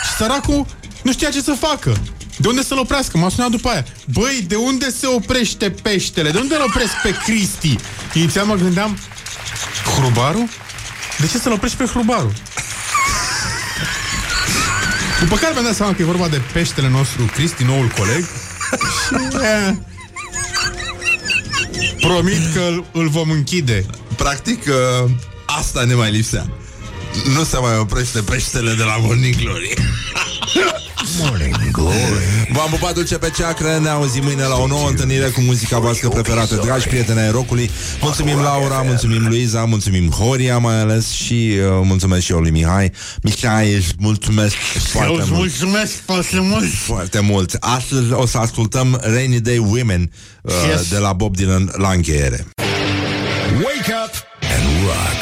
[0.05, 0.66] Și săracul
[1.02, 1.97] nu știa ce să facă.
[2.36, 3.18] De unde să-l oprească?
[3.18, 3.85] M-a sunat după aia.
[4.12, 6.31] Băi, de unde se oprește peștele?
[6.31, 7.77] De unde îl opresc pe Cristi?
[8.12, 8.98] Inițial mă gândeam,
[9.97, 10.48] hrubarul?
[11.18, 12.32] De ce să-l oprești pe hrubarul?
[15.20, 18.24] După care mi-am dat seama că e vorba de peștele nostru, Cristi, noul coleg.
[19.06, 19.74] Și, eh,
[22.01, 23.86] Promit că îl, îl vom închide.
[24.16, 25.11] Practic, uh,
[25.47, 26.51] asta ne mai lipsea.
[27.35, 29.74] Nu se mai oprește peștele de la Morning Glory.
[31.18, 32.48] Morning Glory.
[32.52, 36.09] V-am pupat dulce pe ceacră, ne auzim mâine la o nouă întâlnire cu muzica voastră
[36.09, 37.70] preferată, dragi prieteni ai rocului.
[38.01, 42.93] Mulțumim Laura, mulțumim Luiza, mulțumim Horia mai ales și uh, mulțumesc și eu lui Mihai.
[43.22, 44.55] Mihai, îți mulțumesc
[44.93, 45.39] foarte îți mult.
[45.40, 46.64] mulțumesc foarte mult.
[46.85, 47.56] Foarte mult.
[47.60, 50.10] Astăzi o să ascultăm Rainy Day Women
[50.43, 50.89] uh, Yes.
[50.89, 52.47] de la Bob Dylan la încheiere.
[53.55, 54.12] Wake up
[54.56, 55.18] and rock.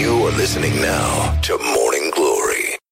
[0.00, 1.87] You are listening now to Morning